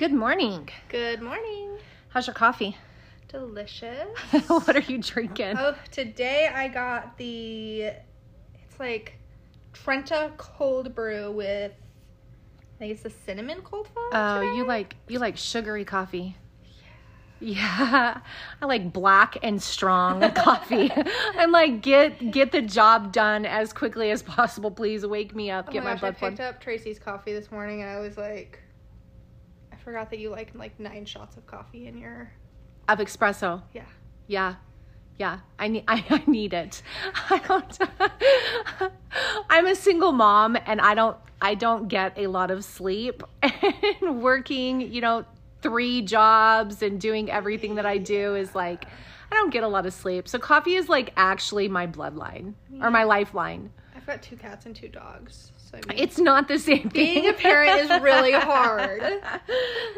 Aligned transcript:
Good 0.00 0.14
morning. 0.14 0.70
Good 0.88 1.20
morning. 1.20 1.76
How's 2.08 2.26
your 2.26 2.32
coffee? 2.32 2.74
Delicious. 3.28 4.08
what 4.46 4.74
are 4.74 4.80
you 4.80 4.96
drinking? 4.96 5.58
oh, 5.58 5.74
today 5.90 6.48
I 6.50 6.68
got 6.68 7.18
the 7.18 7.82
it's 7.82 8.78
like 8.78 9.18
Trenta 9.74 10.32
cold 10.38 10.94
brew 10.94 11.30
with 11.30 11.72
I 11.72 12.78
think 12.78 12.92
it's 12.92 13.02
the 13.02 13.10
cinnamon 13.10 13.60
cold 13.60 13.88
foam. 13.88 14.08
Oh, 14.14 14.40
today. 14.40 14.56
you 14.56 14.64
like 14.66 14.96
you 15.06 15.18
like 15.18 15.36
sugary 15.36 15.84
coffee. 15.84 16.34
Yeah, 17.38 18.20
I 18.62 18.64
like 18.64 18.94
black 18.94 19.36
and 19.42 19.62
strong 19.62 20.22
coffee. 20.34 20.90
I'm 21.36 21.52
like 21.52 21.82
get 21.82 22.30
get 22.30 22.52
the 22.52 22.62
job 22.62 23.12
done 23.12 23.44
as 23.44 23.74
quickly 23.74 24.10
as 24.12 24.22
possible. 24.22 24.70
Please 24.70 25.04
wake 25.04 25.34
me 25.36 25.50
up. 25.50 25.66
Oh 25.68 25.72
get 25.72 25.84
my 25.84 25.90
my, 25.90 26.00
gosh, 26.00 26.00
blood 26.00 26.16
I 26.22 26.30
picked 26.30 26.40
up 26.40 26.58
Tracy's 26.58 26.98
coffee 26.98 27.34
this 27.34 27.50
morning 27.50 27.82
and 27.82 27.90
I 27.90 28.00
was 28.00 28.16
like 28.16 28.60
forgot 29.80 30.10
that 30.10 30.18
you 30.18 30.30
like 30.30 30.52
like 30.54 30.78
nine 30.78 31.04
shots 31.04 31.36
of 31.36 31.46
coffee 31.46 31.86
in 31.86 31.98
your 31.98 32.30
Of 32.88 32.98
espresso. 32.98 33.62
yeah. 33.72 33.84
Yeah. 34.26 34.54
Yeah, 35.18 35.40
I 35.58 35.68
need 35.68 35.84
I, 35.88 36.02
I 36.08 36.22
need 36.26 36.54
it. 36.54 36.82
I 37.28 37.38
don't 37.46 37.78
I'm 39.50 39.66
a 39.66 39.74
single 39.74 40.12
mom 40.12 40.56
and 40.66 40.80
I 40.80 40.94
don't 40.94 41.16
I 41.42 41.54
don't 41.54 41.88
get 41.88 42.18
a 42.18 42.26
lot 42.26 42.50
of 42.50 42.64
sleep 42.64 43.22
and 43.42 44.22
working, 44.22 44.80
you 44.80 45.00
know, 45.00 45.24
three 45.62 46.00
jobs 46.02 46.82
and 46.82 46.98
doing 47.00 47.30
everything 47.30 47.74
that 47.74 47.84
I 47.86 47.98
do 47.98 48.34
is 48.34 48.54
like 48.54 48.86
I 49.32 49.34
don't 49.36 49.50
get 49.50 49.62
a 49.62 49.68
lot 49.68 49.84
of 49.86 49.92
sleep. 49.92 50.26
So 50.26 50.38
coffee 50.38 50.74
is 50.74 50.88
like 50.88 51.12
actually 51.16 51.68
my 51.68 51.86
bloodline 51.86 52.54
or 52.80 52.90
my 52.90 53.04
lifeline. 53.04 53.70
I've 53.94 54.06
got 54.06 54.22
two 54.22 54.36
cats 54.36 54.64
and 54.66 54.74
two 54.74 54.88
dogs. 54.88 55.52
So 55.70 55.78
I 55.78 55.88
mean, 55.88 55.98
It's 56.02 56.18
not 56.18 56.48
the 56.48 56.58
same 56.58 56.90
thing. 56.90 56.90
being 56.90 57.28
a 57.28 57.32
parent 57.32 57.80
is 57.90 58.02
really 58.02 58.32
hard. 58.32 59.02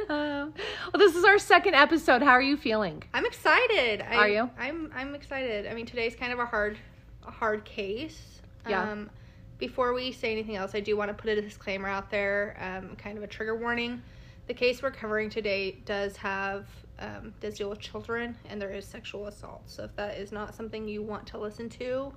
Um, 0.08 0.52
well, 0.92 0.98
this 0.98 1.14
is 1.14 1.24
our 1.24 1.38
second 1.38 1.74
episode. 1.74 2.22
How 2.22 2.32
are 2.32 2.42
you 2.42 2.56
feeling? 2.56 3.02
I'm 3.14 3.24
excited. 3.24 4.02
I, 4.02 4.16
Are 4.16 4.28
you? 4.28 4.50
I'm 4.58 4.92
I'm 4.94 5.14
excited. 5.14 5.66
I 5.66 5.74
mean, 5.74 5.86
today's 5.86 6.14
kind 6.16 6.32
of 6.32 6.38
a 6.38 6.44
hard 6.44 6.77
a 7.27 7.30
hard 7.30 7.64
case. 7.64 8.41
Yeah. 8.69 8.82
Um, 8.91 9.10
before 9.58 9.94
we 9.94 10.12
say 10.12 10.32
anything 10.32 10.56
else, 10.56 10.74
I 10.74 10.80
do 10.80 10.97
want 10.97 11.08
to 11.08 11.14
put 11.14 11.30
a 11.30 11.41
disclaimer 11.41 11.88
out 11.88 12.10
there, 12.10 12.56
um, 12.60 12.97
kind 12.97 13.16
of 13.16 13.22
a 13.22 13.27
trigger 13.28 13.56
warning. 13.56 14.02
The 14.48 14.54
case 14.54 14.82
we're 14.82 14.91
covering 14.91 15.30
today 15.30 15.78
does 15.86 16.16
have 16.16 16.66
um, 16.98 17.32
does 17.41 17.56
deal 17.56 17.70
with 17.70 17.78
children, 17.78 18.36
and 18.50 18.60
there 18.60 18.70
is 18.70 18.84
sexual 18.84 19.28
assault. 19.28 19.62
So 19.66 19.84
if 19.84 19.94
that 19.97 20.19
is 20.19 20.32
not 20.32 20.54
something 20.54 20.86
you 20.88 21.02
want 21.02 21.27
to 21.28 21.38
listen 21.38 21.69
to, 21.70 22.12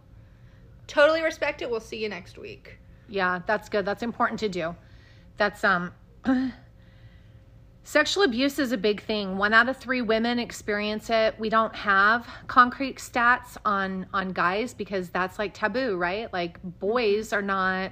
totally 0.88 1.22
respect 1.22 1.62
it. 1.62 1.70
We'll 1.70 1.80
see 1.80 2.02
you 2.02 2.10
next 2.10 2.38
week. 2.38 2.80
Yeah, 3.08 3.42
that's 3.46 3.70
good. 3.70 3.86
That's 3.86 4.04
important 4.04 4.40
to 4.42 4.50
do. 4.50 4.76
That's 5.38 5.64
um 5.64 5.94
sexual 7.84 8.24
abuse 8.24 8.58
is 8.58 8.72
a 8.72 8.78
big 8.78 9.02
thing. 9.04 9.38
One 9.38 9.54
out 9.54 9.70
of 9.70 9.78
3 9.78 10.02
women 10.02 10.40
experience 10.40 11.10
it. 11.10 11.40
We 11.40 11.50
don't 11.50 11.76
have 11.76 12.28
concrete 12.48 12.98
stats 12.98 13.58
on 13.66 14.08
on 14.14 14.30
guys 14.30 14.74
because 14.74 15.10
that's 15.10 15.38
like 15.38 15.54
taboo, 15.54 15.98
right? 15.98 16.32
Like 16.34 16.60
boys 16.80 17.34
are 17.34 17.42
not 17.42 17.92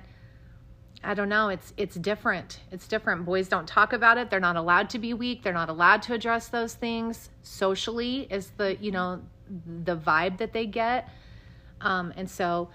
I 1.06 1.14
don't 1.14 1.30
know, 1.30 1.50
it's 1.50 1.74
it's 1.76 1.96
different. 1.96 2.62
It's 2.72 2.88
different. 2.88 3.26
Boys 3.26 3.50
don't 3.50 3.68
talk 3.68 3.92
about 3.94 4.18
it. 4.18 4.30
They're 4.30 4.40
not 4.40 4.56
allowed 4.56 4.90
to 4.92 5.00
be 5.00 5.14
weak. 5.14 5.44
They're 5.44 5.54
not 5.54 5.70
allowed 5.70 6.02
to 6.04 6.14
address 6.14 6.48
those 6.48 6.76
things. 6.76 7.30
Socially 7.42 8.28
is 8.32 8.52
the, 8.58 8.78
you 8.78 8.92
know, 8.92 9.22
the 9.84 9.98
vibe 9.98 10.38
that 10.38 10.54
they 10.54 10.66
get. 10.66 11.10
Um 11.82 12.14
and 12.16 12.30
so 12.30 12.70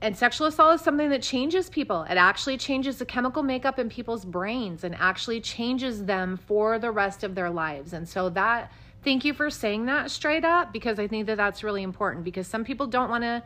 and 0.00 0.16
sexual 0.16 0.46
assault 0.46 0.74
is 0.76 0.80
something 0.80 1.08
that 1.10 1.22
changes 1.22 1.68
people. 1.70 2.02
It 2.04 2.16
actually 2.16 2.56
changes 2.58 2.98
the 2.98 3.04
chemical 3.06 3.42
makeup 3.42 3.78
in 3.78 3.88
people's 3.88 4.24
brains 4.24 4.84
and 4.84 4.94
actually 4.94 5.40
changes 5.40 6.04
them 6.04 6.36
for 6.36 6.78
the 6.78 6.90
rest 6.90 7.24
of 7.24 7.34
their 7.34 7.50
lives. 7.50 7.92
And 7.92 8.08
so 8.08 8.28
that 8.30 8.72
thank 9.02 9.24
you 9.24 9.32
for 9.34 9.50
saying 9.50 9.86
that 9.86 10.10
straight 10.10 10.44
up 10.44 10.72
because 10.72 10.98
I 10.98 11.06
think 11.06 11.26
that 11.26 11.36
that's 11.36 11.62
really 11.64 11.82
important 11.82 12.24
because 12.24 12.46
some 12.46 12.64
people 12.64 12.86
don't 12.86 13.08
want 13.10 13.22
to 13.24 13.42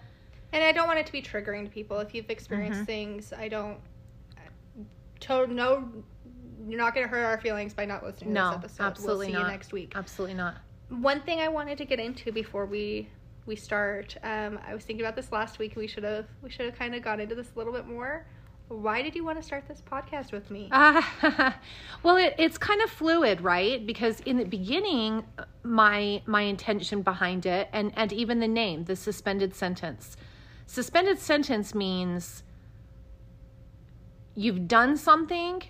And 0.52 0.64
I 0.64 0.72
don't 0.72 0.86
want 0.88 0.98
it 0.98 1.06
to 1.06 1.12
be 1.12 1.22
triggering 1.22 1.64
to 1.64 1.70
people. 1.70 1.98
If 2.00 2.14
you've 2.14 2.30
experienced 2.30 2.78
Mm-hmm. 2.80 2.86
things, 2.86 3.32
I 3.32 3.48
don't. 3.48 3.78
To, 5.20 5.46
no, 5.46 5.86
you're 6.66 6.78
not 6.78 6.94
going 6.94 7.06
to 7.06 7.10
hurt 7.14 7.24
our 7.24 7.38
feelings 7.40 7.74
by 7.74 7.84
not 7.84 8.02
listening 8.02 8.32
No, 8.32 8.52
to 8.54 8.58
this 8.62 8.72
episode. 8.72 8.84
absolutely 8.84 9.26
we'll 9.26 9.26
see 9.26 9.32
not. 9.34 9.46
you 9.46 9.52
next 9.52 9.72
week. 9.72 9.92
absolutely 9.94 10.34
not. 10.36 10.54
One 10.88 11.20
thing 11.20 11.40
I 11.40 11.48
wanted 11.48 11.76
to 11.78 11.84
get 11.84 12.00
into 12.00 12.32
before 12.32 12.64
we 12.66 13.08
we 13.50 13.56
start, 13.56 14.16
um, 14.22 14.60
I 14.64 14.74
was 14.74 14.84
thinking 14.84 15.04
about 15.04 15.16
this 15.16 15.32
last 15.32 15.58
week. 15.58 15.74
We 15.74 15.88
should 15.88 16.04
have 16.04 16.26
we 16.40 16.50
should 16.50 16.66
have 16.66 16.78
kind 16.78 16.94
of 16.94 17.02
gone 17.02 17.18
into 17.18 17.34
this 17.34 17.48
a 17.52 17.58
little 17.58 17.72
bit 17.72 17.84
more. 17.84 18.24
Why 18.68 19.02
did 19.02 19.16
you 19.16 19.24
want 19.24 19.38
to 19.38 19.42
start 19.42 19.64
this 19.66 19.82
podcast 19.82 20.30
with 20.30 20.48
me? 20.52 20.68
Uh, 20.70 21.02
well, 22.04 22.16
it, 22.16 22.36
it's 22.38 22.56
kind 22.56 22.80
of 22.80 22.88
fluid, 22.88 23.40
right? 23.40 23.84
Because 23.84 24.20
in 24.20 24.36
the 24.36 24.44
beginning, 24.44 25.24
my 25.64 26.22
my 26.26 26.42
intention 26.42 27.02
behind 27.02 27.44
it, 27.44 27.68
and 27.72 27.92
and 27.96 28.12
even 28.12 28.38
the 28.38 28.46
name, 28.46 28.84
the 28.84 28.94
suspended 28.94 29.52
sentence. 29.52 30.16
Suspended 30.66 31.18
sentence 31.18 31.74
means 31.74 32.44
you've 34.36 34.68
done 34.68 34.96
something 34.96 35.64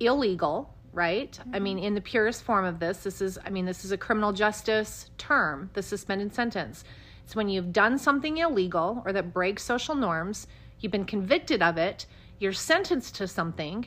illegal, 0.00 0.74
right? 0.92 1.38
I 1.52 1.58
mean, 1.58 1.76
mm-hmm. 1.76 1.86
in 1.86 1.94
the 1.94 2.00
purest 2.00 2.42
form 2.42 2.64
of 2.64 2.78
this, 2.78 2.98
this 2.98 3.20
is, 3.20 3.38
I 3.44 3.50
mean, 3.50 3.64
this 3.64 3.84
is 3.84 3.92
a 3.92 3.96
criminal 3.96 4.32
justice 4.32 5.10
term, 5.18 5.70
the 5.74 5.82
suspended 5.82 6.34
sentence. 6.34 6.84
It's 7.24 7.36
when 7.36 7.48
you've 7.48 7.72
done 7.72 7.96
something 7.96 8.38
illegal 8.38 9.02
or 9.06 9.12
that 9.12 9.32
breaks 9.32 9.62
social 9.62 9.94
norms, 9.94 10.46
you've 10.80 10.92
been 10.92 11.04
convicted 11.04 11.62
of 11.62 11.78
it, 11.78 12.06
you're 12.40 12.52
sentenced 12.52 13.14
to 13.16 13.28
something, 13.28 13.86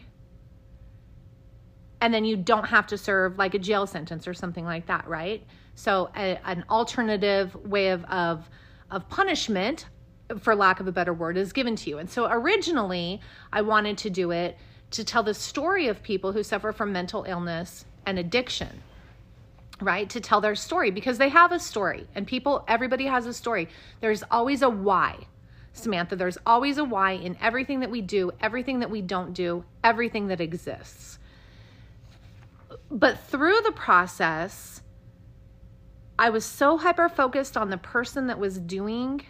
and 1.99 2.13
then 2.13 2.23
you 2.25 2.37
don't 2.37 2.65
have 2.65 2.87
to 2.87 2.97
serve 2.97 3.37
like 3.37 3.53
a 3.53 3.59
jail 3.59 3.87
sentence 3.87 4.27
or 4.27 4.33
something 4.33 4.65
like 4.65 4.85
that, 4.85 5.07
right? 5.07 5.45
So, 5.75 6.09
a, 6.15 6.39
an 6.45 6.63
alternative 6.69 7.55
way 7.55 7.89
of, 7.89 8.05
of, 8.05 8.49
of 8.91 9.07
punishment, 9.09 9.87
for 10.39 10.55
lack 10.55 10.79
of 10.79 10.87
a 10.87 10.91
better 10.91 11.13
word, 11.13 11.37
is 11.37 11.51
given 11.51 11.75
to 11.77 11.89
you. 11.89 11.97
And 11.97 12.09
so, 12.09 12.27
originally, 12.29 13.21
I 13.51 13.61
wanted 13.61 13.97
to 13.99 14.09
do 14.09 14.31
it 14.31 14.57
to 14.93 15.03
tell 15.03 15.23
the 15.23 15.33
story 15.33 15.87
of 15.87 16.01
people 16.01 16.31
who 16.31 16.43
suffer 16.43 16.71
from 16.71 16.91
mental 16.91 17.23
illness 17.23 17.85
and 18.05 18.17
addiction 18.17 18.81
right? 19.81 20.09
To 20.11 20.21
tell 20.21 20.41
their 20.41 20.55
story 20.55 20.91
because 20.91 21.17
they 21.17 21.29
have 21.29 21.51
a 21.51 21.59
story 21.59 22.07
and 22.15 22.25
people 22.25 22.63
everybody 22.67 23.05
has 23.05 23.25
a 23.25 23.33
story. 23.33 23.69
There's 24.01 24.23
always 24.31 24.61
a 24.61 24.69
why 24.69 25.27
samantha. 25.73 26.15
There's 26.15 26.37
always 26.45 26.77
a 26.77 26.83
why 26.83 27.13
in 27.13 27.37
everything 27.41 27.79
that 27.81 27.91
we 27.91 28.01
do 28.01 28.31
everything 28.41 28.79
that 28.79 28.89
we 28.89 29.01
don't 29.01 29.33
do 29.33 29.65
everything 29.83 30.27
that 30.27 30.39
exists. 30.39 31.19
But 32.89 33.19
through 33.19 33.61
the 33.63 33.71
process 33.71 34.81
i 36.19 36.29
was 36.29 36.45
so 36.45 36.77
hyper 36.77 37.09
focused 37.09 37.57
on 37.57 37.71
the 37.71 37.77
person 37.77 38.27
that 38.27 38.37
was 38.37 38.59
doing 38.59 39.25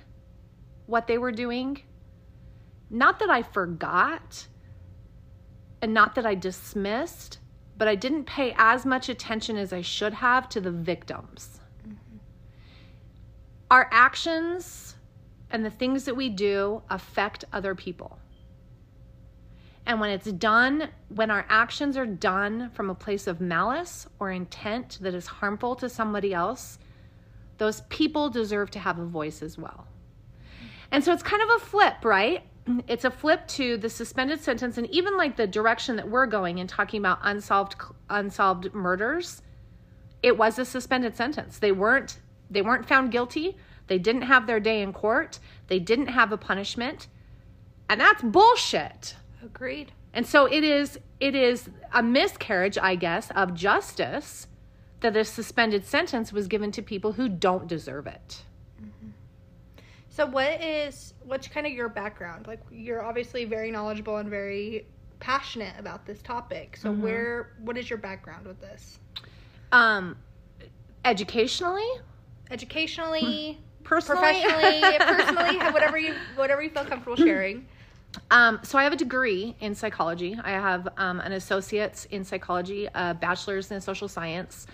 what 0.86 1.08
they 1.08 1.18
were 1.18 1.32
doing. 1.32 1.82
Not 2.90 3.20
that 3.20 3.30
i 3.30 3.42
forgot 3.42 4.48
and 5.84 5.94
not 5.94 6.16
that 6.16 6.26
I 6.26 6.34
dismissed, 6.34 7.40
but 7.78 7.90
I 7.90 7.96
didn't 7.96 8.24
pay 8.24 8.56
as 8.58 8.86
much 8.86 9.10
attention 9.10 9.58
as 9.58 9.74
I 9.74 9.82
should 9.82 10.14
have 10.14 10.48
to 10.50 10.62
the 10.62 10.72
victims. 10.72 11.60
Mm-hmm. 11.86 12.18
Our 13.70 13.90
actions 13.92 14.96
and 15.52 15.66
the 15.66 15.70
things 15.70 16.06
that 16.06 16.16
we 16.16 16.30
do 16.30 16.82
affect 16.90 17.44
other 17.52 17.76
people. 17.76 18.18
And 19.86 20.00
when 20.00 20.10
it's 20.10 20.32
done, 20.32 20.88
when 21.10 21.30
our 21.30 21.46
actions 21.50 21.98
are 21.98 22.06
done 22.06 22.70
from 22.74 22.90
a 22.90 22.96
place 22.96 23.28
of 23.28 23.42
malice 23.42 24.08
or 24.20 24.32
intent 24.32 25.00
that 25.02 25.14
is 25.14 25.28
harmful 25.28 25.76
to 25.76 25.90
somebody 25.90 26.34
else, 26.34 26.80
those 27.58 27.82
people 27.90 28.30
deserve 28.30 28.72
to 28.72 28.80
have 28.80 29.00
a 29.00 29.06
voice 29.06 29.42
as 29.42 29.58
well. 29.58 29.86
Mm-hmm. 29.86 30.68
And 30.92 31.04
so 31.04 31.12
it's 31.12 31.24
kind 31.24 31.42
of 31.42 31.50
a 31.58 31.66
flip, 31.66 32.06
right? 32.06 32.44
It's 32.88 33.04
a 33.04 33.12
flip 33.12 33.48
to 33.50 33.78
the 33.78 33.90
suspended 33.90 34.42
sentence 34.42 34.78
and 34.78 34.88
even 34.90 35.18
like 35.18 35.36
the 35.36 35.48
direction 35.48 35.98
that 35.98 36.10
we're 36.10 36.26
going 36.26 36.60
in 36.60 36.68
talking 36.68 37.00
about 37.00 37.20
unsolved 37.24 37.76
unsolved 38.10 38.74
murders. 38.74 39.42
It 40.22 40.38
was 40.38 40.58
a 40.58 40.66
suspended 40.66 41.16
sentence. 41.16 41.60
They 41.60 41.72
weren't 41.72 42.20
they 42.50 42.62
weren't 42.62 42.88
found 42.88 43.12
guilty. 43.12 43.58
They 43.88 44.00
didn't 44.00 44.24
have 44.24 44.48
their 44.48 44.60
day 44.60 44.82
in 44.82 44.94
court. 44.94 45.40
They 45.68 45.80
didn't 45.80 46.08
have 46.08 46.32
a 46.32 46.38
punishment. 46.38 47.08
And 47.90 48.00
that's 48.00 48.22
bullshit. 48.22 49.16
Agreed. 49.44 49.92
And 50.14 50.26
so 50.26 50.46
it 50.46 50.64
is 50.64 51.00
it 51.20 51.36
is 51.36 51.70
a 51.92 52.02
miscarriage, 52.02 52.78
I 52.78 52.96
guess, 52.96 53.30
of 53.32 53.54
justice 53.54 54.48
that 55.02 55.18
a 55.18 55.26
suspended 55.26 55.86
sentence 55.86 56.32
was 56.32 56.48
given 56.48 56.72
to 56.72 56.82
people 56.82 57.14
who 57.14 57.28
don't 57.28 57.68
deserve 57.68 58.08
it. 58.08 58.44
So 60.14 60.28
what 60.28 60.62
is 60.62 61.16
what's 61.24 61.48
kind 61.48 61.66
of 61.66 61.74
your 61.74 61.90
background? 61.90 62.46
Like 62.46 62.60
you're 62.72 63.04
obviously 63.04 63.46
very 63.46 63.72
knowledgeable 63.72 64.18
and 64.18 64.30
very 64.30 64.86
passionate 65.20 65.74
about 65.80 66.06
this 66.06 66.22
topic. 66.22 66.78
So 66.78 66.92
where 66.92 67.54
what 67.60 67.80
is 67.80 67.90
your 67.90 67.98
background 67.98 68.46
with 68.46 68.62
this? 68.62 69.00
Um 69.72 70.16
educationally, 71.04 71.88
Educationally, 72.52 73.58
personally, 73.84 74.22
professionally, 74.22 74.98
personally, 75.00 75.58
whatever 75.72 75.98
you 75.98 76.14
whatever 76.36 76.62
you 76.62 76.70
feel 76.70 76.86
comfortable 76.86 77.16
sharing. 77.16 77.66
Um, 78.30 78.60
so 78.62 78.78
I 78.78 78.84
have 78.84 78.94
a 78.94 78.98
degree 78.98 79.56
in 79.62 79.74
psychology. 79.74 80.38
I 80.44 80.52
have 80.52 80.88
um, 80.98 81.20
an 81.22 81.32
associate's 81.32 82.06
in 82.06 82.24
psychology, 82.24 82.88
a 82.94 83.16
bachelor's 83.16 83.72
in 83.72 83.82
social 83.82 84.08
science, 84.08 84.68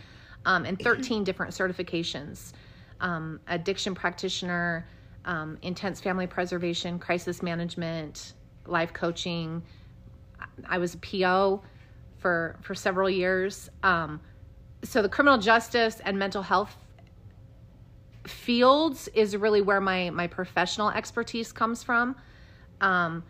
um, 0.45 0.65
and 0.65 0.77
13 0.77 1.24
different 1.24 1.53
certifications. 1.53 2.51
Um, 3.00 3.39
addiction 3.47 3.95
practitioner, 3.95 4.85
um, 5.25 5.57
intense 5.62 6.00
family 6.00 6.27
preservation, 6.27 7.00
crisis 7.00 7.42
management, 7.42 8.33
life 8.66 8.94
coaching. 8.94 9.62
I 10.68 10.77
was 10.77 10.95
a 10.95 10.98
PO 10.98 11.62
for 12.18 12.57
for 12.62 12.75
several 12.75 13.10
years. 13.10 13.69
Um, 13.83 14.21
so 14.83 15.01
the 15.01 15.10
criminal 15.10 15.38
justice 15.38 16.00
and 16.04 16.18
mental 16.18 16.42
health 16.42 16.75
fields 18.25 19.07
is 19.13 19.36
really 19.36 19.62
where 19.62 19.81
my 19.81 20.10
my 20.10 20.27
professional 20.27 20.89
expertise 20.89 21.51
comes 21.51 21.83
from. 21.83 22.16
Um, 22.81 23.24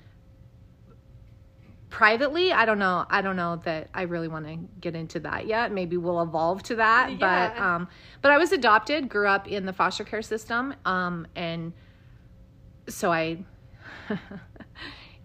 privately, 1.90 2.52
I 2.52 2.66
don't 2.66 2.80
know. 2.80 3.06
I 3.10 3.22
don't 3.22 3.36
know 3.36 3.58
that 3.66 3.90
I 3.94 4.04
really 4.04 4.28
want 4.28 4.46
to 4.48 4.58
get 4.80 4.96
into 4.96 5.20
that 5.22 5.48
yet. 5.48 5.72
Maybe 5.72 5.98
we'll 5.98 6.22
evolve 6.22 6.64
to 6.64 6.76
that. 6.76 7.20
But 7.20 7.58
um, 7.58 7.88
but 8.22 8.32
I 8.32 8.38
was 8.38 8.52
adopted, 8.52 9.10
grew 9.10 9.28
up 9.28 9.48
in 9.48 9.66
the 9.66 9.74
foster 9.74 10.04
care 10.04 10.22
system, 10.22 10.74
um, 10.86 11.28
and 11.36 11.74
so 12.88 13.12
I. 13.12 13.44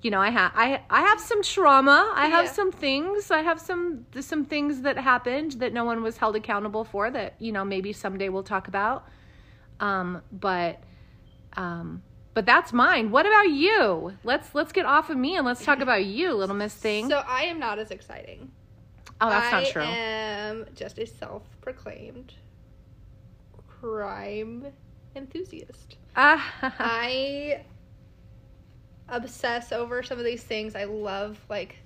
You 0.03 0.11
know, 0.11 0.21
I 0.21 0.29
have 0.29 0.53
I 0.55 0.83
I 0.91 1.01
have 1.01 1.19
some 1.19 1.43
trauma. 1.43 2.13
I 2.15 2.27
have 2.27 2.45
Yeah. 2.45 2.53
some 2.53 2.71
things. 2.73 3.31
I 3.31 3.39
have 3.41 3.59
some 3.59 4.05
some 4.21 4.45
things 4.45 4.83
that 4.83 4.99
happened 4.99 5.53
that 5.53 5.73
no 5.73 5.87
one 5.87 6.03
was 6.03 6.19
held 6.19 6.37
accountable 6.37 6.85
for. 6.85 7.11
That 7.11 7.37
you 7.39 7.53
know 7.53 7.65
maybe 7.65 7.95
someday 7.95 8.29
we'll 8.29 8.43
talk 8.43 8.69
about. 8.69 9.09
Um, 9.81 10.21
but 10.31 10.79
um, 11.57 12.03
but 12.35 12.45
that's 12.45 12.73
mine. 12.73 13.11
What 13.11 13.27
about 13.27 13.51
you? 13.51 14.13
Let's 14.25 14.55
let's 14.55 14.73
get 14.73 14.85
off 14.85 15.09
of 15.09 15.17
me 15.17 15.37
and 15.37 15.47
let's 15.47 15.65
talk 15.65 15.81
about 15.81 16.05
you, 16.05 16.35
little 16.35 16.57
Miss 16.57 16.75
Thing. 16.75 17.09
So 17.09 17.23
I 17.27 17.45
am 17.45 17.59
not 17.59 17.79
as 17.79 17.91
exciting. 17.91 18.51
oh, 19.21 19.31
that's 19.31 19.55
I 19.55 19.63
not 19.63 19.71
true. 19.71 19.83
I 19.83 19.87
am 19.87 20.67
just 20.75 20.99
a 20.99 21.07
self-proclaimed 21.07 22.35
crime 23.69 24.67
enthusiast. 25.15 25.97
Ah, 26.17 26.53
I 26.79 27.63
obsess 29.09 29.73
over 29.73 30.03
some 30.03 30.19
of 30.19 30.25
these 30.25 30.43
things. 30.43 30.75
I 30.75 30.85
love 30.85 31.39
like 31.49 31.77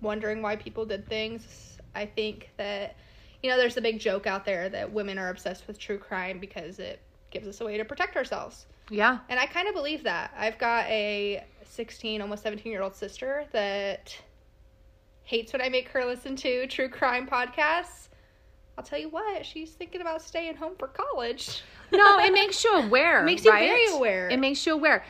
wondering 0.00 0.42
why 0.42 0.56
people 0.56 0.84
did 0.84 1.08
things. 1.08 1.78
I 1.94 2.06
think 2.06 2.50
that 2.56 2.96
you 3.42 3.50
know, 3.50 3.58
there's 3.58 3.76
a 3.76 3.80
big 3.80 4.00
joke 4.00 4.26
out 4.26 4.44
there 4.44 4.68
that 4.68 4.92
women 4.92 5.18
are 5.18 5.28
obsessed 5.28 5.68
with 5.68 5.78
true 5.78 5.98
crime 5.98 6.40
because 6.40 6.80
it 6.80 7.00
gives 7.30 7.46
us 7.46 7.60
a 7.60 7.64
way 7.64 7.76
to 7.76 7.84
protect 7.84 8.16
ourselves. 8.16 8.66
Yeah. 8.90 9.18
And 9.28 9.38
I 9.40 9.46
kind 9.46 9.68
of 9.68 9.74
believe 9.74 10.02
that. 10.04 10.32
I've 10.36 10.58
got 10.58 10.86
a 10.86 11.44
16, 11.64 12.20
almost 12.22 12.42
17 12.42 12.70
year 12.70 12.82
old 12.82 12.94
sister 12.94 13.44
that 13.52 14.16
hates 15.24 15.52
when 15.52 15.60
I 15.60 15.68
make 15.68 15.88
her 15.88 16.04
listen 16.04 16.36
to 16.36 16.66
true 16.66 16.88
crime 16.88 17.26
podcasts. 17.26 18.08
I'll 18.78 18.84
tell 18.84 18.98
you 18.98 19.08
what, 19.08 19.44
she's 19.44 19.70
thinking 19.70 20.00
about 20.02 20.20
staying 20.22 20.56
home 20.56 20.74
for 20.78 20.88
college. 20.88 21.62
No, 21.92 22.18
it 22.18 22.32
makes 22.34 22.62
you 22.62 22.74
aware. 22.74 23.22
It 23.22 23.24
Makes 23.24 23.44
you 23.44 23.50
right? 23.50 23.68
very 23.68 23.86
aware. 23.92 24.28
It 24.28 24.38
makes 24.38 24.66
you 24.66 24.74
aware. 24.74 25.04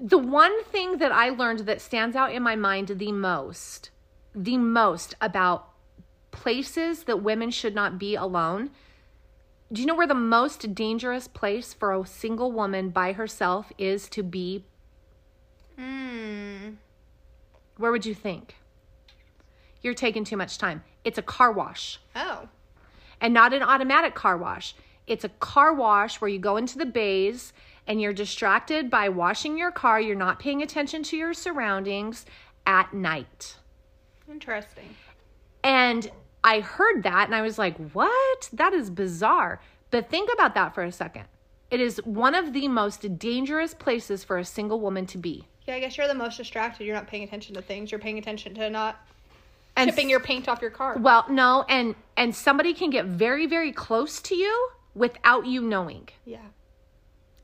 The 0.00 0.18
one 0.18 0.64
thing 0.64 0.98
that 0.98 1.12
I 1.12 1.28
learned 1.28 1.60
that 1.60 1.80
stands 1.80 2.16
out 2.16 2.32
in 2.32 2.42
my 2.42 2.56
mind 2.56 2.88
the 2.88 3.12
most, 3.12 3.90
the 4.34 4.56
most 4.58 5.14
about 5.20 5.68
places 6.32 7.04
that 7.04 7.22
women 7.22 7.50
should 7.50 7.74
not 7.74 7.98
be 7.98 8.16
alone. 8.16 8.70
Do 9.72 9.80
you 9.80 9.86
know 9.86 9.94
where 9.94 10.06
the 10.06 10.14
most 10.14 10.74
dangerous 10.74 11.26
place 11.26 11.72
for 11.72 11.94
a 11.94 12.06
single 12.06 12.52
woman 12.52 12.90
by 12.90 13.12
herself 13.12 13.72
is 13.78 14.06
to 14.10 14.22
be? 14.22 14.66
Hmm. 15.78 16.72
Where 17.78 17.90
would 17.90 18.04
you 18.04 18.14
think? 18.14 18.56
You're 19.80 19.94
taking 19.94 20.24
too 20.24 20.36
much 20.36 20.58
time. 20.58 20.84
It's 21.04 21.16
a 21.16 21.22
car 21.22 21.50
wash. 21.52 22.00
Oh. 22.14 22.48
and 23.20 23.32
not 23.32 23.54
an 23.54 23.62
automatic 23.62 24.14
car 24.14 24.36
wash. 24.36 24.74
It's 25.06 25.24
a 25.24 25.28
car 25.28 25.72
wash 25.72 26.20
where 26.20 26.28
you 26.28 26.38
go 26.38 26.56
into 26.56 26.76
the 26.76 26.86
bays 26.86 27.52
and 27.86 28.00
you're 28.00 28.12
distracted 28.12 28.90
by 28.90 29.08
washing 29.08 29.56
your 29.56 29.70
car. 29.70 30.00
You're 30.00 30.16
not 30.16 30.38
paying 30.38 30.62
attention 30.62 31.02
to 31.04 31.16
your 31.16 31.32
surroundings 31.32 32.26
at 32.66 32.92
night. 32.92 33.56
Interesting. 34.30 34.94
And 35.64 36.10
I 36.44 36.60
heard 36.60 37.02
that 37.04 37.26
and 37.26 37.34
I 37.34 37.42
was 37.42 37.58
like, 37.58 37.76
what? 37.92 38.48
That 38.52 38.72
is 38.72 38.90
bizarre. 38.90 39.60
But 39.90 40.08
think 40.10 40.30
about 40.32 40.54
that 40.54 40.74
for 40.74 40.82
a 40.82 40.92
second. 40.92 41.24
It 41.70 41.80
is 41.80 42.00
one 42.04 42.34
of 42.34 42.52
the 42.52 42.68
most 42.68 43.18
dangerous 43.18 43.74
places 43.74 44.24
for 44.24 44.38
a 44.38 44.44
single 44.44 44.80
woman 44.80 45.06
to 45.06 45.18
be. 45.18 45.46
Yeah, 45.66 45.76
I 45.76 45.80
guess 45.80 45.96
you're 45.96 46.08
the 46.08 46.14
most 46.14 46.36
distracted. 46.36 46.84
You're 46.84 46.94
not 46.96 47.06
paying 47.06 47.22
attention 47.22 47.54
to 47.54 47.62
things. 47.62 47.90
You're 47.90 48.00
paying 48.00 48.18
attention 48.18 48.54
to 48.54 48.68
not 48.68 49.06
And 49.76 49.88
chipping 49.88 50.10
your 50.10 50.20
paint 50.20 50.48
off 50.48 50.60
your 50.60 50.70
car. 50.70 50.96
well, 50.98 51.24
no, 51.30 51.64
and 51.68 51.94
and 52.16 52.34
somebody 52.34 52.74
can 52.74 52.90
get 52.90 53.06
very 53.06 53.46
very 53.46 53.72
close 53.72 54.20
to 54.22 54.34
you 54.34 54.70
without 54.94 55.46
you 55.46 55.62
knowing. 55.62 56.08
Yeah. 56.26 56.38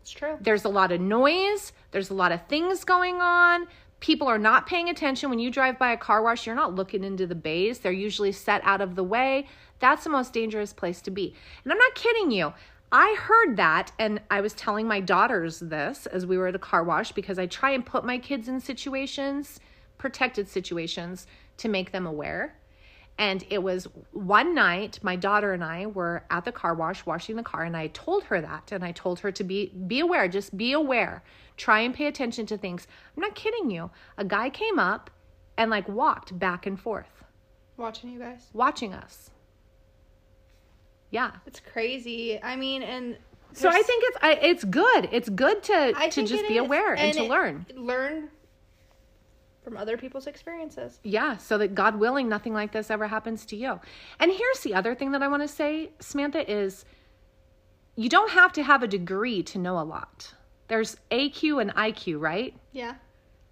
It's 0.02 0.10
true. 0.10 0.36
there's 0.40 0.64
a 0.64 0.68
lot 0.70 0.90
of 0.90 1.00
noise 1.02 1.72
there's 1.90 2.08
a 2.10 2.14
lot 2.14 2.32
of 2.32 2.46
things 2.48 2.82
going 2.84 3.16
on 3.20 3.66
people 4.00 4.28
are 4.28 4.38
not 4.38 4.66
paying 4.66 4.88
attention. 4.88 5.30
When 5.30 5.38
you 5.38 5.50
drive 5.50 5.78
by 5.78 5.92
a 5.92 5.96
car 5.96 6.22
wash 6.22 6.46
you're 6.46 6.54
not 6.54 6.74
looking 6.74 7.04
into 7.04 7.26
the 7.26 7.34
bays. 7.34 7.78
They're 7.78 7.92
usually 7.92 8.32
set 8.32 8.62
out 8.64 8.80
of 8.80 8.94
the 8.94 9.04
way. 9.04 9.46
That's 9.80 10.04
the 10.04 10.10
most 10.10 10.32
dangerous 10.32 10.72
place 10.72 11.00
to 11.02 11.10
be. 11.10 11.34
And 11.64 11.72
i'm 11.72 11.78
not 11.78 11.94
kidding 11.94 12.30
you. 12.30 12.52
I 12.90 13.16
heard 13.18 13.56
that 13.56 13.92
and 13.98 14.20
i 14.30 14.40
was 14.40 14.54
telling 14.54 14.88
my 14.88 15.00
daughters 15.00 15.60
this 15.60 16.06
as 16.06 16.24
we 16.24 16.38
were 16.38 16.46
at 16.46 16.54
a 16.54 16.58
car 16.58 16.82
wash 16.82 17.12
because 17.12 17.38
i 17.38 17.44
try 17.44 17.72
and 17.72 17.84
put 17.84 18.02
my 18.02 18.16
kids 18.16 18.48
in 18.48 18.60
situations 18.60 19.60
protected 19.98 20.48
situations 20.48 21.26
to 21.58 21.68
make 21.68 21.92
them 21.92 22.06
aware 22.06 22.57
and 23.18 23.44
it 23.50 23.62
was 23.62 23.88
one 24.12 24.54
night, 24.54 25.00
my 25.02 25.16
daughter 25.16 25.52
and 25.52 25.64
I 25.64 25.86
were 25.86 26.24
at 26.30 26.44
the 26.44 26.52
car 26.52 26.72
wash 26.74 27.04
washing 27.04 27.34
the 27.36 27.42
car, 27.42 27.64
and 27.64 27.76
I 27.76 27.88
told 27.88 28.24
her 28.24 28.40
that. 28.40 28.70
And 28.70 28.84
I 28.84 28.92
told 28.92 29.20
her 29.20 29.32
to 29.32 29.44
be 29.44 29.72
be 29.86 29.98
aware, 30.00 30.28
just 30.28 30.56
be 30.56 30.72
aware. 30.72 31.22
Try 31.56 31.80
and 31.80 31.92
pay 31.92 32.06
attention 32.06 32.46
to 32.46 32.56
things. 32.56 32.86
I'm 33.16 33.20
not 33.20 33.34
kidding 33.34 33.70
you. 33.70 33.90
A 34.16 34.24
guy 34.24 34.48
came 34.50 34.78
up 34.78 35.10
and 35.56 35.70
like 35.70 35.88
walked 35.88 36.38
back 36.38 36.66
and 36.66 36.78
forth, 36.78 37.24
Watching 37.76 38.10
you 38.10 38.20
guys. 38.20 38.46
watching 38.52 38.94
us. 38.94 39.30
Yeah. 41.10 41.32
It's 41.46 41.60
crazy. 41.60 42.40
I 42.42 42.54
mean, 42.54 42.82
and 42.82 43.16
So 43.54 43.68
I 43.68 43.82
think 43.82 44.04
it's 44.06 44.18
I, 44.22 44.32
it's 44.34 44.64
good. 44.64 45.08
It's 45.10 45.28
good 45.28 45.62
to 45.64 45.92
I 45.96 46.08
to 46.10 46.24
just 46.24 46.46
be 46.46 46.58
aware 46.58 46.94
and, 46.94 47.14
to 47.14 47.24
learn. 47.24 47.66
Learn 47.74 48.28
from 49.68 49.76
other 49.76 49.98
people's 49.98 50.26
experiences. 50.26 50.98
Yeah, 51.04 51.36
so 51.36 51.58
that 51.58 51.74
God 51.74 51.96
willing, 51.96 52.26
nothing 52.26 52.54
like 52.54 52.72
this 52.72 52.90
ever 52.90 53.06
happens 53.06 53.44
to 53.46 53.56
you. 53.56 53.78
And 54.18 54.32
here's 54.32 54.60
the 54.60 54.74
other 54.74 54.94
thing 54.94 55.12
that 55.12 55.22
I 55.22 55.28
want 55.28 55.42
to 55.42 55.48
say, 55.48 55.90
Samantha, 56.00 56.50
is 56.50 56.86
you 57.94 58.08
don't 58.08 58.30
have 58.30 58.50
to 58.54 58.62
have 58.62 58.82
a 58.82 58.86
degree 58.86 59.42
to 59.42 59.58
know 59.58 59.78
a 59.78 59.84
lot. 59.84 60.32
There's 60.68 60.96
AQ 61.10 61.60
and 61.60 61.74
IQ, 61.74 62.18
right? 62.18 62.54
Yeah. 62.72 62.94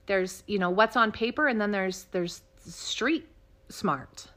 There's, 0.07 0.43
you 0.47 0.59
know, 0.59 0.71
what's 0.71 0.97
on 0.97 1.13
paper 1.13 1.49
and 1.49 1.61
then 1.61 1.71
there's 1.71 2.05
there's 2.13 2.41
street 2.67 3.29
smart. 3.69 4.29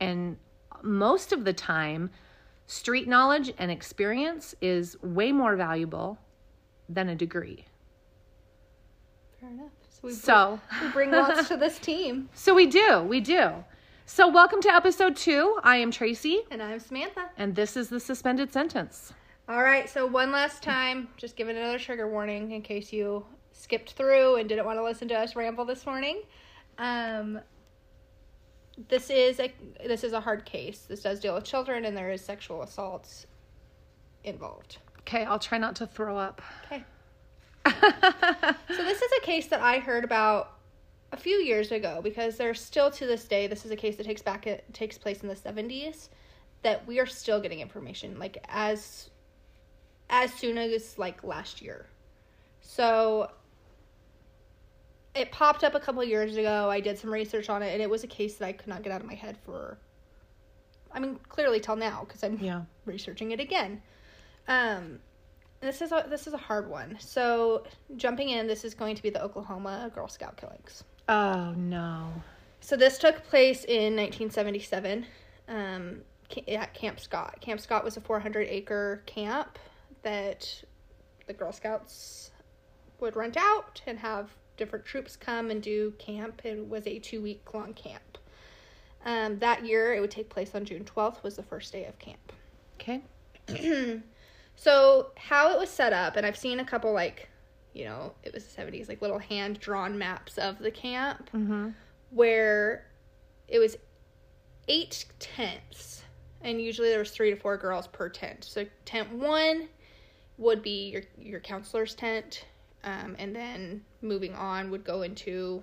And 0.00 0.38
most 0.82 1.32
of 1.32 1.44
the 1.44 1.52
time, 1.52 2.10
street 2.66 3.08
knowledge 3.08 3.52
and 3.58 3.70
experience 3.70 4.54
is 4.62 4.96
way 5.02 5.32
more 5.32 5.54
valuable 5.54 6.18
than 6.88 7.10
a 7.10 7.14
degree. 7.14 7.66
Fair 9.38 9.50
enough. 9.50 9.70
So 9.96 10.08
we, 10.08 10.12
So, 10.12 10.60
bring, 10.68 10.82
we 10.82 10.92
bring 10.92 11.10
lots 11.10 11.48
to 11.48 11.56
this 11.56 11.78
team. 11.78 12.28
so 12.34 12.54
we 12.54 12.66
do, 12.66 13.00
we 13.00 13.18
do. 13.20 13.64
So, 14.04 14.28
welcome 14.28 14.60
to 14.60 14.68
episode 14.68 15.16
2. 15.16 15.60
I 15.64 15.78
am 15.78 15.90
Tracy. 15.90 16.42
And 16.50 16.62
I'm 16.62 16.80
Samantha. 16.80 17.30
And 17.38 17.54
this 17.54 17.78
is 17.78 17.88
the 17.88 17.98
suspended 17.98 18.52
sentence. 18.52 19.14
All 19.48 19.62
right, 19.62 19.88
so 19.88 20.04
one 20.04 20.30
last 20.32 20.62
time, 20.62 21.08
just 21.16 21.34
giving 21.34 21.56
another 21.56 21.78
trigger 21.78 22.10
warning 22.10 22.52
in 22.52 22.60
case 22.60 22.92
you 22.92 23.24
skipped 23.52 23.92
through 23.92 24.36
and 24.36 24.46
didn't 24.46 24.66
want 24.66 24.78
to 24.78 24.84
listen 24.84 25.08
to 25.08 25.14
us 25.14 25.34
ramble 25.34 25.64
this 25.64 25.86
morning. 25.86 26.24
Um, 26.76 27.40
this 28.88 29.08
is 29.08 29.40
a 29.40 29.50
this 29.86 30.04
is 30.04 30.12
a 30.12 30.20
hard 30.20 30.44
case. 30.44 30.80
This 30.80 31.00
does 31.00 31.20
deal 31.20 31.34
with 31.34 31.44
children, 31.44 31.86
and 31.86 31.96
there 31.96 32.10
is 32.10 32.22
sexual 32.22 32.62
assaults 32.62 33.26
involved. 34.24 34.76
Okay, 35.00 35.24
I'll 35.24 35.38
try 35.38 35.56
not 35.56 35.74
to 35.76 35.86
throw 35.86 36.18
up. 36.18 36.42
Okay. 36.66 36.84
So 37.72 38.84
this 38.84 39.00
is 39.02 39.10
a 39.18 39.24
case 39.24 39.46
that 39.48 39.60
I 39.60 39.78
heard 39.78 40.04
about 40.04 40.52
a 41.12 41.16
few 41.16 41.36
years 41.36 41.72
ago 41.72 42.00
because 42.02 42.36
there's 42.36 42.60
still 42.60 42.90
to 42.90 43.06
this 43.06 43.24
day 43.26 43.46
this 43.46 43.64
is 43.64 43.70
a 43.70 43.76
case 43.76 43.96
that 43.96 44.06
takes 44.06 44.22
back 44.22 44.46
it 44.46 44.64
takes 44.74 44.98
place 44.98 45.22
in 45.22 45.28
the 45.28 45.34
70s 45.36 46.08
that 46.62 46.86
we 46.86 46.98
are 46.98 47.06
still 47.06 47.40
getting 47.40 47.60
information 47.60 48.18
like 48.18 48.38
as 48.48 49.10
as 50.10 50.32
soon 50.34 50.58
as 50.58 50.98
like 50.98 51.22
last 51.24 51.62
year. 51.62 51.86
So 52.60 53.30
it 55.14 55.30
popped 55.32 55.64
up 55.64 55.74
a 55.74 55.80
couple 55.80 56.04
years 56.04 56.36
ago. 56.36 56.68
I 56.68 56.80
did 56.80 56.98
some 56.98 57.10
research 57.12 57.48
on 57.48 57.62
it 57.62 57.72
and 57.72 57.80
it 57.82 57.88
was 57.88 58.04
a 58.04 58.08
case 58.08 58.36
that 58.36 58.46
I 58.46 58.52
could 58.52 58.68
not 58.68 58.82
get 58.82 58.92
out 58.92 59.00
of 59.00 59.06
my 59.06 59.14
head 59.14 59.36
for 59.44 59.78
I 60.92 61.00
mean 61.00 61.18
clearly 61.28 61.60
till 61.60 61.76
now 61.76 62.04
because 62.06 62.22
I'm 62.22 62.38
Yeah. 62.38 62.62
researching 62.84 63.30
it 63.32 63.40
again. 63.40 63.82
Um, 64.48 65.00
this 65.60 65.80
is 65.80 65.92
a 65.92 66.06
this 66.08 66.26
is 66.26 66.34
a 66.34 66.38
hard 66.38 66.68
one. 66.68 66.96
So 67.00 67.64
jumping 67.96 68.30
in, 68.30 68.46
this 68.46 68.64
is 68.64 68.74
going 68.74 68.96
to 68.96 69.02
be 69.02 69.10
the 69.10 69.22
Oklahoma 69.22 69.90
Girl 69.94 70.08
Scout 70.08 70.36
killings. 70.36 70.84
Oh 71.08 71.52
no. 71.56 72.12
So 72.60 72.76
this 72.76 72.98
took 72.98 73.22
place 73.24 73.64
in 73.64 73.94
1977 73.96 75.06
um, 75.48 76.00
at 76.48 76.74
Camp 76.74 76.98
Scott. 76.98 77.40
Camp 77.40 77.60
Scott 77.60 77.84
was 77.84 77.96
a 77.96 78.00
400 78.00 78.48
acre 78.48 79.02
camp 79.06 79.58
that 80.02 80.62
the 81.26 81.32
Girl 81.32 81.52
Scouts 81.52 82.30
would 83.00 83.14
rent 83.14 83.36
out 83.36 83.80
and 83.86 83.98
have 83.98 84.30
different 84.56 84.84
troops 84.84 85.16
come 85.16 85.50
and 85.50 85.62
do 85.62 85.92
camp. 85.98 86.42
It 86.44 86.68
was 86.68 86.86
a 86.86 86.98
two 86.98 87.20
week 87.20 87.42
long 87.54 87.74
camp. 87.74 88.18
Um, 89.04 89.38
that 89.38 89.64
year, 89.64 89.94
it 89.94 90.00
would 90.00 90.10
take 90.10 90.28
place 90.28 90.54
on 90.54 90.64
June 90.64 90.84
12th, 90.84 91.22
was 91.22 91.36
the 91.36 91.42
first 91.42 91.72
day 91.72 91.84
of 91.84 91.96
camp. 91.98 92.32
Okay. 92.74 93.02
so, 94.56 95.12
how 95.16 95.52
it 95.52 95.58
was 95.58 95.70
set 95.70 95.92
up, 95.92 96.16
and 96.16 96.24
I've 96.26 96.36
seen 96.36 96.58
a 96.60 96.64
couple, 96.64 96.92
like, 96.92 97.28
you 97.74 97.84
know, 97.84 98.14
it 98.22 98.32
was 98.32 98.44
the 98.44 98.62
70s, 98.62 98.88
like 98.88 99.02
little 99.02 99.18
hand 99.18 99.60
drawn 99.60 99.96
maps 99.98 100.38
of 100.38 100.58
the 100.58 100.70
camp 100.70 101.30
Mm-hmm. 101.34 101.70
where 102.10 102.86
it 103.48 103.58
was 103.58 103.76
eight 104.68 105.04
tents 105.20 106.02
and 106.42 106.60
usually 106.60 106.88
there 106.88 106.98
was 106.98 107.10
three 107.10 107.30
to 107.30 107.36
four 107.36 107.56
girls 107.56 107.86
per 107.86 108.08
tent 108.08 108.42
so 108.42 108.64
tent 108.84 109.12
one 109.12 109.68
would 110.38 110.60
be 110.62 110.88
your 110.90 111.02
your 111.18 111.38
counselor's 111.38 111.94
tent 111.94 112.44
um, 112.82 113.14
and 113.18 113.34
then 113.34 113.80
moving 114.02 114.34
on 114.34 114.70
would 114.72 114.82
go 114.84 115.02
into 115.02 115.62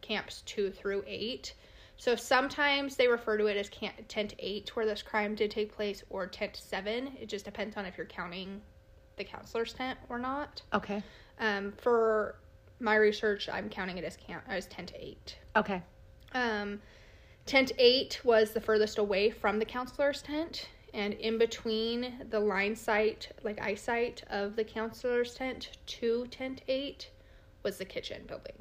camps 0.00 0.42
two 0.46 0.70
through 0.72 1.04
eight 1.06 1.54
so 1.98 2.14
sometimes 2.14 2.96
they 2.96 3.08
refer 3.08 3.36
to 3.38 3.46
it 3.46 3.56
as 3.56 3.70
tent 4.08 4.34
eight 4.38 4.74
where 4.76 4.84
this 4.86 5.02
crime 5.02 5.34
did 5.34 5.50
take 5.50 5.74
place 5.74 6.02
or 6.10 6.26
tent 6.26 6.56
seven 6.56 7.12
it 7.20 7.28
just 7.28 7.44
depends 7.44 7.76
on 7.76 7.86
if 7.86 7.96
you're 7.96 8.06
counting 8.06 8.60
the 9.16 9.24
counselor's 9.24 9.72
tent 9.72 9.98
or 10.08 10.18
not 10.18 10.62
Okay. 10.74 11.02
um, 11.40 11.72
for 11.78 12.36
my 12.80 12.96
research 12.96 13.48
i'm 13.50 13.68
counting 13.68 13.96
it 13.98 14.04
as 14.04 14.16
camp 14.16 14.42
as 14.48 14.66
tent 14.66 14.92
eight 14.98 15.38
Okay. 15.56 15.82
um, 16.32 16.80
tent 17.46 17.72
eight 17.78 18.20
was 18.24 18.50
the 18.52 18.60
furthest 18.60 18.98
away 18.98 19.30
from 19.30 19.58
the 19.58 19.64
counselor's 19.64 20.20
tent, 20.20 20.68
and 20.92 21.14
in 21.14 21.38
between 21.38 22.26
the 22.30 22.40
line 22.40 22.74
sight, 22.74 23.30
like 23.44 23.60
eyesight 23.62 24.22
of 24.30 24.56
the 24.56 24.64
counselor's 24.64 25.34
tent 25.34 25.70
to 25.86 26.26
tent 26.26 26.62
eight, 26.68 27.10
was 27.62 27.78
the 27.78 27.84
kitchen 27.84 28.22
building. 28.26 28.54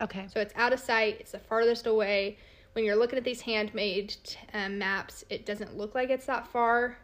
Okay. 0.00 0.26
So 0.32 0.38
it's 0.40 0.54
out 0.54 0.72
of 0.72 0.78
sight. 0.80 1.16
It's 1.18 1.32
the 1.32 1.38
farthest 1.40 1.86
away. 1.88 2.38
When 2.78 2.84
you're 2.84 2.94
looking 2.94 3.18
at 3.18 3.24
these 3.24 3.40
handmade 3.40 4.14
um, 4.54 4.78
maps, 4.78 5.24
it 5.28 5.44
doesn't 5.44 5.76
look 5.76 5.96
like 5.96 6.10
it's 6.10 6.26
that 6.26 6.46
far, 6.46 6.96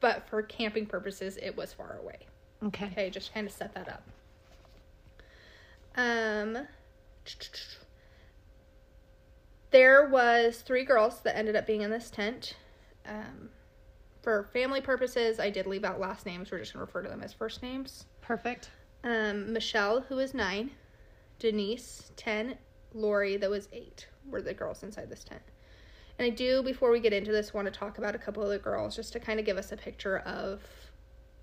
but 0.00 0.26
for 0.30 0.40
camping 0.40 0.86
purposes, 0.86 1.38
it 1.42 1.54
was 1.54 1.74
far 1.74 1.98
away. 2.02 2.20
Okay. 2.64 2.86
Okay, 2.86 3.10
just 3.10 3.34
kind 3.34 3.46
of 3.46 3.52
set 3.52 3.74
that 3.74 3.86
up. 3.86 4.02
Um, 5.94 6.66
there 9.72 10.08
was 10.08 10.62
three 10.62 10.84
girls 10.84 11.20
that 11.20 11.36
ended 11.36 11.54
up 11.54 11.66
being 11.66 11.82
in 11.82 11.90
this 11.90 12.08
tent. 12.08 12.56
Um, 13.04 13.50
for 14.22 14.48
family 14.54 14.80
purposes, 14.80 15.38
I 15.38 15.50
did 15.50 15.66
leave 15.66 15.84
out 15.84 16.00
last 16.00 16.24
names. 16.24 16.50
We're 16.50 16.60
just 16.60 16.72
gonna 16.72 16.86
refer 16.86 17.02
to 17.02 17.10
them 17.10 17.22
as 17.22 17.34
first 17.34 17.62
names. 17.62 18.06
Perfect. 18.22 18.70
Um, 19.04 19.52
Michelle, 19.52 20.00
who 20.00 20.16
was 20.16 20.32
nine, 20.32 20.70
Denise, 21.38 22.10
ten, 22.16 22.56
Lori, 22.94 23.36
that 23.36 23.50
was 23.50 23.68
eight, 23.74 24.06
were 24.30 24.42
the 24.42 24.54
girls 24.54 24.82
inside 24.82 25.08
this 25.10 25.24
tent. 25.24 25.42
And 26.18 26.26
I 26.26 26.30
do, 26.30 26.62
before 26.62 26.90
we 26.90 27.00
get 27.00 27.12
into 27.12 27.30
this, 27.32 27.52
want 27.52 27.66
to 27.66 27.70
talk 27.70 27.98
about 27.98 28.14
a 28.14 28.18
couple 28.18 28.42
of 28.42 28.48
the 28.48 28.58
girls 28.58 28.96
just 28.96 29.12
to 29.12 29.20
kind 29.20 29.38
of 29.38 29.44
give 29.46 29.58
us 29.58 29.72
a 29.72 29.76
picture 29.76 30.18
of 30.20 30.62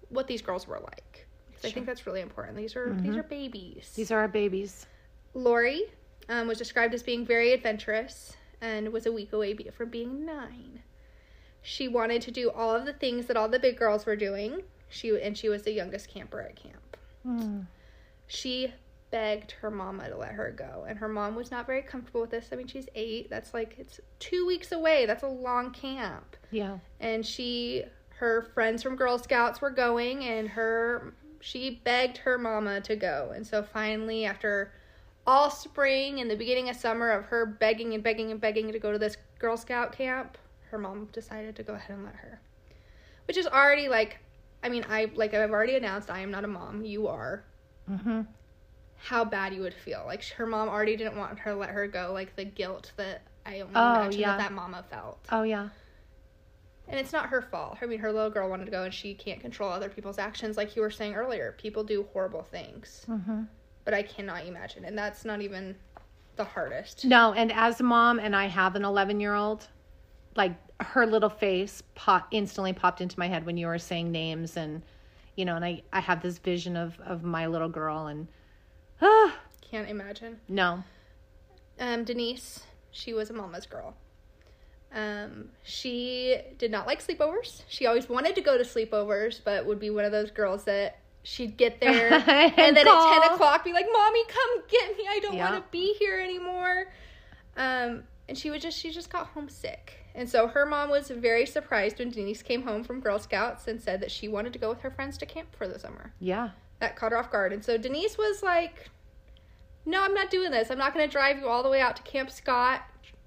what 0.09 0.27
these 0.27 0.41
girls 0.41 0.67
were 0.67 0.79
like. 0.79 1.27
'Cause 1.53 1.65
I 1.65 1.71
think 1.71 1.85
that's 1.85 2.05
really 2.07 2.21
important. 2.21 2.57
These 2.57 2.75
are 2.75 2.93
these 3.01 3.15
are 3.15 3.23
babies. 3.23 3.91
These 3.95 4.11
are 4.11 4.19
our 4.19 4.27
babies. 4.27 4.85
Lori 5.33 5.83
um, 6.29 6.47
was 6.47 6.57
described 6.57 6.93
as 6.93 7.03
being 7.03 7.25
very 7.25 7.53
adventurous 7.53 8.35
and 8.61 8.91
was 8.91 9.05
a 9.05 9.11
week 9.11 9.33
away 9.33 9.55
from 9.71 9.89
being 9.89 10.25
nine. 10.25 10.81
She 11.61 11.87
wanted 11.87 12.21
to 12.23 12.31
do 12.31 12.49
all 12.49 12.75
of 12.75 12.85
the 12.85 12.93
things 12.93 13.27
that 13.27 13.37
all 13.37 13.47
the 13.47 13.59
big 13.59 13.77
girls 13.77 14.05
were 14.05 14.15
doing. 14.15 14.63
She 14.89 15.09
and 15.21 15.37
she 15.37 15.49
was 15.49 15.63
the 15.63 15.71
youngest 15.71 16.09
camper 16.09 16.41
at 16.41 16.55
camp. 16.55 16.97
Mm. 17.25 17.67
She 18.27 18.73
begged 19.13 19.51
her 19.61 19.69
mama 19.69 20.09
to 20.09 20.17
let 20.17 20.31
her 20.31 20.49
go, 20.51 20.85
and 20.89 20.97
her 20.97 21.07
mom 21.07 21.35
was 21.35 21.51
not 21.51 21.67
very 21.67 21.83
comfortable 21.83 22.21
with 22.21 22.31
this. 22.31 22.49
I 22.51 22.55
mean, 22.55 22.65
she's 22.67 22.87
eight. 22.95 23.29
That's 23.29 23.53
like 23.53 23.75
it's 23.77 23.99
two 24.17 24.45
weeks 24.47 24.71
away. 24.71 25.05
That's 25.05 25.21
a 25.23 25.27
long 25.27 25.71
camp 25.71 26.35
Yeah. 26.49 26.79
and 26.99 27.23
she 27.25 27.83
her 28.17 28.41
friends 28.55 28.81
from 28.81 28.95
girl 28.95 29.19
scouts 29.19 29.61
were 29.61 29.69
going 29.69 30.23
and 30.23 30.47
her 30.49 31.13
she 31.41 31.81
begged 31.83 32.17
her 32.17 32.37
mama 32.37 32.79
to 32.81 32.95
go 32.95 33.33
and 33.35 33.45
so 33.45 33.61
finally 33.61 34.23
after 34.25 34.71
all 35.27 35.49
spring 35.49 36.21
and 36.21 36.31
the 36.31 36.35
beginning 36.35 36.69
of 36.69 36.75
summer 36.75 37.09
of 37.11 37.25
her 37.25 37.45
begging 37.45 37.93
and 37.93 38.01
begging 38.03 38.31
and 38.31 38.39
begging 38.39 38.71
to 38.71 38.79
go 38.79 38.91
to 38.93 38.97
this 38.99 39.17
girl 39.39 39.57
scout 39.57 39.91
camp 39.91 40.37
her 40.71 40.77
mom 40.77 41.05
decided 41.11 41.53
to 41.55 41.63
go 41.63 41.73
ahead 41.73 41.97
and 41.97 42.05
let 42.05 42.15
her 42.15 42.39
which 43.27 43.35
is 43.35 43.45
already 43.47 43.89
like 43.89 44.19
i 44.63 44.69
mean 44.69 44.85
i 44.89 45.11
like 45.15 45.33
i've 45.33 45.51
already 45.51 45.75
announced 45.75 46.09
i 46.09 46.19
am 46.19 46.31
not 46.31 46.43
a 46.45 46.47
mom 46.47 46.85
you 46.85 47.07
are 47.07 47.43
Mm-hmm. 47.91 48.21
How 49.03 49.25
bad 49.25 49.53
you 49.53 49.61
would 49.61 49.73
feel 49.73 50.03
like 50.05 50.23
her 50.29 50.45
mom 50.45 50.69
already 50.69 50.95
didn't 50.95 51.17
want 51.17 51.37
her 51.39 51.51
to 51.51 51.57
let 51.57 51.69
her 51.69 51.87
go 51.87 52.11
like 52.13 52.35
the 52.35 52.45
guilt 52.45 52.91
that 52.95 53.21
i 53.45 53.59
only 53.59 53.73
Oh, 53.75 53.93
imagine 54.01 54.21
yeah. 54.21 54.37
that 54.37 54.49
that 54.49 54.51
mama 54.53 54.83
felt 54.89 55.19
Oh 55.31 55.43
yeah. 55.43 55.67
and 56.87 56.99
it's 56.99 57.11
not 57.13 57.27
her 57.27 57.41
fault. 57.41 57.77
I 57.81 57.85
mean, 57.85 57.99
her 57.99 58.11
little 58.11 58.29
girl 58.29 58.49
wanted 58.49 58.65
to 58.65 58.71
go 58.71 58.83
and 58.83 58.93
she 58.93 59.13
can't 59.13 59.39
control 59.39 59.69
other 59.71 59.87
people's 59.89 60.17
actions. 60.17 60.57
Like 60.57 60.75
you 60.75 60.81
were 60.81 60.91
saying 60.91 61.15
earlier, 61.15 61.55
people 61.57 61.83
do 61.83 62.05
horrible 62.13 62.43
things. 62.43 63.05
Mm-hmm. 63.09 63.43
But 63.85 63.93
I 63.93 64.03
cannot 64.03 64.45
imagine. 64.45 64.83
And 64.85 64.97
that's 64.97 65.23
not 65.25 65.41
even 65.41 65.75
the 66.35 66.43
hardest. 66.43 67.05
No, 67.05 67.31
and 67.33 67.51
as 67.53 67.79
a 67.79 67.83
mom, 67.83 68.19
and 68.19 68.35
I 68.35 68.47
have 68.47 68.75
an 68.75 68.83
11 68.83 69.19
year 69.21 69.33
old, 69.33 69.67
like 70.35 70.53
her 70.81 71.05
little 71.05 71.29
face 71.29 71.81
pop 71.95 72.27
instantly 72.31 72.73
popped 72.73 72.99
into 73.01 73.17
my 73.17 73.27
head 73.27 73.45
when 73.45 73.55
you 73.57 73.67
were 73.67 73.79
saying 73.79 74.11
names, 74.11 74.57
and 74.57 74.83
you 75.37 75.45
know, 75.45 75.55
and 75.55 75.63
I 75.65 75.83
I 75.93 75.99
have 76.01 76.21
this 76.21 76.37
vision 76.37 76.75
of 76.75 76.99
of 77.05 77.23
my 77.23 77.47
little 77.47 77.69
girl, 77.69 78.07
and 78.07 78.27
Can't 79.71 79.89
imagine. 79.89 80.39
no, 80.47 80.83
Um, 81.79 82.03
Denise, 82.03 82.61
she 82.91 83.13
was 83.13 83.29
a 83.29 83.33
mama's 83.33 83.65
girl. 83.65 83.95
Um, 84.93 85.49
she 85.63 86.37
did 86.59 86.69
not 86.69 86.85
like 86.85 87.05
sleepovers. 87.05 87.63
She 87.67 87.87
always 87.87 88.07
wanted 88.07 88.35
to 88.35 88.41
go 88.41 88.57
to 88.57 88.63
sleepovers, 88.63 89.41
but 89.43 89.65
would 89.65 89.79
be 89.79 89.89
one 89.89 90.05
of 90.05 90.11
those 90.11 90.29
girls 90.29 90.65
that 90.65 90.99
she'd 91.23 91.57
get 91.57 91.79
there 91.81 92.13
And 92.13 92.53
and, 92.59 92.77
then 92.77 92.85
call. 92.85 93.11
at 93.13 93.23
10 93.23 93.33
o'clock 93.33 93.63
be 93.63 93.73
like, 93.73 93.87
Mommy, 93.91 94.23
come 94.25 94.63
get 94.69 94.95
me. 94.97 95.05
I 95.09 95.19
don't 95.19 95.35
Yeah. 95.35 95.49
want 95.51 95.63
to 95.65 95.71
be 95.71 95.95
here 95.97 96.19
anymore. 96.19 96.85
Um, 97.57 98.03
and 98.29 98.37
she 98.37 98.51
would 98.51 98.61
just, 98.61 98.77
she 98.77 98.91
just 98.91 99.09
got 99.11 99.27
homesick. 99.27 99.95
And 100.15 100.29
so 100.29 100.47
her 100.47 100.65
mom 100.67 100.91
was 100.91 101.09
very 101.09 101.47
surprised 101.47 101.97
when 101.97 102.11
Denise 102.11 102.43
came 102.43 102.61
home 102.61 102.83
from 102.83 102.99
Girl 102.99 103.17
Scouts 103.17 103.67
and 103.67 103.81
said 103.81 103.99
that 104.01 104.11
she 104.11 104.27
wanted 104.27 104.53
to 104.53 104.59
go 104.59 104.69
with 104.69 104.81
her 104.81 104.91
friends 104.91 105.17
to 105.17 105.25
camp 105.25 105.55
for 105.55 105.67
the 105.67 105.79
summer. 105.79 106.13
yeah, 106.19 106.49
That 106.83 106.95
caught 106.97 107.11
her 107.13 107.17
off 107.17 107.31
guard. 107.31 107.53
And 107.53 107.63
so 107.63 107.77
Denise 107.77 108.17
was 108.17 108.43
like, 108.43 108.89
No, 109.85 110.03
I'm 110.03 110.13
not 110.13 110.29
doing 110.29 110.51
this. 110.51 110.69
I'm 110.69 110.77
not 110.77 110.93
going 110.93 111.07
to 111.07 111.11
drive 111.11 111.39
you 111.39 111.47
all 111.47 111.63
the 111.63 111.69
way 111.69 111.79
out 111.79 111.95
to 111.95 112.03
Camp 112.03 112.29
Scott 112.29 112.81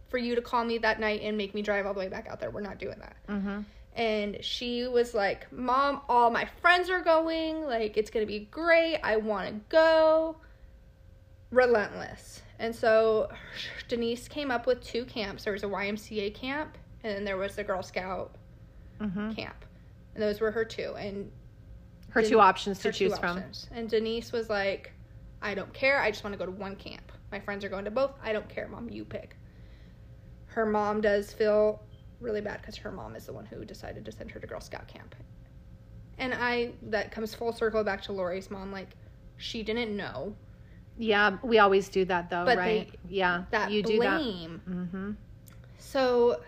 for 0.08 0.18
you 0.18 0.34
to 0.34 0.42
call 0.42 0.64
me 0.64 0.78
that 0.78 1.00
night 1.00 1.20
and 1.22 1.36
make 1.38 1.54
me 1.54 1.62
drive 1.62 1.86
all 1.86 1.94
the 1.94 2.00
way 2.00 2.08
back 2.08 2.28
out 2.28 2.38
there. 2.38 2.50
We're 2.50 2.60
not 2.60 2.78
doing 2.78 2.98
that. 3.00 3.16
mm-hmm. 3.28 3.60
And 3.94 4.44
she 4.44 4.86
was 4.86 5.14
like, 5.14 5.50
Mom, 5.50 6.02
all 6.06 6.28
my 6.30 6.44
friends 6.60 6.90
are 6.90 7.00
going. 7.00 7.62
Like, 7.64 7.96
it's 7.96 8.10
going 8.10 8.26
to 8.26 8.30
be 8.30 8.40
great. 8.50 8.98
I 9.02 9.16
want 9.16 9.48
to 9.48 9.54
go. 9.70 10.36
Relentless. 11.50 12.42
And 12.58 12.74
so 12.74 13.30
Denise 13.88 14.28
came 14.28 14.50
up 14.50 14.66
with 14.66 14.82
two 14.82 15.04
camps. 15.06 15.44
There 15.44 15.52
was 15.52 15.62
a 15.62 15.66
YMCA 15.68 16.34
camp, 16.34 16.76
and 17.04 17.16
then 17.16 17.24
there 17.24 17.36
was 17.36 17.56
the 17.56 17.64
Girl 17.64 17.82
Scout 17.82 18.34
Mm-hmm. 19.00 19.32
camp. 19.32 19.64
And 20.14 20.22
those 20.22 20.40
were 20.40 20.50
her 20.50 20.64
two. 20.64 20.94
And 20.96 21.30
her 22.16 22.22
Den- 22.22 22.30
two 22.30 22.40
options 22.40 22.78
to 22.80 22.90
choose 22.92 23.16
from. 23.18 23.36
options. 23.38 23.68
And 23.72 23.88
Denise 23.88 24.32
was 24.32 24.48
like, 24.50 24.92
I 25.42 25.54
don't 25.54 25.72
care. 25.72 26.00
I 26.00 26.10
just 26.10 26.24
want 26.24 26.32
to 26.34 26.38
go 26.38 26.46
to 26.46 26.50
one 26.52 26.74
camp. 26.76 27.12
My 27.30 27.38
friends 27.40 27.64
are 27.64 27.68
going 27.68 27.84
to 27.84 27.90
both. 27.90 28.12
I 28.22 28.32
don't 28.32 28.48
care, 28.48 28.66
mom. 28.68 28.88
You 28.88 29.04
pick. 29.04 29.36
Her 30.46 30.64
mom 30.66 31.00
does 31.00 31.32
feel 31.32 31.82
really 32.20 32.40
bad 32.40 32.60
because 32.62 32.76
her 32.76 32.90
mom 32.90 33.14
is 33.14 33.26
the 33.26 33.32
one 33.32 33.44
who 33.44 33.64
decided 33.64 34.04
to 34.06 34.12
send 34.12 34.30
her 34.30 34.40
to 34.40 34.46
Girl 34.46 34.60
Scout 34.60 34.88
camp. 34.88 35.14
And 36.18 36.32
I, 36.32 36.72
that 36.84 37.12
comes 37.12 37.34
full 37.34 37.52
circle 37.52 37.84
back 37.84 38.00
to 38.04 38.12
Lori's 38.12 38.50
mom. 38.50 38.72
Like, 38.72 38.88
she 39.36 39.62
didn't 39.62 39.94
know 39.94 40.34
Yeah, 40.96 41.36
we 41.42 41.58
always 41.58 41.90
do 41.90 42.06
that 42.06 42.30
though, 42.30 42.46
But 42.46 42.56
right? 42.56 42.90
yeah, 43.06 43.44
that 43.50 43.70
you 43.70 43.82
do 43.82 43.98
that. 44.00 44.18
blame. 44.22 44.62
Mm-hmm. 44.66 45.10
So 45.78 46.40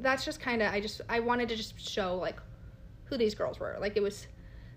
that's 0.00 0.24
just 0.24 0.40
kind 0.40 0.62
of 0.62 0.72
I 0.72 0.80
just 0.80 1.02
I 1.08 1.20
wanted 1.20 1.48
to 1.50 1.56
just 1.56 1.78
show 1.78 2.16
like 2.16 2.38
who 3.04 3.16
these 3.16 3.34
girls 3.34 3.58
were. 3.58 3.76
Like 3.80 3.96
it 3.96 4.02
was 4.02 4.26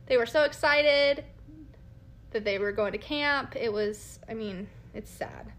they 0.07 0.17
were 0.17 0.25
so 0.25 0.43
excited 0.43 1.23
that 2.31 2.43
they 2.43 2.59
were 2.59 2.71
going 2.71 2.91
to 2.91 2.97
camp. 2.97 3.55
It 3.55 3.71
was 3.71 4.19
I 4.29 4.33
mean, 4.33 4.67
it's 4.93 5.09
sad. 5.09 5.53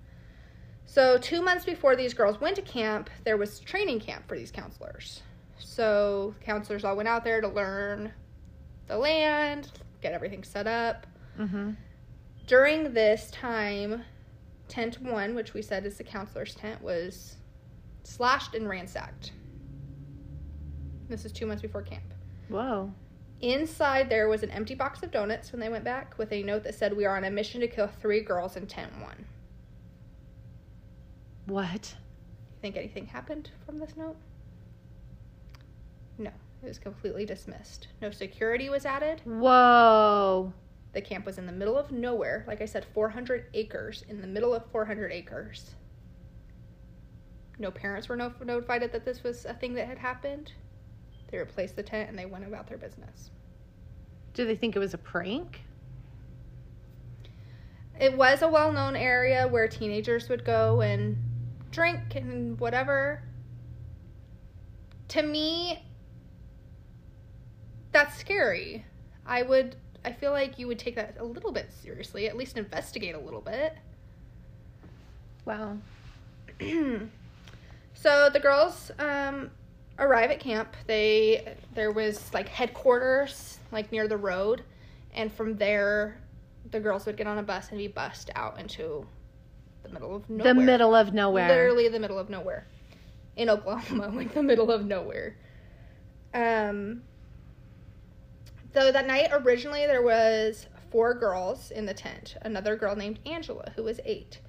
So 0.87 1.19
2 1.19 1.43
months 1.43 1.65
before 1.65 1.97
these 1.97 2.15
girls 2.15 2.41
went 2.41 2.57
to 2.57 2.63
camp, 2.63 3.11
there 3.25 3.37
was 3.37 3.61
training 3.61 4.01
camp 4.01 4.27
for 4.27 4.37
these 4.39 4.51
counselors. 4.51 5.23
So 5.59 6.35
counselors 6.41 6.85
all 6.85 6.97
went 6.97 7.09
out 7.09 7.25
there 7.25 7.41
to 7.41 7.49
learn 7.49 8.13
the 8.87 8.97
land, 8.97 9.71
get 10.01 10.15
everything 10.15 10.43
set 10.43 10.67
up. 10.67 11.07
Mm-hmm. 11.39 11.73
During 12.47 12.95
this 12.95 13.31
time, 13.31 14.03
tent 14.69 15.03
one, 15.03 15.35
which 15.35 15.53
we 15.53 15.61
said 15.61 15.85
is 15.85 15.99
the 15.99 16.05
counselor's 16.05 16.55
tent, 16.55 16.83
was 16.83 17.37
slashed 18.05 18.55
and 18.55 18.67
ransacked. 18.67 19.33
This 21.09 21.27
is 21.27 21.33
two 21.33 21.45
months 21.45 21.61
before 21.61 21.83
camp. 21.83 22.15
Whoa. 22.49 22.93
Inside 23.41 24.09
there 24.09 24.29
was 24.29 24.43
an 24.43 24.51
empty 24.51 24.75
box 24.75 25.03
of 25.03 25.11
donuts 25.11 25.53
when 25.53 25.61
they 25.61 25.69
went 25.69 25.85
back 25.85 26.19
with 26.19 26.33
a 26.33 26.43
note 26.43 26.65
that 26.65 26.75
said, 26.75 26.97
We 26.97 27.05
are 27.05 27.17
on 27.17 27.25
a 27.25 27.31
mission 27.31 27.61
to 27.61 27.69
kill 27.69 27.87
three 27.87 28.21
girls 28.21 28.57
in 28.57 28.67
tent 28.67 28.93
one. 29.01 29.27
What? 31.47 31.95
You 32.51 32.61
think 32.61 32.77
anything 32.77 33.07
happened 33.07 33.51
from 33.65 33.79
this 33.79 33.97
note? 33.97 34.17
No, 36.19 36.31
it 36.63 36.67
was 36.67 36.79
completely 36.79 37.25
dismissed. 37.25 37.89
No 38.03 38.11
security 38.11 38.69
was 38.69 38.85
added. 38.85 39.23
Whoa. 39.25 40.53
The 40.93 41.01
camp 41.01 41.27
was 41.27 41.39
in 41.39 41.47
the 41.47 41.53
middle 41.53 41.79
of 41.79 41.93
nowhere. 41.93 42.45
Like 42.49 42.61
I 42.61 42.67
said, 42.67 42.87
400 42.93 43.47
acres. 43.55 44.05
In 44.09 44.21
the 44.21 44.27
middle 44.27 44.55
of 44.55 44.67
400 44.73 45.13
acres. 45.13 45.75
No 47.59 47.71
parents 47.71 48.09
were 48.09 48.17
no- 48.17 48.33
notified 48.45 48.83
that 48.83 49.05
this 49.05 49.23
was 49.23 49.45
a 49.45 49.55
thing 49.55 49.75
that 49.75 49.87
had 49.87 49.99
happened. 49.99 50.53
They 51.31 51.39
replaced 51.39 51.77
the 51.77 51.83
tent 51.83 52.09
and 52.09 52.19
they 52.19 52.27
went 52.27 52.47
about 52.47 52.67
their 52.67 52.79
business. 52.79 53.31
Do 54.35 54.47
they 54.47 54.57
think 54.57 54.77
it 54.77 54.79
was 54.79 54.95
a 54.95 54.99
prank? 54.99 55.61
It 58.01 58.17
was 58.17 58.43
a 58.43 58.49
well 58.49 58.73
known 58.73 58.97
area 58.97 59.47
where 59.49 59.67
teenagers 59.67 60.29
would 60.29 60.45
go 60.45 60.81
and 60.81 61.17
drink 61.71 62.15
and 62.15 62.59
whatever. 62.61 63.23
To 65.09 65.23
me, 65.23 65.83
that's 67.93 68.17
scary. 68.17 68.85
I 69.27 69.43
would, 69.43 69.77
I 70.05 70.13
feel 70.13 70.31
like 70.31 70.59
you 70.59 70.67
would 70.69 70.79
take 70.79 70.95
that 70.95 71.17
a 71.19 71.25
little 71.25 71.51
bit 71.51 71.73
seriously, 71.73 72.29
at 72.29 72.37
least 72.37 72.57
investigate 72.57 73.15
a 73.15 73.19
little 73.19 73.41
bit. 73.41 73.75
Wow. 75.45 75.79
so 76.61 78.31
the 78.31 78.41
girls 78.41 78.91
um, 78.99 79.51
arrive 79.99 80.31
at 80.31 80.41
camp. 80.41 80.77
They 80.87 81.57
there 81.75 81.93
was 81.93 82.33
like 82.33 82.49
headquarters 82.49 83.59
like 83.73 83.93
near 83.93 84.09
the 84.09 84.17
road, 84.17 84.63
and 85.15 85.33
from 85.33 85.57
there, 85.57 86.21
the 86.71 86.81
girls 86.81 87.07
would 87.07 87.17
get 87.17 87.27
on 87.27 87.39
a 87.39 87.43
bus 87.43 87.71
and 87.71 87.79
be 87.79 87.89
bussed 87.89 88.31
out 88.35 88.59
into 88.59 89.07
the 89.83 89.89
middle 89.91 90.15
of 90.15 90.29
nowhere. 90.29 90.55
The 90.55 90.61
middle 90.61 90.95
of 90.95 91.15
nowhere. 91.15 91.49
Literally 91.49 91.89
the 91.89 92.01
middle 92.01 92.19
of 92.19 92.31
nowhere, 92.31 92.67
in 93.37 93.51
Oklahoma, 93.51 94.09
like 94.15 94.35
the 94.35 94.43
middle 94.43 94.71
of 94.71 94.85
nowhere. 94.85 95.37
Um. 96.35 97.03
So 98.75 98.93
that 98.93 99.07
night, 99.07 99.31
originally 99.33 99.87
there 99.87 100.03
was 100.03 100.67
four 100.91 101.15
girls 101.15 101.71
in 101.71 101.87
the 101.87 101.95
tent. 101.95 102.37
Another 102.43 102.77
girl 102.77 102.95
named 102.95 103.19
Angela, 103.27 103.73
who 103.77 103.83
was 103.83 103.99
eight. 104.05 104.41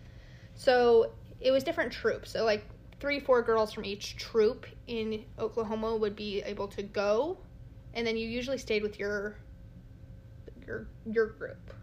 So 0.55 1.13
it 1.39 1.51
was 1.51 1.63
different 1.63 1.91
troops. 1.91 2.31
So 2.31 2.43
like 2.43 2.65
three, 2.99 3.19
four 3.19 3.41
girls 3.41 3.73
from 3.73 3.85
each 3.85 4.17
troop 4.17 4.65
in 4.87 5.23
Oklahoma 5.37 5.95
would 5.95 6.15
be 6.15 6.41
able 6.41 6.67
to 6.69 6.83
go, 6.83 7.37
and 7.93 8.05
then 8.05 8.17
you 8.17 8.27
usually 8.27 8.57
stayed 8.57 8.83
with 8.83 8.99
your 8.99 9.35
your 10.65 10.87
your 11.05 11.27
group, 11.27 11.73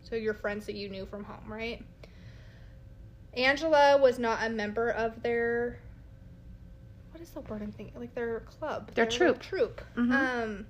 so 0.00 0.16
your 0.16 0.34
friends 0.34 0.66
that 0.66 0.74
you 0.74 0.88
knew 0.88 1.06
from 1.06 1.24
home, 1.24 1.52
right? 1.52 1.84
Angela 3.34 3.98
was 4.00 4.18
not 4.18 4.44
a 4.44 4.48
member 4.50 4.90
of 4.90 5.22
their 5.22 5.80
what 7.12 7.20
is 7.22 7.30
the 7.30 7.40
word 7.42 7.62
I'm 7.62 7.70
thinking? 7.72 7.94
Like 8.00 8.14
their 8.14 8.40
club, 8.40 8.90
Their 8.94 9.04
little 9.04 9.34
troop. 9.34 9.40
Troop. 9.40 9.82
Mhm. 9.96 10.12
Um, 10.12 10.66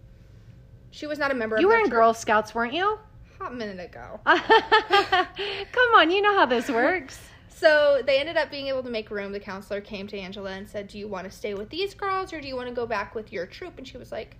she 0.91 1.07
was 1.07 1.19
not 1.19 1.31
a 1.31 1.35
member. 1.35 1.59
You 1.59 1.67
of 1.67 1.71
were 1.71 1.77
their 1.77 1.81
in 1.81 1.85
troop. 1.87 1.93
Girl 2.01 2.15
Scouts, 2.15 2.55
weren't 2.55 2.75
you? 2.75 2.99
Hot 3.39 3.55
minute 3.55 3.81
ago. 3.85 4.21
Come 4.27 5.95
on, 5.97 6.11
you 6.11 6.21
know 6.23 6.35
how 6.39 6.47
this 6.47 6.69
works. 6.69 7.19
So 7.55 8.03
they 8.05 8.19
ended 8.19 8.37
up 8.37 8.51
being 8.51 8.67
able 8.67 8.83
to 8.83 8.91
make 8.91 9.11
room. 9.13 9.31
The 9.31 9.39
counselor 9.39 9.81
came 9.81 10.09
to 10.09 10.19
Angela 10.19 10.51
and 10.51 10.69
said, 10.69 10.89
Do 10.89 10.99
you 10.99 11.07
want 11.07 11.31
to 11.31 11.31
stay 11.31 11.55
with 11.55 11.71
these 11.71 11.95
girls 11.95 12.33
or 12.33 12.41
do 12.41 12.49
you 12.49 12.57
want 12.57 12.69
to 12.69 12.75
go 12.75 12.85
back 12.85 13.15
with 13.15 13.33
your 13.33 13.47
troop? 13.47 13.79
And 13.79 13.87
she 13.87 13.97
was 13.97 14.11
like, 14.11 14.37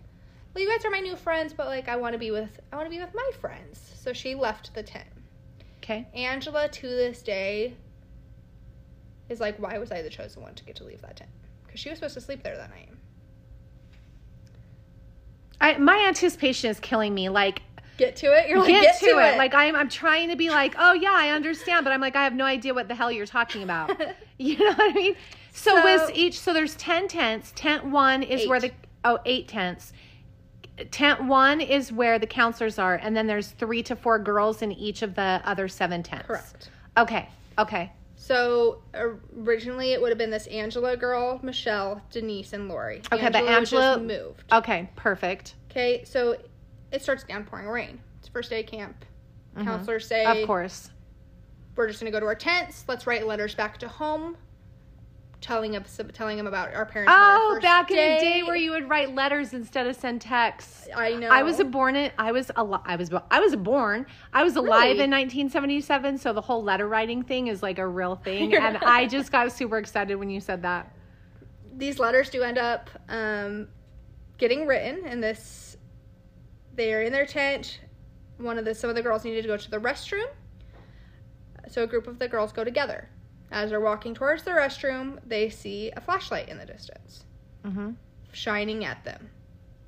Well, 0.53 0.65
you 0.65 0.69
guys 0.69 0.85
are 0.85 0.91
my 0.91 0.99
new 0.99 1.15
friends, 1.15 1.53
but 1.53 1.67
like 1.67 1.89
I 1.89 1.95
want 1.95 2.15
to 2.15 2.19
be 2.19 2.33
with 2.33 2.59
I 2.73 2.77
want 2.77 2.87
to 2.87 2.91
be 2.91 2.99
with 2.99 3.15
my 3.15 3.31
friends. 3.41 3.93
So 3.95 4.13
she 4.13 4.35
left 4.35 4.75
the 4.75 4.83
tent. 4.83 5.09
Okay. 5.79 6.09
Angela 6.13 6.69
to 6.69 6.89
this 6.89 7.23
day 7.23 7.77
is 9.29 9.39
like, 9.39 9.61
Why 9.61 9.79
was 9.79 9.93
I 9.93 10.03
the 10.03 10.11
chosen 10.11 10.43
one 10.43 10.57
to 10.57 10.65
get 10.65 10.75
to 10.77 10.85
leave 10.85 11.01
that 11.03 11.17
tent? 11.17 11.31
Because 11.65 11.79
she 11.79 11.91
was 11.91 11.99
supposed 11.99 12.15
to 12.15 12.21
sleep 12.21 12.43
there 12.43 12.57
that 12.57 12.71
night. 12.71 12.89
I, 15.61 15.79
my 15.79 16.05
anticipation 16.09 16.69
is 16.69 16.81
killing 16.81 17.15
me. 17.15 17.29
Like, 17.29 17.63
Get 17.97 18.17
to 18.17 18.27
it. 18.27 18.49
You're 18.49 18.59
like, 18.59 18.69
get, 18.69 18.83
get, 18.83 19.01
to, 19.01 19.19
it. 19.19 19.39
Like, 19.39 19.55
I'm, 19.55 19.77
I'm 19.77 19.89
trying 19.89 20.31
to 20.31 20.37
be 20.37 20.51
like, 20.51 20.75
oh 20.79 20.95
yeah, 20.95 21.13
I 21.13 21.31
understand, 21.31 21.85
but 21.85 21.93
I'm 21.93 22.01
like, 22.01 22.17
I 22.17 22.25
have 22.25 22.35
no 22.35 22.45
idea 22.45 22.75
what 22.75 22.89
the 22.89 22.95
hell 22.95 23.13
you're 23.13 23.27
talking 23.27 23.63
about. 23.63 23.91
you 24.39 24.59
know 24.59 24.73
what 24.73 24.91
I 24.91 24.93
mean? 24.95 25.17
So, 25.53 25.77
So- 25.77 25.83
was 25.85 26.11
each? 26.13 26.41
So 26.41 26.53
there's 26.53 26.75
ten 26.77 27.07
tents. 27.09 27.53
Tent 27.55 27.85
one 27.85 28.23
is 28.23 28.49
where 28.49 28.61
the 28.61 28.73
oh 29.05 29.19
eight 29.25 29.47
tents. 29.49 29.93
Tent 30.91 31.23
one 31.25 31.61
is 31.61 31.93
where 31.93 32.19
the 32.19 32.27
counselors 32.27 32.81
are, 32.81 32.97
and 32.97 33.17
then 33.17 33.29
there's 33.29 33.51
three 33.51 33.83
to 33.85 33.95
four 33.95 34.19
girls 34.19 34.61
in 34.63 34.73
each 34.73 35.03
of 35.03 35.15
the 35.15 35.41
other 35.45 35.69
seven 35.69 36.03
tents. 36.03 36.27
correct. 36.27 36.71
Okay. 36.97 37.29
Okay. 37.59 37.93
So 38.17 38.83
originally 39.37 39.93
it 39.93 40.01
would 40.01 40.09
have 40.09 40.19
been 40.19 40.31
this 40.31 40.47
Angela 40.47 40.97
girl, 40.97 41.39
Michelle, 41.43 42.01
Denise, 42.11 42.55
and 42.55 42.69
Lori. 42.69 43.03
Okay, 43.13 43.29
but 43.29 43.45
was 43.45 43.71
just 43.71 43.75
Angela- 43.75 44.01
moved. 44.01 44.45
Okay. 44.53 44.89
Perfect. 44.97 45.55
Okay, 45.71 46.03
so 46.05 46.37
it 46.95 47.03
starts 47.03 47.25
downpouring 47.25 47.67
rain. 47.67 48.01
It's 48.21 48.29
first 48.29 48.49
day 48.51 48.63
camp. 48.63 49.05
Counselors 49.59 50.07
say, 50.07 50.25
Mm-hmm. 50.25 50.41
Of 50.43 50.47
course. 50.47 50.91
we're 51.77 51.89
just 51.89 52.01
gonna 52.01 52.11
go 52.11 52.21
to 52.21 52.27
our 52.27 52.35
tents. 52.35 52.85
Let's 52.89 53.07
write 53.07 53.27
letters 53.27 53.55
back 53.55 53.79
to 53.79 53.89
home, 53.89 54.37
telling 55.41 55.77
us 55.77 56.01
telling 56.13 56.37
them 56.37 56.47
about 56.47 56.75
our 56.75 56.87
parents. 56.87 57.13
our 57.13 57.37
Oh, 57.37 57.51
first 57.55 57.63
back 57.63 57.91
in 57.91 57.97
the 57.97 58.21
day 58.21 58.43
where 58.43 58.57
you 58.57 58.71
would 58.73 58.89
write 58.89 59.15
letters 59.15 59.53
instead 59.55 59.87
of 59.87 59.95
send 59.97 60.21
texts. 60.21 60.89
I 60.97 61.15
know. 61.15 61.29
I 61.29 61.43
was 61.43 61.61
a 61.61 61.65
born 61.65 61.95
in 61.97 62.11
I 62.19 62.33
was 62.33 62.51
al- 62.57 62.83
I 62.85 62.97
was 62.97 63.11
I 63.31 63.41
was 63.41 63.55
born 63.57 64.07
I 64.33 64.43
was 64.43 64.57
alive 64.57 64.83
Really? 64.97 65.05
in 65.05 65.11
1977 65.11 66.19
so 66.19 66.33
the 66.33 66.41
whole 66.41 66.63
letter 66.63 66.89
writing 66.89 67.23
thing 67.23 67.49
is 67.49 67.63
like 67.63 67.79
a 67.79 67.87
real 67.87 68.17
thing 68.17 68.55
and. 68.57 68.79
I 68.79 69.07
just 69.07 69.31
got 69.31 69.53
super 69.53 69.79
excited 69.79 70.15
when 70.17 70.31
you 70.31 70.41
said 70.41 70.63
that. 70.63 70.93
these 71.77 71.99
letters 71.99 72.31
do 72.31 72.43
end 72.43 72.59
up 72.59 72.89
um, 73.09 73.69
getting 74.39 74.67
written, 74.67 75.07
in 75.07 75.21
this 75.21 75.74
they're 76.77 77.03
in 77.03 77.13
their 77.13 77.27
tent. 77.27 77.81
One 78.39 78.59
of 78.59 78.65
the 78.65 78.75
some 78.75 78.91
of 78.91 78.97
the 78.97 79.03
girls 79.03 79.25
needed 79.25 79.43
to 79.43 79.49
go 79.49 79.57
to 79.57 79.71
the 79.71 79.79
restroom, 79.79 80.27
so 81.69 81.83
a 81.85 81.87
group 81.87 82.07
of 82.07 82.19
the 82.19 82.29
girls 82.29 82.53
go 82.53 82.65
together. 82.65 83.09
As 83.53 83.71
they're 83.71 83.81
walking 83.81 84.15
towards 84.15 84.43
the 84.43 84.51
restroom, 84.51 85.19
they 85.25 85.49
see 85.49 85.93
a 85.97 86.01
flashlight 86.01 86.49
in 86.49 86.59
the 86.59 86.67
distance 86.67 87.25
Mhm. 87.65 87.95
shining 88.33 88.85
at 88.85 89.05
them. 89.05 89.31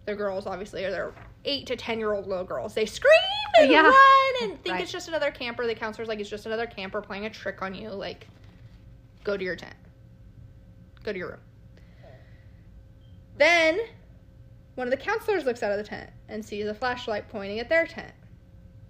The 0.05 0.14
girls 0.14 0.46
obviously 0.46 0.85
are 0.85 0.90
their 0.92 1.12
eight 1.44 1.66
to 1.66 1.75
ten 1.77 1.99
year 1.99 2.12
old 2.12 2.29
little 2.29 2.44
girls. 2.44 2.75
They 2.75 2.87
scream 2.87 3.12
and 3.59 3.70
Yeah. 3.70 3.83
run 3.83 4.35
and 4.42 4.62
think 4.62 4.75
Right. 4.75 4.83
it's 4.83 4.92
just 4.92 5.09
another 5.09 5.33
camper. 5.33 5.66
The 5.66 5.75
counselor's 5.75 6.07
like, 6.09 6.20
it's 6.20 6.31
just 6.31 6.46
another 6.46 6.66
camper 6.66 7.01
playing 7.01 7.27
a 7.27 7.31
trick 7.31 7.61
on 7.62 7.75
you. 7.75 7.90
Like, 7.90 8.29
go 9.25 9.37
to 9.37 9.44
your 9.44 9.57
tent. 9.57 9.75
Go 11.03 11.12
to 11.12 11.18
your 11.18 11.31
room. 11.31 11.40
Then 13.37 13.81
one 14.77 14.87
of 14.87 14.90
the 14.92 14.96
counselors 14.96 15.44
looks 15.44 15.62
out 15.62 15.72
of 15.72 15.79
the 15.79 15.85
tent 15.85 16.11
and 16.28 16.44
sees 16.44 16.66
a 16.66 16.74
flashlight 16.74 17.28
pointing 17.28 17.60
at 17.60 17.68
their 17.68 17.86
tent. 17.86 18.12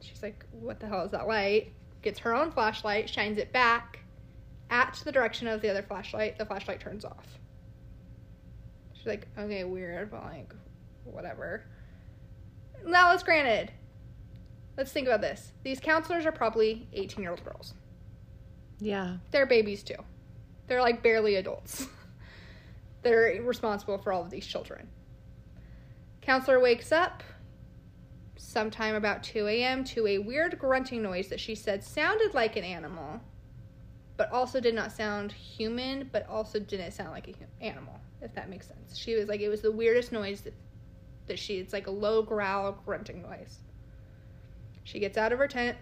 She's 0.00 0.22
like, 0.22 0.44
What 0.52 0.80
the 0.80 0.86
hell 0.86 1.04
is 1.04 1.12
that 1.12 1.26
light? 1.26 1.72
Gets 2.02 2.18
her 2.20 2.34
own 2.34 2.50
flashlight, 2.50 3.08
shines 3.08 3.38
it 3.38 3.52
back 3.52 4.00
at 4.70 5.00
the 5.04 5.12
direction 5.12 5.48
of 5.48 5.62
the 5.62 5.70
other 5.70 5.82
flashlight. 5.82 6.38
The 6.38 6.46
flashlight 6.46 6.80
turns 6.80 7.04
off. 7.04 7.26
She's 8.94 9.06
like, 9.06 9.28
Okay, 9.38 9.64
weird, 9.64 10.10
but 10.10 10.24
like, 10.24 10.54
whatever. 11.04 11.64
Now, 12.84 13.10
let's 13.10 13.22
granted. 13.22 13.72
Let's 14.76 14.92
think 14.92 15.06
about 15.06 15.22
this. 15.22 15.52
These 15.62 15.80
counselors 15.80 16.26
are 16.26 16.32
probably 16.32 16.86
18 16.92 17.22
year 17.22 17.30
old 17.30 17.44
girls. 17.44 17.74
Yeah. 18.78 19.16
They're 19.30 19.46
babies 19.46 19.82
too. 19.82 19.96
They're 20.66 20.82
like 20.82 21.02
barely 21.02 21.36
adults. 21.36 21.86
They're 23.02 23.40
responsible 23.42 23.98
for 23.98 24.12
all 24.12 24.22
of 24.22 24.30
these 24.30 24.46
children. 24.46 24.88
Counselor 26.26 26.58
wakes 26.58 26.90
up 26.90 27.22
sometime 28.36 28.96
about 28.96 29.22
2 29.22 29.46
a.m. 29.46 29.84
to 29.84 30.08
a 30.08 30.18
weird 30.18 30.58
grunting 30.58 31.00
noise 31.00 31.28
that 31.28 31.38
she 31.38 31.54
said 31.54 31.84
sounded 31.84 32.34
like 32.34 32.56
an 32.56 32.64
animal, 32.64 33.20
but 34.16 34.32
also 34.32 34.58
did 34.58 34.74
not 34.74 34.90
sound 34.90 35.30
human, 35.30 36.10
but 36.10 36.28
also 36.28 36.58
didn't 36.58 36.90
sound 36.90 37.12
like 37.12 37.28
an 37.28 37.36
animal, 37.60 38.00
if 38.20 38.34
that 38.34 38.50
makes 38.50 38.66
sense. 38.66 38.96
She 38.96 39.14
was 39.14 39.28
like, 39.28 39.40
it 39.40 39.48
was 39.48 39.62
the 39.62 39.70
weirdest 39.70 40.10
noise 40.10 40.40
that, 40.40 40.54
that 41.28 41.38
she, 41.38 41.58
it's 41.58 41.72
like 41.72 41.86
a 41.86 41.92
low 41.92 42.22
growl 42.22 42.72
grunting 42.84 43.22
noise. 43.22 43.60
She 44.82 44.98
gets 44.98 45.16
out 45.16 45.32
of 45.32 45.38
her 45.38 45.46
tent, 45.46 45.76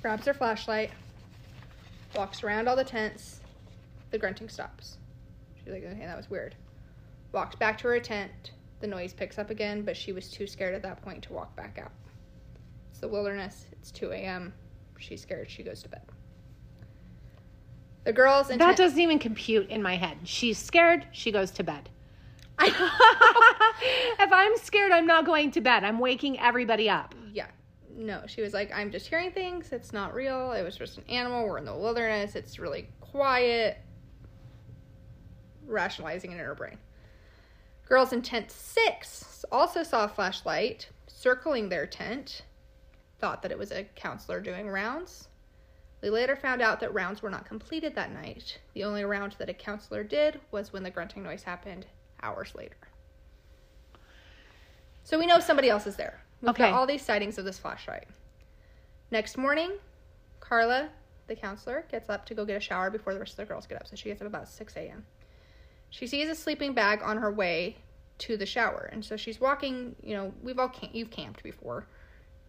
grabs 0.00 0.24
her 0.24 0.32
flashlight, 0.32 0.92
walks 2.14 2.42
around 2.42 2.68
all 2.68 2.76
the 2.76 2.84
tents. 2.84 3.40
The 4.12 4.18
grunting 4.18 4.48
stops. 4.48 4.96
She's 5.58 5.74
like, 5.74 5.84
okay, 5.84 6.06
that 6.06 6.16
was 6.16 6.30
weird. 6.30 6.54
Walks 7.32 7.54
back 7.54 7.76
to 7.78 7.88
her 7.88 8.00
tent. 8.00 8.52
The 8.80 8.86
noise 8.86 9.12
picks 9.12 9.38
up 9.38 9.50
again, 9.50 9.82
but 9.82 9.96
she 9.96 10.12
was 10.12 10.28
too 10.30 10.46
scared 10.46 10.74
at 10.74 10.82
that 10.82 11.02
point 11.02 11.22
to 11.24 11.32
walk 11.32 11.56
back 11.56 11.78
out. 11.82 11.92
It's 12.90 13.00
the 13.00 13.08
wilderness. 13.08 13.66
It's 13.72 13.90
2 13.90 14.12
a.m. 14.12 14.52
She's 14.98 15.22
scared. 15.22 15.50
She 15.50 15.62
goes 15.62 15.82
to 15.82 15.88
bed. 15.88 16.02
The 18.04 18.12
girls 18.12 18.50
and 18.50 18.60
That 18.60 18.76
doesn't 18.76 19.00
even 19.00 19.18
compute 19.18 19.68
in 19.68 19.82
my 19.82 19.96
head. 19.96 20.18
She's 20.24 20.58
scared, 20.58 21.06
she 21.10 21.32
goes 21.32 21.50
to 21.52 21.64
bed. 21.64 21.90
if 22.60 24.32
I'm 24.32 24.56
scared, 24.58 24.92
I'm 24.92 25.06
not 25.06 25.26
going 25.26 25.50
to 25.52 25.60
bed. 25.60 25.84
I'm 25.84 25.98
waking 25.98 26.38
everybody 26.38 26.88
up. 26.88 27.14
yeah. 27.32 27.48
No, 27.98 28.22
she 28.26 28.42
was 28.42 28.52
like, 28.52 28.70
I'm 28.74 28.90
just 28.90 29.06
hearing 29.06 29.30
things. 29.30 29.72
It's 29.72 29.90
not 29.92 30.14
real. 30.14 30.52
It 30.52 30.62
was 30.62 30.76
just 30.76 30.98
an 30.98 31.04
animal. 31.08 31.46
We're 31.46 31.56
in 31.56 31.64
the 31.64 31.74
wilderness. 31.74 32.36
It's 32.36 32.58
really 32.58 32.88
quiet. 33.00 33.78
Rationalizing 35.66 36.30
it 36.30 36.34
in 36.34 36.40
her 36.40 36.54
brain. 36.54 36.76
Girls 37.86 38.12
in 38.12 38.20
tent 38.22 38.50
six 38.50 39.44
also 39.50 39.82
saw 39.82 40.04
a 40.04 40.08
flashlight 40.08 40.88
circling 41.06 41.68
their 41.68 41.86
tent, 41.86 42.42
thought 43.20 43.42
that 43.42 43.52
it 43.52 43.58
was 43.58 43.70
a 43.72 43.84
counselor 43.94 44.40
doing 44.40 44.68
rounds. 44.68 45.28
They 46.00 46.10
later 46.10 46.36
found 46.36 46.60
out 46.60 46.80
that 46.80 46.92
rounds 46.92 47.22
were 47.22 47.30
not 47.30 47.46
completed 47.46 47.94
that 47.94 48.12
night. 48.12 48.58
The 48.74 48.84
only 48.84 49.04
round 49.04 49.34
that 49.38 49.48
a 49.48 49.54
counselor 49.54 50.04
did 50.04 50.40
was 50.50 50.72
when 50.72 50.82
the 50.82 50.90
grunting 50.90 51.22
noise 51.22 51.44
happened 51.44 51.86
hours 52.22 52.54
later. 52.54 52.76
So 55.04 55.18
we 55.18 55.26
know 55.26 55.38
somebody 55.38 55.70
else 55.70 55.86
is 55.86 55.96
there. 55.96 56.20
We've 56.42 56.50
Okay. 56.50 56.64
got 56.70 56.74
all 56.74 56.86
these 56.86 57.02
sightings 57.02 57.38
of 57.38 57.44
this 57.44 57.58
flashlight. 57.58 58.08
Next 59.10 59.38
morning, 59.38 59.78
Carla, 60.40 60.90
the 61.28 61.36
counselor, 61.36 61.86
gets 61.88 62.10
up 62.10 62.26
to 62.26 62.34
go 62.34 62.44
get 62.44 62.56
a 62.56 62.60
shower 62.60 62.90
before 62.90 63.14
the 63.14 63.20
rest 63.20 63.32
of 63.32 63.36
the 63.36 63.44
girls 63.46 63.66
get 63.66 63.80
up. 63.80 63.86
So 63.86 63.96
she 63.96 64.08
gets 64.08 64.20
up 64.20 64.26
about 64.26 64.48
6 64.48 64.76
a.m. 64.76 65.06
She 65.96 66.06
sees 66.06 66.28
a 66.28 66.34
sleeping 66.34 66.74
bag 66.74 67.00
on 67.02 67.16
her 67.16 67.32
way 67.32 67.78
to 68.18 68.36
the 68.36 68.44
shower. 68.44 68.90
And 68.92 69.02
so 69.02 69.16
she's 69.16 69.40
walking, 69.40 69.96
you 70.02 70.14
know, 70.14 70.30
we've 70.42 70.58
all 70.58 70.68
camp- 70.68 70.94
you've 70.94 71.08
camped 71.08 71.42
before. 71.42 71.86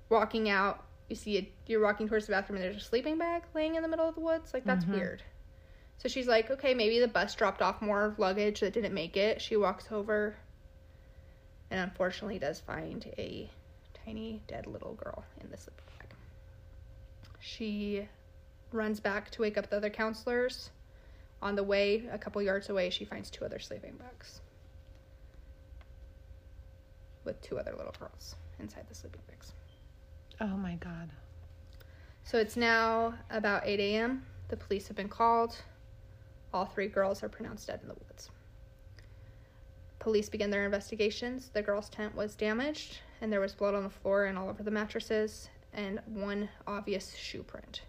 Walking 0.10 0.50
out, 0.50 0.84
you 1.08 1.16
see 1.16 1.38
it, 1.38 1.54
you're 1.66 1.82
walking 1.82 2.10
towards 2.10 2.26
the 2.26 2.32
bathroom 2.32 2.58
and 2.58 2.66
there's 2.66 2.84
a 2.84 2.86
sleeping 2.86 3.18
bag 3.18 3.44
laying 3.56 3.76
in 3.76 3.84
the 3.84 3.88
middle 3.88 4.10
of 4.10 4.16
the 4.16 4.20
woods. 4.20 4.54
Like 4.54 4.66
that's 4.66 4.84
mm-hmm. 4.84 4.96
weird. 4.96 5.24
So 5.98 6.10
she's 6.10 6.28
like, 6.28 6.52
okay, 6.52 6.74
maybe 6.74 7.00
the 7.00 7.08
bus 7.08 7.36
dropped 7.36 7.62
off 7.62 7.82
more 7.82 8.14
luggage 8.18 8.60
that 8.60 8.74
didn't 8.74 8.94
make 8.94 9.16
it. 9.16 9.42
She 9.42 9.56
walks 9.56 9.86
over 9.94 10.36
and 11.72 11.80
unfortunately 11.80 12.40
does 12.40 12.60
find 12.60 13.06
a 13.18 13.50
tiny 14.06 14.42
dead 14.50 14.68
little 14.68 14.96
girl 14.96 15.24
in 15.40 15.50
the 15.50 15.56
sleeping 15.56 15.86
bag. 16.00 16.10
She 17.40 18.10
runs 18.74 19.00
back 19.00 19.32
to 19.32 19.42
wake 19.42 19.58
up 19.58 19.70
the 19.70 19.78
other 19.78 19.90
counselors. 19.90 20.70
On 21.42 21.56
the 21.56 21.64
way, 21.64 22.08
a 22.12 22.18
couple 22.18 22.42
yards 22.42 22.70
away, 22.70 22.90
she 22.90 23.06
finds 23.06 23.30
two 23.30 23.46
other 23.46 23.60
sleeping 23.60 23.96
bags 23.96 24.42
with 27.24 27.42
two 27.42 27.60
other 27.60 27.76
little 27.78 27.94
girls 28.00 28.36
inside 28.60 28.86
the 28.88 28.96
sleeping 28.96 29.22
bags. 29.28 29.54
Oh 30.42 30.58
my 30.58 30.76
God. 30.76 31.10
So 32.24 32.38
it's 32.38 32.58
now 32.58 33.14
about 33.30 33.64
8 33.66 33.80
a.m. 33.80 34.26
The 34.50 34.58
police 34.58 34.88
have 34.88 34.98
been 34.98 35.10
called. 35.10 35.56
All 36.54 36.66
three 36.66 36.88
girls 36.88 37.22
are 37.22 37.30
pronounced 37.30 37.68
dead 37.68 37.82
in 37.82 37.90
the 37.90 37.96
woods. 37.96 38.30
Police 40.00 40.30
begin 40.30 40.50
their 40.50 40.66
investigations. 40.66 41.50
The 41.54 41.62
girl's 41.62 41.90
tent 41.90 42.16
was 42.16 42.36
damaged, 42.36 43.00
and 43.22 43.32
there 43.32 43.42
was 43.42 43.54
blood 43.54 43.76
on 43.76 43.84
the 43.84 43.90
floor 43.90 44.26
and 44.26 44.38
all 44.38 44.50
over 44.50 44.64
the 44.64 44.72
mattresses, 44.72 45.50
and 45.74 46.00
one 46.06 46.50
obvious 46.66 47.14
shoe 47.16 47.44
print. 47.44 47.82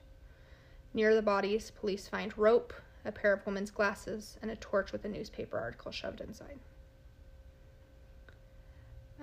Near 0.94 1.14
the 1.14 1.22
bodies, 1.22 1.70
police 1.70 2.08
find 2.08 2.36
rope, 2.36 2.72
a 3.08 3.12
pair 3.12 3.32
of 3.32 3.44
women's 3.46 3.70
glasses, 3.70 4.36
and 4.42 4.50
a 4.50 4.56
torch 4.56 4.92
with 4.92 5.04
a 5.04 5.08
newspaper 5.08 5.58
article 5.58 5.90
shoved 5.90 6.20
inside. 6.20 6.58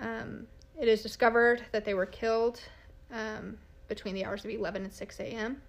Um, 0.00 0.46
it 0.78 0.88
is 0.88 1.02
discovered 1.02 1.64
that 1.72 1.84
they 1.84 1.94
were 1.94 2.06
killed 2.06 2.60
um, 3.10 3.56
between 3.88 4.14
the 4.14 4.24
hours 4.24 4.44
of 4.44 4.50
11 4.50 4.84
and 4.84 4.92
6 4.92 5.20
a.m., 5.20 5.62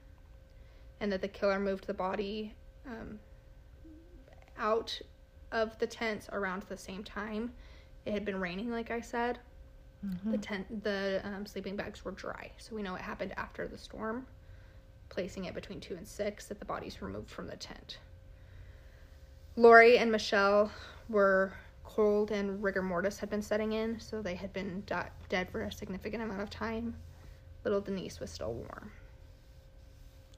and 0.99 1.11
that 1.11 1.21
the 1.21 1.27
killer 1.27 1.59
moved 1.59 1.85
the 1.85 1.93
body 1.93 2.53
um, 2.87 3.19
out 4.57 4.99
of 5.51 5.77
the 5.79 5.87
tents 5.87 6.27
around 6.33 6.63
the 6.63 6.75
same 6.77 7.03
time. 7.03 7.51
It 8.05 8.13
had 8.13 8.25
been 8.25 8.39
raining, 8.39 8.71
like 8.71 8.89
I 8.91 8.99
said. 8.99 9.39
The 10.31 10.37
tent, 10.37 10.83
the 10.83 11.21
um, 11.23 11.45
sleeping 11.45 11.75
bags 11.75 12.03
were 12.03 12.11
dry, 12.11 12.51
so 12.57 12.75
we 12.75 12.81
know 12.81 12.95
it 12.95 13.01
happened 13.01 13.33
after 13.37 13.67
the 13.67 13.77
storm. 13.77 14.25
Placing 15.09 15.45
it 15.45 15.55
between 15.55 15.79
two 15.79 15.95
and 15.95 16.07
six, 16.07 16.47
that 16.47 16.59
the 16.59 16.65
bodies 16.65 17.01
removed 17.01 17.29
from 17.29 17.47
the 17.47 17.55
tent. 17.55 17.99
Lori 19.57 19.97
and 19.97 20.11
Michelle 20.11 20.71
were 21.09 21.51
cold 21.83 22.29
and 22.29 22.61
rigor 22.63 22.83
mortis 22.83 23.17
had 23.17 23.29
been 23.29 23.41
setting 23.41 23.73
in, 23.73 23.99
so 23.99 24.21
they 24.21 24.35
had 24.35 24.53
been 24.53 24.83
di- 24.85 25.09
dead 25.29 25.49
for 25.49 25.63
a 25.63 25.71
significant 25.71 26.21
amount 26.21 26.41
of 26.41 26.49
time. 26.51 26.95
Little 27.63 27.81
Denise 27.81 28.19
was 28.19 28.29
still 28.29 28.53
warm. 28.53 28.91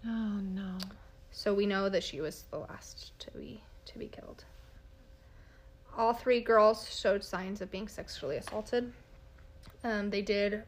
Oh 0.06 0.40
no. 0.42 0.78
So 1.32 1.54
we 1.54 1.66
know 1.66 1.90
that 1.90 2.02
she 2.02 2.22
was 2.22 2.46
the 2.50 2.60
last 2.60 3.12
to 3.20 3.32
be 3.32 3.62
to 3.86 4.00
be 4.00 4.08
killed. 4.08 4.46
All 5.98 6.14
three 6.14 6.40
girls 6.40 6.90
showed 6.90 7.22
signs 7.22 7.60
of 7.60 7.70
being 7.70 7.90
sexually 7.90 8.38
assaulted. 8.38 8.94
Um, 9.84 10.10
they 10.10 10.22
did 10.22 10.64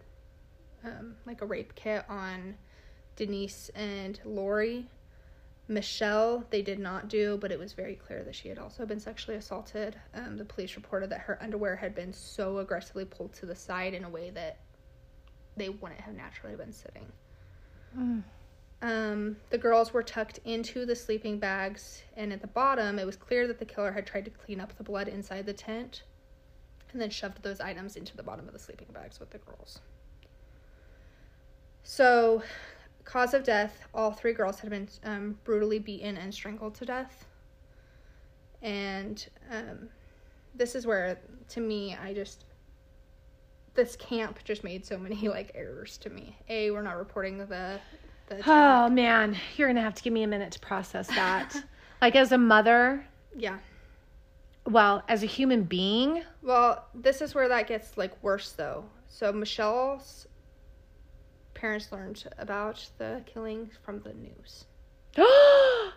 um, 0.84 1.16
like 1.26 1.42
a 1.42 1.46
rape 1.46 1.74
kit 1.76 2.04
on 2.10 2.56
Denise 3.16 3.70
and 3.76 4.20
Lori. 4.26 4.88
Michelle, 5.68 6.44
they 6.50 6.62
did 6.62 6.80
not 6.80 7.08
do, 7.08 7.38
but 7.38 7.52
it 7.52 7.60
was 7.60 7.74
very 7.74 7.96
clear 7.96 8.24
that 8.24 8.36
she 8.36 8.50
had 8.50 8.58
also 8.58 8.86
been 8.86 9.00
sexually 9.00 9.38
assaulted. 9.38 9.96
Um, 10.14 10.38
the 10.38 10.46
police 10.46 10.76
reported 10.76 11.10
that 11.12 11.22
her 11.22 11.42
underwear 11.42 11.76
had 11.76 11.96
been 11.96 12.12
so 12.12 12.58
aggressively 12.58 13.06
pulled 13.06 13.34
to 13.34 13.46
the 13.46 13.56
side 13.56 13.94
in 13.94 14.04
a 14.04 14.10
way 14.10 14.32
that 14.32 14.60
they 15.56 15.70
wouldn't 15.70 16.02
have 16.02 16.16
naturally 16.16 16.56
been 16.56 16.74
sitting. 16.74 17.06
Um, 18.82 19.36
the 19.50 19.58
girls 19.58 19.94
were 19.94 20.02
tucked 20.02 20.40
into 20.44 20.86
the 20.86 20.96
sleeping 20.96 21.38
bags, 21.38 22.02
and 22.18 22.34
at 22.34 22.42
the 22.42 22.48
bottom, 22.48 22.98
it 22.98 23.06
was 23.06 23.16
clear 23.16 23.48
that 23.48 23.60
the 23.60 23.66
killer 23.66 23.92
had 23.92 24.08
tried 24.08 24.26
to 24.26 24.32
clean 24.32 24.60
up 24.60 24.76
the 24.78 24.84
blood 24.84 25.08
inside 25.08 25.46
the 25.46 25.54
tent 25.54 26.04
and 26.92 27.00
then 27.02 27.10
shoved 27.10 27.42
those 27.44 27.62
items 27.62 27.96
into 27.96 28.18
the 28.18 28.24
bottom 28.24 28.48
of 28.48 28.54
the 28.54 28.60
sleeping 28.60 28.88
bags 28.92 29.20
with 29.20 29.30
the 29.30 29.38
girls. 29.38 29.80
So, 31.84 32.44
cause 33.04 33.34
of 33.34 33.44
death 33.44 33.88
all 33.94 34.12
three 34.12 34.34
girls 34.34 34.60
had 34.60 34.70
been 34.70 34.88
um, 35.04 35.38
brutally 35.44 35.80
beaten 35.80 36.18
and 36.18 36.34
strangled 36.34 36.76
to 36.76 36.86
death. 36.86 37.26
And 38.62 39.26
um, 39.52 39.90
this 40.56 40.76
is 40.76 40.86
where, 40.86 41.20
to 41.50 41.60
me, 41.60 41.96
I 42.02 42.14
just. 42.14 42.46
This 43.74 43.96
camp 43.96 44.40
just 44.44 44.64
made 44.66 44.86
so 44.86 44.98
many 44.98 45.16
like 45.30 45.52
errors 45.56 45.98
to 46.00 46.10
me. 46.10 46.36
A, 46.50 46.72
we're 46.72 46.82
not 46.82 46.98
reporting 46.98 47.38
the 47.38 47.80
the 48.28 48.42
Oh 48.46 48.90
man, 48.90 49.38
you're 49.56 49.68
gonna 49.70 49.82
have 49.82 49.96
to 49.96 50.04
give 50.04 50.14
me 50.14 50.24
a 50.24 50.28
minute 50.28 50.52
to 50.52 50.60
process 50.60 51.08
that. 51.08 51.56
like 52.02 52.16
as 52.16 52.32
a 52.34 52.38
mother, 52.38 53.06
Yeah. 53.36 53.60
well, 54.68 55.04
as 55.08 55.24
a 55.24 55.26
human 55.26 55.64
being, 55.64 56.24
Well, 56.42 56.86
this 56.94 57.22
is 57.22 57.34
where 57.34 57.48
that 57.48 57.68
gets 57.68 57.98
like 57.98 58.22
worse 58.22 58.52
though. 58.52 58.84
So 59.08 59.32
Michelle's 59.32 60.28
parents 61.54 61.92
learned 61.92 62.24
about 62.38 62.90
the 62.98 63.24
killing 63.26 63.70
from 63.84 64.02
the 64.02 64.14
news. 64.14 64.66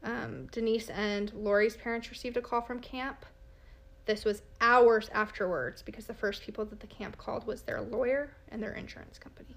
Um, 0.00 0.46
Denise 0.52 0.90
and 0.90 1.32
Lori's 1.34 1.76
parents 1.76 2.08
received 2.08 2.36
a 2.36 2.40
call 2.40 2.60
from 2.60 2.78
camp. 2.78 3.26
This 4.06 4.24
was 4.24 4.42
hours 4.60 5.10
afterwards 5.12 5.82
because 5.82 6.06
the 6.06 6.14
first 6.14 6.44
people 6.44 6.64
that 6.66 6.78
the 6.78 6.86
camp 6.86 7.18
called 7.18 7.48
was 7.48 7.62
their 7.62 7.80
lawyer 7.80 8.30
and 8.48 8.62
their 8.62 8.74
insurance 8.74 9.18
company. 9.18 9.56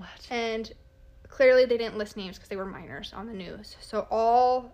what? 0.00 0.26
And 0.30 0.72
clearly 1.28 1.66
they 1.66 1.76
didn't 1.76 1.98
list 1.98 2.16
names 2.16 2.36
because 2.36 2.48
they 2.48 2.56
were 2.56 2.66
minors 2.66 3.12
on 3.14 3.26
the 3.26 3.34
news. 3.34 3.76
So 3.80 4.06
all 4.10 4.72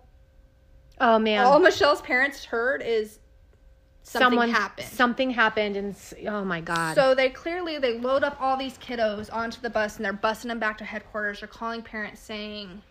Oh 0.99 1.19
man, 1.19 1.45
all 1.45 1.59
Michelle's 1.59 2.01
parents 2.01 2.45
heard 2.45 2.81
is 2.81 3.19
something 4.07 4.29
someone 4.29 4.49
happened. 4.49 4.87
Something 4.87 5.29
happened, 5.31 5.75
and 5.75 5.95
oh 6.27 6.43
my 6.45 6.61
god. 6.61 6.95
So 6.95 7.13
they 7.13 7.29
clearly 7.29 7.77
they 7.77 7.99
load 7.99 8.23
up 8.23 8.37
all 8.39 8.55
these 8.57 8.77
kiddos 8.77 9.31
onto 9.33 9.59
the 9.61 9.69
bus 9.69 9.97
and 9.97 10.05
they're 10.05 10.13
busing 10.13 10.47
them 10.47 10.59
back 10.59 10.77
to 10.77 10.85
headquarters. 10.85 11.41
They're 11.41 11.47
calling 11.49 11.81
parents 11.81 12.21
saying 12.21 12.81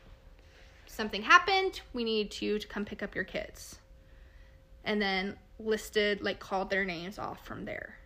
something 0.87 1.23
happened. 1.23 1.81
We 1.95 2.05
need 2.05 2.41
you 2.41 2.59
to 2.59 2.67
come 2.69 2.85
pick 2.85 3.03
up 3.03 3.15
your 3.15 3.25
kids. 3.25 3.79
And 4.85 5.01
then 5.01 5.37
listed 5.59 6.21
like 6.23 6.39
called 6.39 6.69
their 6.71 6.85
names 6.85 7.19
off 7.19 7.45
from 7.45 7.65
there. 7.65 7.97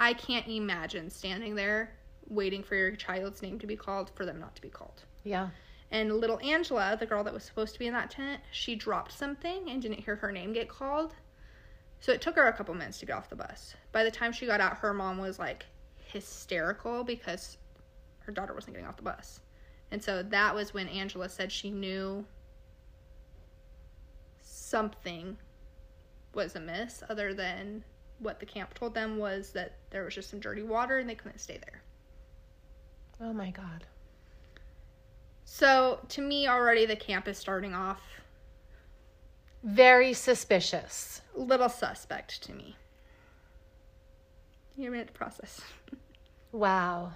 I 0.00 0.14
can't 0.14 0.48
imagine 0.48 1.10
standing 1.10 1.54
there 1.54 1.92
waiting 2.28 2.62
for 2.62 2.74
your 2.76 2.96
child's 2.96 3.42
name 3.42 3.58
to 3.58 3.66
be 3.66 3.76
called 3.76 4.10
for 4.14 4.24
them 4.24 4.40
not 4.40 4.56
to 4.56 4.62
be 4.62 4.68
called. 4.70 5.02
yeah. 5.22 5.50
And 5.90 6.10
little 6.16 6.40
Angela, 6.40 6.96
the 6.98 7.04
girl 7.04 7.22
that 7.24 7.34
was 7.34 7.44
supposed 7.44 7.74
to 7.74 7.78
be 7.78 7.86
in 7.86 7.92
that 7.92 8.10
tent, 8.10 8.40
she 8.50 8.74
dropped 8.74 9.12
something 9.12 9.68
and 9.68 9.82
didn't 9.82 9.98
hear 10.00 10.16
her 10.16 10.32
name 10.32 10.54
get 10.54 10.66
called. 10.66 11.14
So 12.02 12.10
it 12.10 12.20
took 12.20 12.34
her 12.34 12.48
a 12.48 12.52
couple 12.52 12.74
minutes 12.74 12.98
to 12.98 13.06
get 13.06 13.16
off 13.16 13.30
the 13.30 13.36
bus. 13.36 13.76
By 13.92 14.02
the 14.02 14.10
time 14.10 14.32
she 14.32 14.44
got 14.44 14.60
out, 14.60 14.78
her 14.78 14.92
mom 14.92 15.18
was 15.18 15.38
like 15.38 15.66
hysterical 15.98 17.04
because 17.04 17.58
her 18.18 18.32
daughter 18.32 18.52
wasn't 18.52 18.74
getting 18.74 18.88
off 18.88 18.96
the 18.96 19.04
bus. 19.04 19.38
And 19.92 20.02
so 20.02 20.20
that 20.20 20.52
was 20.52 20.74
when 20.74 20.88
Angela 20.88 21.28
said 21.28 21.52
she 21.52 21.70
knew 21.70 22.24
something 24.40 25.36
was 26.34 26.56
amiss 26.56 27.04
other 27.08 27.34
than 27.34 27.84
what 28.18 28.40
the 28.40 28.46
camp 28.46 28.74
told 28.74 28.94
them 28.94 29.16
was 29.16 29.52
that 29.52 29.76
there 29.90 30.02
was 30.02 30.12
just 30.12 30.28
some 30.28 30.40
dirty 30.40 30.64
water 30.64 30.98
and 30.98 31.08
they 31.08 31.14
couldn't 31.14 31.38
stay 31.38 31.60
there. 31.64 31.82
Oh 33.20 33.32
my 33.32 33.52
god. 33.52 33.86
So 35.44 36.00
to 36.08 36.20
me, 36.20 36.48
already 36.48 36.84
the 36.84 36.96
camp 36.96 37.28
is 37.28 37.38
starting 37.38 37.74
off 37.74 38.00
Very 39.62 40.12
suspicious. 40.12 41.22
little 41.34 41.68
suspect 41.68 42.42
to 42.42 42.52
me. 42.52 42.76
You 44.76 44.90
minute 44.90 45.08
to 45.08 45.12
process. 45.12 45.60
Wow. 46.50 47.12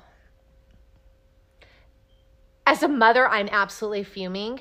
As 2.66 2.82
a 2.82 2.88
mother, 2.88 3.28
I'm 3.28 3.48
absolutely 3.50 4.04
fuming. 4.04 4.60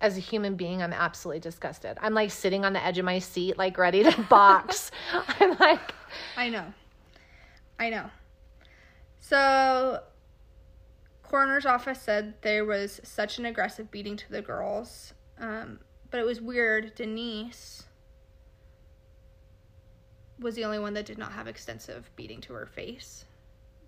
As 0.00 0.16
a 0.16 0.20
human 0.20 0.56
being, 0.56 0.82
I'm 0.82 0.92
absolutely 0.92 1.40
disgusted. 1.40 1.96
I'm 2.00 2.14
like 2.14 2.30
sitting 2.30 2.64
on 2.64 2.72
the 2.72 2.84
edge 2.84 2.98
of 2.98 3.04
my 3.04 3.18
seat, 3.18 3.56
like 3.58 3.78
ready 3.78 4.02
to 4.02 4.22
box. 4.30 4.90
I'm 5.12 5.56
like, 5.58 5.94
I 6.36 6.48
know. 6.48 6.72
I 7.78 7.90
know. 7.90 8.10
So, 9.20 10.02
coroner's 11.22 11.66
office 11.66 12.00
said 12.00 12.34
there 12.42 12.64
was 12.64 13.00
such 13.04 13.38
an 13.38 13.46
aggressive 13.46 13.90
beating 13.90 14.16
to 14.16 14.30
the 14.30 14.42
girls. 14.42 15.14
Um, 15.38 15.78
but 16.12 16.20
it 16.20 16.26
was 16.26 16.40
weird. 16.40 16.94
Denise 16.94 17.84
was 20.38 20.54
the 20.54 20.64
only 20.64 20.78
one 20.78 20.94
that 20.94 21.06
did 21.06 21.18
not 21.18 21.32
have 21.32 21.48
extensive 21.48 22.08
beating 22.14 22.40
to 22.42 22.52
her 22.52 22.66
face. 22.66 23.24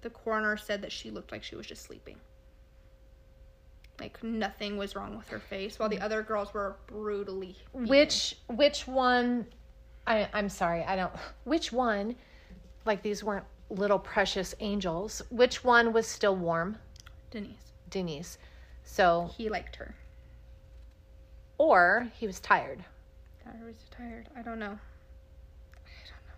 The 0.01 0.11
coroner 0.11 0.57
said 0.57 0.83
that 0.83 0.91
she 0.91 1.11
looked 1.11 1.31
like 1.31 1.45
she 1.45 1.55
was 1.55 1.67
just 1.67 1.83
sleeping. 1.83 2.17
Like 4.01 4.25
nothing 4.25 4.77
was 4.77 4.97
wrong 4.97 5.17
with 5.17 5.29
her 5.29 5.39
face, 5.39 5.79
while 5.79 5.89
the 5.89 6.01
other 6.01 6.23
girls 6.23 6.53
were 6.53 6.77
brutally. 6.87 7.57
beaten. 7.73 7.89
which 7.89 8.37
which 8.49 8.89
one? 8.89 9.47
I 10.07 10.29
I'm 10.33 10.49
sorry, 10.49 10.83
I 10.83 10.97
don't. 10.97 11.13
Which 11.45 11.73
one? 11.73 12.17
Like 12.87 13.03
these 13.03 13.23
weren't 13.23 13.45
little 13.69 13.99
precious 13.99 14.55
angels. 14.61 15.23
Which 15.31 15.63
one 15.63 15.93
was 15.93 16.07
still 16.07 16.35
warm? 16.35 16.79
Denise. 17.31 17.73
Denise. 17.91 18.39
So, 18.83 19.31
He 19.37 19.49
liked 19.49 19.77
her. 19.77 19.95
Or 21.59 22.09
he 22.19 22.27
was 22.27 22.41
tired. 22.41 22.85
I 23.47 23.65
was 23.65 23.77
tired. 23.91 24.29
I 24.37 24.43
don't 24.43 24.59
know. 24.59 24.67
I 24.67 26.01
don't 26.09 26.27
know. 26.27 26.35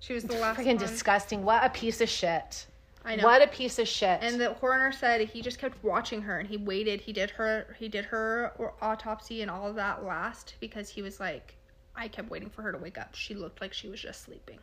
She 0.00 0.14
was 0.14 0.24
the 0.24 0.34
last 0.34 0.58
Freaking 0.58 0.66
one. 0.66 0.76
disgusting. 0.76 1.44
What 1.44 1.64
a 1.64 1.70
piece 1.70 2.00
of 2.00 2.08
shit. 2.08 2.66
I 3.04 3.16
know. 3.16 3.24
What 3.24 3.42
a 3.42 3.48
piece 3.48 3.78
of 3.78 3.88
shit. 3.88 4.20
And 4.22 4.40
the 4.40 4.50
coroner 4.60 4.92
said 4.92 5.20
he 5.28 5.42
just 5.42 5.58
kept 5.58 5.82
watching 5.82 6.22
her 6.22 6.38
and 6.38 6.48
he 6.48 6.56
waited. 6.56 7.00
He 7.00 7.12
did 7.12 7.30
her 7.30 7.74
he 7.78 7.88
did 7.88 8.04
her 8.06 8.52
autopsy 8.80 9.42
and 9.42 9.50
all 9.50 9.66
of 9.66 9.74
that 9.76 10.04
last 10.04 10.54
because 10.60 10.88
he 10.88 11.02
was 11.02 11.18
like 11.18 11.56
I 11.96 12.08
kept 12.08 12.30
waiting 12.30 12.48
for 12.48 12.62
her 12.62 12.72
to 12.72 12.78
wake 12.78 12.98
up. 12.98 13.14
She 13.14 13.34
looked 13.34 13.60
like 13.60 13.72
she 13.72 13.88
was 13.88 14.00
just 14.00 14.22
sleeping. 14.22 14.58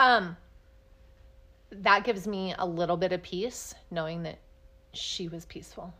Um, 0.00 0.36
that 1.70 2.04
gives 2.04 2.26
me 2.26 2.54
a 2.58 2.66
little 2.66 2.96
bit 2.96 3.12
of 3.12 3.22
peace 3.22 3.74
knowing 3.90 4.22
that 4.24 4.38
she 4.92 5.28
was 5.28 5.44
peaceful. 5.44 5.92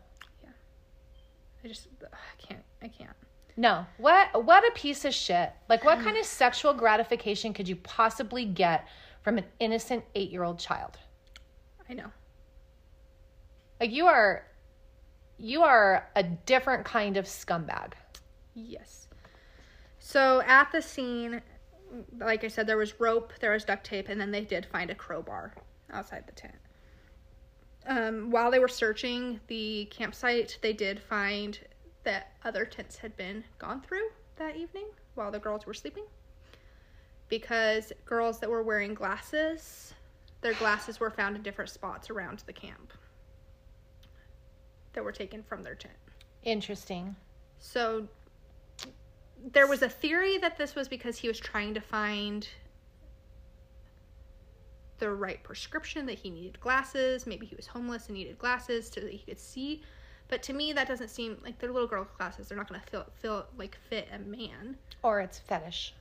I 1.65 1.67
just 1.67 1.87
I 2.03 2.41
can't 2.41 2.63
I 2.81 2.87
can't. 2.87 3.15
No, 3.57 3.85
what 3.97 4.45
what 4.45 4.63
a 4.67 4.71
piece 4.75 5.03
of 5.03 5.13
shit. 5.13 5.51
Like, 5.67 5.83
what 5.83 5.99
kind 5.99 6.17
of 6.17 6.25
sexual 6.25 6.73
gratification 6.73 7.53
could 7.53 7.67
you 7.67 7.77
possibly 7.77 8.45
get 8.45 8.87
from 9.23 9.37
an 9.37 9.45
innocent 9.59 10.03
eight 10.13 10.29
year 10.29 10.43
old 10.43 10.59
child? 10.59 10.99
I 11.89 11.93
know. 11.93 12.11
Like, 13.79 13.91
you 13.91 14.07
are, 14.07 14.45
you 15.37 15.63
are 15.63 16.07
a 16.15 16.23
different 16.23 16.85
kind 16.85 17.17
of 17.17 17.25
scumbag. 17.25 17.93
Yes. 18.53 19.07
So 19.99 20.41
at 20.45 20.71
the 20.71 20.81
scene, 20.81 21.41
like 22.19 22.43
I 22.43 22.47
said, 22.47 22.67
there 22.67 22.77
was 22.77 22.99
rope, 22.99 23.33
there 23.39 23.51
was 23.51 23.65
duct 23.65 23.85
tape, 23.85 24.09
and 24.09 24.19
then 24.19 24.31
they 24.31 24.41
did 24.41 24.65
find 24.65 24.89
a 24.89 24.95
crowbar 24.95 25.53
outside 25.91 26.25
the 26.25 26.33
tent. 26.33 26.55
Um, 27.87 28.31
while 28.31 28.49
they 28.49 28.59
were 28.59 28.67
searching 28.67 29.39
the 29.47 29.85
campsite, 29.91 30.57
they 30.61 30.73
did 30.73 30.99
find 30.99 31.59
that 32.03 32.31
other 32.43 32.65
tents 32.65 32.97
had 32.97 33.15
been 33.17 33.43
gone 33.59 33.81
through 33.81 34.09
that 34.37 34.55
evening 34.55 34.87
while 35.15 35.31
the 35.31 35.39
girls 35.39 35.65
were 35.65 35.73
sleeping. 35.73 36.05
Because 37.29 37.91
girls 38.05 38.39
that 38.39 38.49
were 38.49 38.63
wearing 38.63 38.93
glasses, 38.93 39.93
their 40.41 40.53
glasses 40.53 40.99
were 40.99 41.09
found 41.09 41.35
in 41.35 41.41
different 41.41 41.69
spots 41.69 42.09
around 42.09 42.43
the 42.45 42.53
camp 42.53 42.93
that 44.93 45.03
were 45.03 45.11
taken 45.11 45.43
from 45.43 45.63
their 45.63 45.75
tent. 45.75 45.93
Interesting. 46.43 47.15
So 47.59 48.07
there 49.51 49.67
was 49.67 49.81
a 49.81 49.89
theory 49.89 50.37
that 50.37 50.57
this 50.57 50.75
was 50.75 50.87
because 50.87 51.17
he 51.17 51.27
was 51.27 51.39
trying 51.39 51.73
to 51.73 51.81
find 51.81 52.47
the 54.99 55.09
right 55.11 55.41
prescription 55.43 56.05
that 56.05 56.17
he 56.17 56.29
needed 56.29 56.59
glasses. 56.59 57.27
Maybe 57.27 57.45
he 57.45 57.55
was 57.55 57.67
homeless 57.67 58.07
and 58.07 58.17
needed 58.17 58.37
glasses 58.37 58.89
so 58.93 59.01
that 59.01 59.11
he 59.11 59.19
could 59.19 59.39
see. 59.39 59.81
But 60.27 60.41
to 60.43 60.53
me, 60.53 60.73
that 60.73 60.87
doesn't 60.87 61.09
seem 61.09 61.37
like 61.43 61.59
they're 61.59 61.71
little 61.71 61.87
girl 61.87 62.07
glasses. 62.17 62.47
They're 62.47 62.57
not 62.57 62.67
going 62.67 62.81
to 62.81 62.87
feel 62.87 63.05
feel 63.21 63.45
like 63.57 63.77
fit 63.89 64.07
a 64.13 64.19
man. 64.19 64.77
Or 65.03 65.21
it's 65.21 65.39
fetish. 65.39 65.93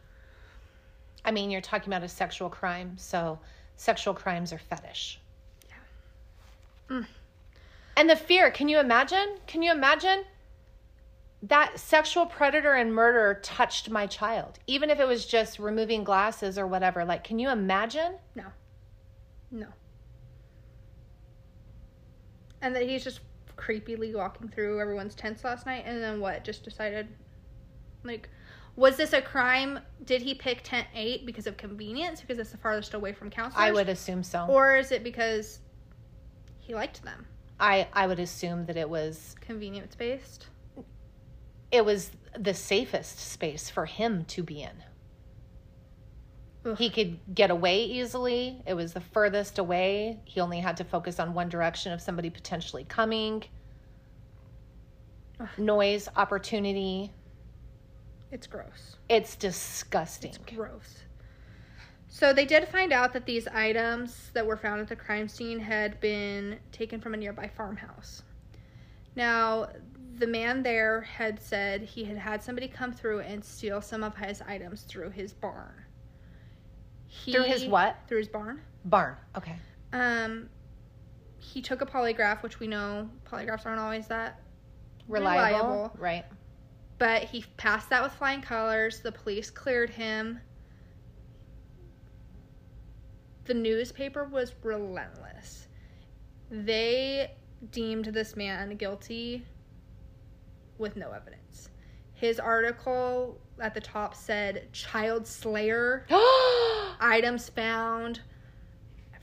I 1.25 1.31
mean, 1.31 1.51
you're 1.51 1.61
talking 1.61 1.93
about 1.93 2.05
a 2.05 2.09
sexual 2.09 2.49
crime, 2.49 2.97
so 2.97 3.39
sexual 3.77 4.15
crimes 4.15 4.53
are 4.53 4.59
fetish. 4.59 5.21
Yeah. 5.69 6.97
Mm. 6.97 7.07
And 7.97 8.11
the 8.11 8.17
fear, 8.17 8.51
can 8.51 8.69
you 8.69 8.79
imagine? 8.79 9.39
Can 9.47 9.63
you 9.63 9.73
imagine? 9.73 10.25
That 11.43 11.79
sexual 11.79 12.25
predator 12.25 12.73
and 12.73 12.95
murderer 12.95 13.35
touched 13.43 13.91
my 13.91 14.07
child, 14.07 14.59
even 14.67 14.89
if 14.89 14.99
it 14.99 15.07
was 15.07 15.27
just 15.27 15.59
removing 15.59 16.03
glasses 16.03 16.59
or 16.59 16.67
whatever. 16.67 17.05
Like, 17.05 17.25
can 17.25 17.39
you 17.39 17.51
imagine? 17.51 18.15
No, 18.35 18.45
no. 19.51 19.67
And 22.63 22.75
that 22.75 22.83
he's 22.83 23.05
just 23.05 23.21
creepily 23.57 24.15
walking 24.15 24.49
through 24.49 24.81
everyone's 24.81 25.15
tents 25.15 25.45
last 25.45 25.67
night, 25.67 25.85
and 25.87 26.03
then 26.03 26.21
what? 26.21 26.45
Just 26.45 26.65
decided, 26.65 27.09
like, 28.03 28.29
was 28.77 28.97
this 28.97 29.13
a 29.13 29.21
crime? 29.23 29.79
Did 30.05 30.23
he 30.23 30.35
pick 30.35 30.63
tent 30.65 30.89
eight 30.95 31.27
because 31.27 31.47
of 31.47 31.57
convenience, 31.57 32.21
because 32.21 32.39
it's 32.39 32.51
the 32.51 32.57
farthest 32.59 32.95
away 32.95 33.13
from 33.13 33.31
counselors? 33.31 33.63
I 33.65 33.71
would 33.73 33.89
assume 33.89 34.23
so. 34.23 34.47
Or 34.49 34.77
is 34.77 34.93
it 34.93 35.05
because 35.05 35.61
he 36.59 36.75
liked 36.75 37.03
them? 37.05 37.27
I 37.61 37.87
I 37.93 38.07
would 38.07 38.19
assume 38.19 38.67
that 38.67 38.77
it 38.77 38.89
was 38.89 39.37
Convenience 39.41 39.95
based. 39.95 40.47
it 41.71 41.85
was 41.85 42.11
the 42.37 42.55
safest 42.55 43.19
space 43.21 43.71
for 43.71 43.87
him 43.87 44.25
to 44.25 44.43
be 44.43 44.63
in. 44.63 44.83
Ugh. 46.65 46.77
He 46.79 46.91
could 46.91 47.19
get 47.35 47.51
away 47.51 47.85
easily. 47.85 48.63
It 48.67 48.75
was 48.75 48.93
the 48.93 49.01
furthest 49.01 49.59
away. 49.59 50.19
He 50.25 50.41
only 50.41 50.61
had 50.61 50.77
to 50.79 50.85
focus 50.85 51.21
on 51.21 51.35
one 51.35 51.49
direction 51.49 51.93
of 51.93 52.01
somebody 52.01 52.31
potentially 52.31 52.85
coming. 52.85 53.45
Ugh. 55.41 55.49
Noise, 55.59 56.09
opportunity. 56.17 57.13
It's 58.31 58.47
gross. 58.47 58.97
It's 59.09 59.37
disgusting. 59.37 60.31
It's 60.31 60.55
gross. 60.55 61.01
So 62.09 62.33
they 62.33 62.45
did 62.45 62.69
find 62.69 62.93
out 62.93 63.13
that 63.13 63.27
these 63.27 63.49
items 63.49 64.31
that 64.35 64.47
were 64.47 64.57
found 64.57 64.81
at 64.81 64.89
the 64.89 64.97
crime 64.97 65.29
scene 65.29 65.59
had 65.59 66.01
been 66.01 66.59
taken 66.71 67.01
from 67.01 67.15
a 67.15 67.17
nearby 67.17 67.49
farmhouse. 67.49 68.23
Now, 69.17 69.69
the 70.17 70.27
man 70.27 70.63
there 70.63 71.01
had 71.01 71.41
said 71.41 71.83
he 71.83 72.05
had 72.05 72.17
had 72.17 72.43
somebody 72.43 72.69
come 72.69 72.93
through 72.93 73.21
and 73.21 73.45
steal 73.45 73.81
some 73.81 74.05
of 74.05 74.17
his 74.17 74.43
items 74.43 74.83
through 74.83 75.11
his 75.11 75.33
barn. 75.33 75.84
He, 77.23 77.33
Through 77.33 77.45
his 77.45 77.65
what? 77.67 77.97
Through 78.09 78.19
his 78.19 78.29
barn. 78.29 78.61
Barn. 78.85 79.17
Okay. 79.37 79.55
Um, 79.93 80.49
he 81.39 81.63
took 81.63 81.81
a 81.81 81.87
polygraph, 81.87 82.43
which 82.43 82.59
we 82.59 82.67
know 82.67 83.09
polygraphs 83.25 83.65
aren't 83.67 83.81
always 83.81 84.09
that 84.09 84.41
Reliable. 85.07 85.59
Reliable. 85.59 85.97
Right. 85.99 86.25
but 86.99 87.23
he 87.25 87.45
passed 87.57 87.89
that 87.91 88.03
with 88.03 88.13
flying 88.13 88.41
colors. 88.41 89.01
The 89.01 89.13
police 89.13 89.51
cleared 89.51 89.91
him. 89.91 90.41
The 93.45 93.55
newspaper 93.55 94.25
was 94.25 94.55
relentless. 94.63 95.69
They 96.51 97.31
deemed 97.71 98.07
this 98.07 98.35
man 98.37 98.77
guilty 98.77 99.45
with 100.79 100.97
no 100.97 101.11
evidence. 101.13 101.69
His 102.15 102.41
article 102.41 103.39
at 103.61 103.75
the 103.75 103.81
top 103.81 104.15
said 104.15 104.73
child 104.73 105.27
slayer, 105.27 106.07
items 107.01 107.49
found 107.49 108.21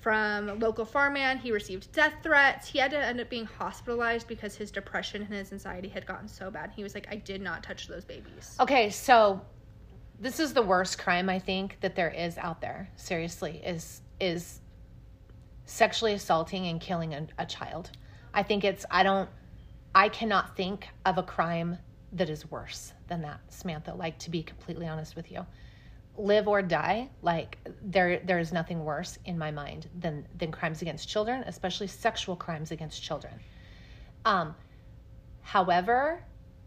from 0.01 0.59
local 0.59 0.83
farm 0.83 1.15
farmman. 1.15 1.39
He 1.39 1.51
received 1.51 1.91
death 1.91 2.13
threats. 2.23 2.67
He 2.67 2.79
had 2.79 2.91
to 2.91 2.97
end 2.97 3.21
up 3.21 3.29
being 3.29 3.45
hospitalized 3.45 4.27
because 4.27 4.55
his 4.55 4.71
depression 4.71 5.21
and 5.21 5.33
his 5.33 5.51
anxiety 5.51 5.87
had 5.87 6.05
gotten 6.05 6.27
so 6.27 6.49
bad. 6.49 6.71
He 6.75 6.83
was 6.83 6.95
like, 6.95 7.07
I 7.09 7.15
did 7.15 7.41
not 7.41 7.63
touch 7.63 7.87
those 7.87 8.03
babies. 8.03 8.55
Okay, 8.59 8.89
so 8.89 9.41
this 10.19 10.39
is 10.39 10.53
the 10.53 10.61
worst 10.61 10.97
crime 10.97 11.29
I 11.29 11.39
think 11.39 11.77
that 11.81 11.95
there 11.95 12.09
is 12.09 12.37
out 12.37 12.61
there. 12.61 12.89
Seriously, 12.95 13.61
is 13.65 14.01
is 14.19 14.59
sexually 15.65 16.13
assaulting 16.13 16.67
and 16.67 16.81
killing 16.81 17.13
a, 17.13 17.27
a 17.37 17.45
child. 17.45 17.91
I 18.33 18.43
think 18.43 18.63
it's 18.63 18.85
I 18.89 19.03
don't 19.03 19.29
I 19.93 20.09
cannot 20.09 20.55
think 20.55 20.87
of 21.05 21.17
a 21.17 21.23
crime 21.23 21.77
that 22.13 22.29
is 22.29 22.49
worse 22.49 22.93
than 23.07 23.21
that, 23.21 23.39
Samantha. 23.49 23.93
Like 23.93 24.17
to 24.19 24.29
be 24.29 24.43
completely 24.43 24.87
honest 24.87 25.15
with 25.15 25.31
you, 25.31 25.45
live 26.21 26.47
or 26.47 26.61
die. 26.61 27.09
Like 27.21 27.57
there, 27.81 28.19
there 28.19 28.39
is 28.39 28.53
nothing 28.53 28.83
worse 28.85 29.17
in 29.25 29.37
my 29.37 29.51
mind 29.51 29.87
than 29.99 30.27
than 30.37 30.51
crimes 30.51 30.81
against 30.81 31.09
children, 31.09 31.43
especially 31.47 31.87
sexual 31.87 32.35
crimes 32.35 32.71
against 32.71 33.01
children. 33.03 33.33
Um, 34.25 34.55
however, 35.41 36.23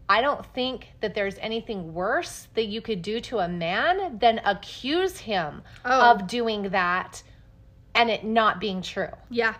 I 0.07 0.21
don't 0.21 0.45
think 0.53 0.89
that 1.01 1.15
there's 1.15 1.37
anything 1.39 1.93
worse 1.93 2.47
that 2.53 2.65
you 2.65 2.81
could 2.81 3.01
do 3.01 3.19
to 3.21 3.39
a 3.39 3.47
man 3.47 4.19
than 4.19 4.39
accuse 4.45 5.17
him 5.17 5.63
Oh. 5.83 6.11
of 6.11 6.27
doing 6.27 6.69
that 6.69 7.23
and 7.95 8.09
it 8.09 8.23
not 8.23 8.59
being 8.59 8.81
true. 8.81 9.09
Yeah. 9.29 9.55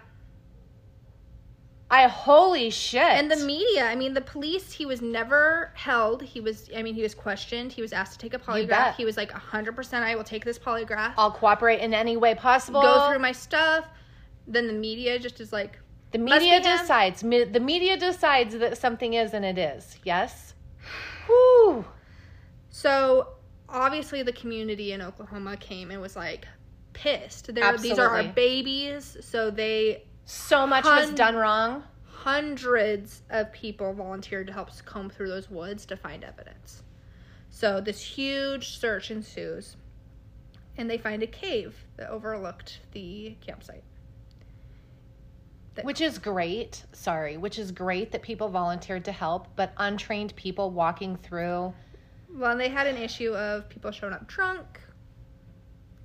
I 1.92 2.08
holy 2.08 2.72
shit. 2.72 3.02
And 3.02 3.30
the 3.30 3.36
media, 3.46 3.86
I 3.86 3.96
mean, 3.96 4.14
the 4.16 4.22
police, 4.22 4.72
he 4.74 4.86
was 4.88 5.02
never 5.02 5.72
held. 5.76 6.24
He 6.24 6.40
was, 6.42 6.70
I 6.76 6.82
mean, 6.82 6.96
he 6.96 7.04
was 7.04 7.14
questioned. 7.14 7.72
He 7.72 7.82
was 7.82 7.94
asked 7.94 8.14
to 8.14 8.18
take 8.20 8.34
a 8.34 8.40
polygraph. 8.40 8.96
He 8.96 9.06
was 9.06 9.18
like, 9.18 9.32
100% 9.32 9.94
I 10.02 10.16
will 10.16 10.24
take 10.24 10.44
this 10.44 10.58
polygraph. 10.58 11.14
I'll 11.18 11.32
cooperate 11.32 11.80
in 11.82 11.94
any 11.94 12.18
way 12.18 12.34
possible. 12.34 12.82
Go 12.82 13.08
through 13.10 13.20
my 13.20 13.32
stuff. 13.32 13.86
Then 14.48 14.66
the 14.68 14.74
media 14.74 15.20
just 15.20 15.40
is 15.40 15.54
like, 15.54 15.80
the 16.12 16.18
media 16.18 16.60
decides. 16.62 17.24
Me- 17.24 17.44
The 17.44 17.60
media 17.60 17.98
decides 17.98 18.58
that 18.58 18.78
something 18.78 19.14
is 19.14 19.34
and 19.34 19.46
it 19.46 19.58
is. 19.58 19.98
Yes. 20.04 20.54
Whew. 21.28 21.86
so 22.70 23.30
obviously 23.70 24.22
the 24.24 24.32
community 24.32 24.92
in 24.92 25.02
Oklahoma 25.02 25.58
came 25.58 25.90
and 25.92 26.00
was 26.02 26.16
like 26.16 26.48
pissed. 26.94 27.48
These 27.54 27.98
are 28.00 28.10
our 28.10 28.24
babies. 28.24 29.18
So 29.22 29.50
they, 29.50 30.04
So 30.26 30.66
much 30.66 30.86
was 30.86 31.12
done 31.12 31.36
wrong. 31.36 31.84
hundreds 32.04 33.22
of 33.30 33.52
people 33.54 33.94
volunteered 33.94 34.48
to 34.48 34.54
help 34.54 34.70
comb 34.86 35.10
through 35.10 35.30
those 35.30 35.50
woods 35.50 35.86
to 35.86 35.96
find 35.96 36.24
evidence. 36.24 36.82
So 37.52 37.80
this 37.80 38.02
huge 38.02 38.78
search 38.78 39.12
ensues, 39.12 39.78
and 40.78 40.90
they 40.90 40.98
find 40.98 41.22
a 41.22 41.28
cave 41.28 41.76
that 41.98 42.10
overlooked 42.10 42.80
the 42.92 43.38
campsite. 43.46 43.84
Which 45.84 46.02
is 46.02 46.18
great. 46.18 46.84
Sorry, 46.94 47.38
which 47.38 47.60
is 47.60 47.72
great 47.72 48.12
that 48.12 48.22
people 48.22 48.50
volunteered 48.50 49.06
to 49.06 49.12
help, 49.12 49.48
but 49.56 49.74
untrained 49.78 50.36
people 50.36 50.72
walking 50.72 51.18
through. 51.18 51.74
Well, 52.34 52.58
they 52.58 52.70
had 52.70 52.88
an 52.88 52.98
issue 52.98 53.36
of 53.36 53.70
people 53.70 53.92
showing 53.92 54.14
up 54.14 54.28
drunk, 54.28 54.82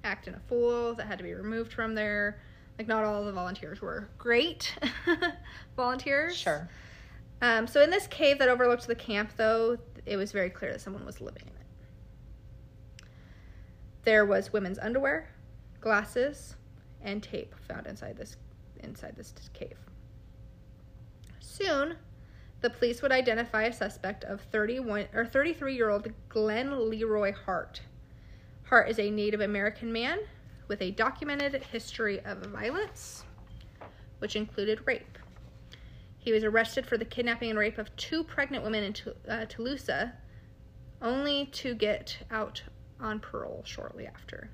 acting 0.04 0.34
a 0.34 0.40
fool 0.40 0.94
that 0.94 1.06
had 1.06 1.18
to 1.18 1.24
be 1.24 1.32
removed 1.32 1.72
from 1.72 1.94
there. 1.94 2.40
Like, 2.80 2.88
not 2.88 3.04
all 3.04 3.26
the 3.26 3.32
volunteers 3.32 3.82
were 3.82 4.08
great 4.16 4.74
volunteers. 5.76 6.34
Sure. 6.34 6.66
Um, 7.42 7.66
so, 7.66 7.82
in 7.82 7.90
this 7.90 8.06
cave 8.06 8.38
that 8.38 8.48
overlooked 8.48 8.86
the 8.86 8.94
camp, 8.94 9.32
though, 9.36 9.76
it 10.06 10.16
was 10.16 10.32
very 10.32 10.48
clear 10.48 10.72
that 10.72 10.80
someone 10.80 11.04
was 11.04 11.20
living 11.20 11.42
in 11.42 11.48
it. 13.02 13.06
There 14.04 14.24
was 14.24 14.54
women's 14.54 14.78
underwear, 14.78 15.28
glasses, 15.82 16.56
and 17.02 17.22
tape 17.22 17.54
found 17.68 17.86
inside 17.86 18.16
this 18.16 18.38
inside 18.82 19.14
this 19.14 19.34
cave. 19.52 19.76
Soon, 21.38 21.96
the 22.62 22.70
police 22.70 23.02
would 23.02 23.12
identify 23.12 23.64
a 23.64 23.74
suspect 23.74 24.24
of 24.24 24.40
31 24.52 25.08
or 25.12 25.26
33-year-old 25.26 26.08
Glenn 26.30 26.88
Leroy 26.88 27.34
Hart. 27.44 27.82
Hart 28.62 28.88
is 28.88 28.98
a 28.98 29.10
Native 29.10 29.42
American 29.42 29.92
man 29.92 30.20
with 30.70 30.80
a 30.80 30.92
documented 30.92 31.64
history 31.64 32.20
of 32.20 32.46
violence, 32.46 33.24
which 34.20 34.36
included 34.36 34.80
rape. 34.86 35.18
He 36.16 36.30
was 36.30 36.44
arrested 36.44 36.86
for 36.86 36.96
the 36.96 37.04
kidnapping 37.04 37.50
and 37.50 37.58
rape 37.58 37.76
of 37.76 37.94
two 37.96 38.22
pregnant 38.22 38.62
women 38.62 38.84
in 38.84 38.94
uh, 39.28 39.46
Tulsa, 39.48 40.12
only 41.02 41.46
to 41.46 41.74
get 41.74 42.18
out 42.30 42.62
on 43.00 43.18
parole 43.18 43.64
shortly 43.66 44.06
after. 44.06 44.48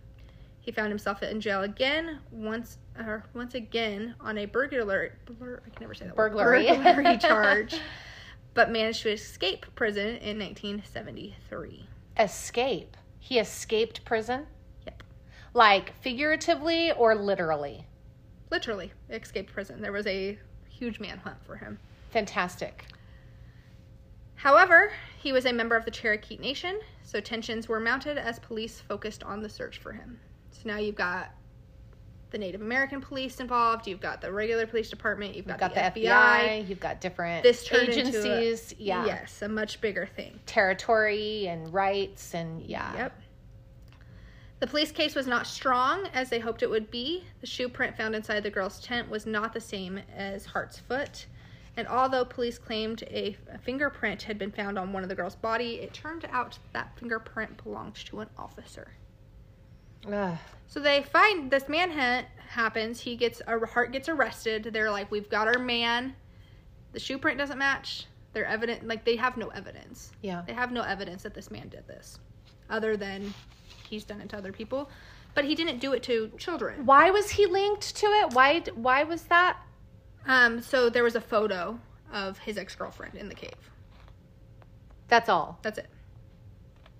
He 0.58 0.72
found 0.72 0.88
himself 0.88 1.22
in 1.22 1.38
jail 1.38 1.64
again, 1.64 2.20
once 2.30 2.78
or 2.98 3.22
once 3.34 3.54
again 3.54 4.14
on 4.18 4.38
a 4.38 4.46
burglary. 4.46 5.10
Blur, 5.26 5.60
I 5.66 5.68
can 5.68 5.82
never 5.82 5.92
say 5.92 6.06
that 6.06 6.16
word. 6.16 6.30
Burglary. 6.30 6.66
burglary 6.66 7.18
charge, 7.20 7.78
but 8.54 8.70
managed 8.70 9.02
to 9.02 9.12
escape 9.12 9.66
prison 9.74 10.16
in 10.16 10.38
1973. 10.38 11.86
Escape. 12.18 12.96
He 13.18 13.38
escaped 13.38 14.02
prison? 14.06 14.46
Like 15.56 15.94
figuratively 16.02 16.92
or 16.92 17.14
literally? 17.14 17.86
literally 18.50 18.92
escaped 19.08 19.50
prison. 19.54 19.80
There 19.80 19.90
was 19.90 20.06
a 20.06 20.38
huge 20.68 21.00
manhunt 21.00 21.42
for 21.46 21.56
him. 21.56 21.78
Fantastic. 22.10 22.84
However, 24.34 24.92
he 25.18 25.32
was 25.32 25.46
a 25.46 25.52
member 25.54 25.74
of 25.76 25.86
the 25.86 25.90
Cherokee 25.90 26.36
Nation, 26.36 26.78
so 27.02 27.20
tensions 27.20 27.68
were 27.68 27.80
mounted 27.80 28.18
as 28.18 28.38
police 28.38 28.80
focused 28.80 29.24
on 29.24 29.40
the 29.40 29.48
search 29.48 29.78
for 29.78 29.92
him. 29.92 30.20
So 30.50 30.60
now 30.66 30.76
you've 30.76 30.94
got 30.94 31.30
the 32.30 32.36
Native 32.38 32.60
American 32.60 33.00
police 33.00 33.40
involved, 33.40 33.86
you've 33.86 34.00
got 34.00 34.20
the 34.20 34.30
regular 34.30 34.66
police 34.66 34.90
department, 34.90 35.34
you've 35.34 35.46
got, 35.46 35.52
You've 35.54 35.74
got 35.74 35.94
the, 35.94 36.00
the, 36.02 36.06
FBI, 36.06 36.68
you've 36.68 36.80
got 36.80 37.00
different 37.00 37.42
This 37.42 37.62
into 37.72 37.78
a- 37.78 37.90
agencies. 37.90 38.74
yeah. 38.78 39.06
Yes, 39.06 39.40
a 39.40 39.48
much 39.48 39.80
bigger 39.80 40.04
thing. 40.04 40.38
Territory 40.44 41.48
and 41.48 41.72
rights 41.72 42.34
and 42.34 42.60
yeah. 42.62 42.94
Yep. 42.94 43.20
The 44.58 44.66
police 44.66 44.90
case 44.90 45.14
was 45.14 45.26
not 45.26 45.46
strong 45.46 46.06
as 46.14 46.30
they 46.30 46.38
hoped 46.38 46.62
it 46.62 46.70
would 46.70 46.90
be. 46.90 47.24
The 47.40 47.46
shoe 47.46 47.68
print 47.68 47.96
found 47.96 48.14
inside 48.14 48.42
the 48.42 48.50
girl's 48.50 48.80
tent 48.80 49.10
was 49.10 49.26
not 49.26 49.52
the 49.52 49.60
same 49.60 50.00
as 50.16 50.46
Hart's 50.46 50.78
foot. 50.78 51.26
And 51.76 51.86
although 51.86 52.24
police 52.24 52.56
claimed 52.56 53.02
a, 53.08 53.36
fingerprint 53.62 54.22
had 54.22 54.38
been 54.38 54.50
found 54.50 54.78
on 54.78 54.94
one 54.94 55.02
of 55.02 55.10
the 55.10 55.14
girl's 55.14 55.36
body, 55.36 55.74
it 55.74 55.92
turned 55.92 56.26
out 56.30 56.58
that 56.72 56.98
fingerprint 56.98 57.62
belonged 57.62 57.96
to 57.96 58.20
an 58.20 58.30
officer. 58.38 58.92
Ugh. 60.10 60.38
So 60.68 60.80
they 60.80 61.02
find 61.02 61.50
this 61.50 61.68
manhunt 61.68 62.26
happens. 62.48 63.00
He 63.00 63.14
gets 63.14 63.42
a 63.46 63.58
Hart 63.66 63.92
gets 63.92 64.08
arrested. 64.08 64.70
They're 64.72 64.90
like, 64.90 65.10
"We've 65.10 65.28
got 65.28 65.48
our 65.48 65.58
man. 65.58 66.14
The 66.92 67.00
shoe 67.00 67.18
print 67.18 67.38
doesn't 67.38 67.58
match. 67.58 68.06
They're 68.32 68.46
evident. 68.46 68.86
Like 68.86 69.04
they 69.04 69.16
have 69.16 69.36
no 69.36 69.48
evidence. 69.48 70.12
Yeah. 70.22 70.42
They 70.46 70.54
have 70.54 70.72
no 70.72 70.82
evidence 70.82 71.22
that 71.24 71.34
this 71.34 71.50
man 71.50 71.68
did 71.68 71.86
this, 71.86 72.18
other 72.70 72.96
than 72.96 73.34
he's 73.86 74.04
done 74.04 74.20
it 74.20 74.28
to 74.30 74.36
other 74.36 74.52
people. 74.52 74.90
But 75.34 75.44
he 75.44 75.54
didn't 75.54 75.80
do 75.80 75.92
it 75.92 76.02
to 76.04 76.30
children. 76.38 76.86
Why 76.86 77.10
was 77.10 77.30
he 77.30 77.46
linked 77.46 77.94
to 77.96 78.06
it? 78.06 78.32
Why 78.32 78.60
why 78.74 79.04
was 79.04 79.22
that? 79.24 79.58
Um. 80.26 80.62
So 80.62 80.88
there 80.88 81.04
was 81.04 81.14
a 81.14 81.20
photo 81.20 81.78
of 82.12 82.38
his 82.38 82.56
ex 82.56 82.74
girlfriend 82.74 83.16
in 83.16 83.28
the 83.28 83.34
cave. 83.34 83.70
That's 85.08 85.28
all. 85.28 85.58
That's 85.62 85.78
it. 85.78 85.88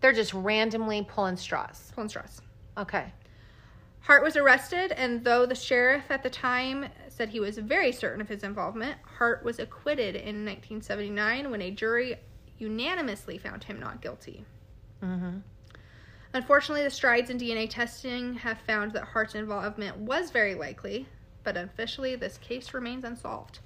They're 0.01 0.13
just 0.13 0.35
randomly 0.35 1.03
pulling 1.03 1.37
straws. 1.37 1.93
Pulling 1.95 2.11
straws. 2.11 2.41
Okay. 2.77 3.13
Hart 4.01 4.23
was 4.23 4.37
arrested, 4.37 4.93
and 4.93 5.25
though 5.25 5.47
the 5.47 5.57
sheriff 5.57 6.05
at 6.11 6.23
the 6.23 6.31
time 6.31 6.87
said 7.09 7.31
he 7.31 7.41
was 7.41 7.59
very 7.59 7.91
certain 7.91 8.21
of 8.21 8.29
his 8.29 8.45
involvement, 8.45 8.99
Hart 9.19 9.43
was 9.43 9.59
acquitted 9.59 10.15
in 10.15 10.45
1979 10.45 11.51
when 11.51 11.61
a 11.61 11.73
jury 11.73 12.17
unanimously 12.59 13.37
found 13.37 13.65
him 13.65 13.81
not 13.81 14.01
guilty. 14.01 14.45
Mm-hmm. 15.03 15.39
Unfortunately, 16.37 16.85
the 16.85 16.91
strides 16.91 17.31
in 17.31 17.39
DNA 17.39 17.67
testing 17.69 18.35
have 18.35 18.59
found 18.59 18.93
that 18.93 19.05
Hart's 19.05 19.35
involvement 19.35 19.97
was 19.97 20.31
very 20.31 20.55
likely, 20.55 21.07
but 21.45 21.57
officially, 21.57 22.15
this 22.15 22.37
case 22.37 22.75
remains 22.75 23.05
unsolved. 23.05 23.61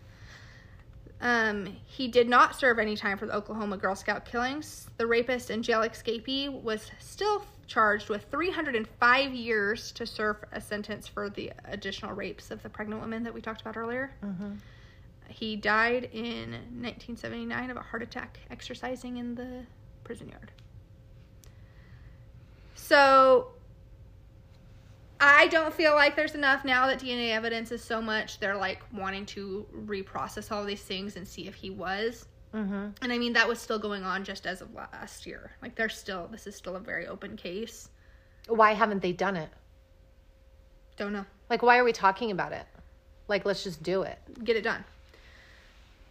Um, 1.21 1.77
he 1.85 2.07
did 2.07 2.29
not 2.29 2.55
serve 2.55 2.79
any 2.79 2.97
time 2.97 3.19
for 3.19 3.27
the 3.27 3.35
Oklahoma 3.35 3.77
Girl 3.77 3.97
Scout 3.97 4.25
killings. 4.25 4.89
The 4.99 5.07
rapist 5.09 5.51
and 5.51 5.65
jail 5.65 5.81
escapee 5.81 6.49
was 6.63 6.93
still 7.01 7.43
charged 7.67 8.09
with 8.09 8.27
305 8.31 9.35
years 9.35 9.91
to 9.91 10.07
serve 10.07 10.37
a 10.53 10.61
sentence 10.61 11.09
for 11.09 11.29
the 11.29 11.51
additional 11.65 12.13
rapes 12.13 12.53
of 12.53 12.63
the 12.63 12.69
pregnant 12.69 13.01
women 13.01 13.25
that 13.25 13.35
we 13.35 13.41
talked 13.41 13.63
about 13.63 13.77
earlier. 13.77 14.13
Mm-hmm. 14.25 14.53
He 15.29 15.57
died 15.57 16.09
in 16.13 16.53
1979 16.53 17.71
of 17.71 17.77
a 17.77 17.83
heart 17.83 18.05
attack 18.05 18.39
exercising 18.49 19.17
in 19.17 19.35
the 19.35 19.67
prison 20.05 20.29
yard. 20.29 20.53
So 22.91 23.53
I 25.21 25.47
don't 25.47 25.73
feel 25.73 25.95
like 25.95 26.17
there's 26.17 26.35
enough 26.35 26.65
now 26.65 26.89
that 26.89 26.99
DNA 26.99 27.31
evidence 27.31 27.71
is 27.71 27.85
so 27.85 28.03
much. 28.03 28.41
They're 28.41 28.57
like 28.57 28.83
wanting 28.93 29.27
to 29.27 29.65
reprocess 29.87 30.51
all 30.51 30.65
these 30.65 30.83
things 30.83 31.15
and 31.15 31.27
see 31.27 31.47
if 31.47 31.55
he 31.55 31.71
was. 31.71 32.27
Mm-hmm. 32.53 32.89
And 33.01 33.13
I 33.13 33.17
mean, 33.17 33.33
that 33.35 33.47
was 33.47 33.61
still 33.61 33.79
going 33.79 34.03
on 34.03 34.25
just 34.25 34.45
as 34.45 34.61
of 34.61 34.75
last 34.75 35.25
year. 35.25 35.53
Like, 35.63 35.77
there's 35.77 35.97
still, 35.97 36.27
this 36.33 36.49
is 36.49 36.57
still 36.57 36.75
a 36.75 36.81
very 36.81 37.07
open 37.07 37.37
case. 37.37 37.91
Why 38.49 38.73
haven't 38.73 39.03
they 39.03 39.13
done 39.13 39.37
it? 39.37 39.51
Don't 40.97 41.13
know. 41.13 41.27
Like, 41.49 41.63
why 41.63 41.79
are 41.79 41.85
we 41.85 41.93
talking 41.93 42.33
about 42.33 42.51
it? 42.51 42.67
Like, 43.29 43.45
let's 43.45 43.63
just 43.63 43.85
do 43.85 44.03
it. 44.03 44.19
Get 44.43 44.57
it 44.57 44.63
done. 44.63 44.85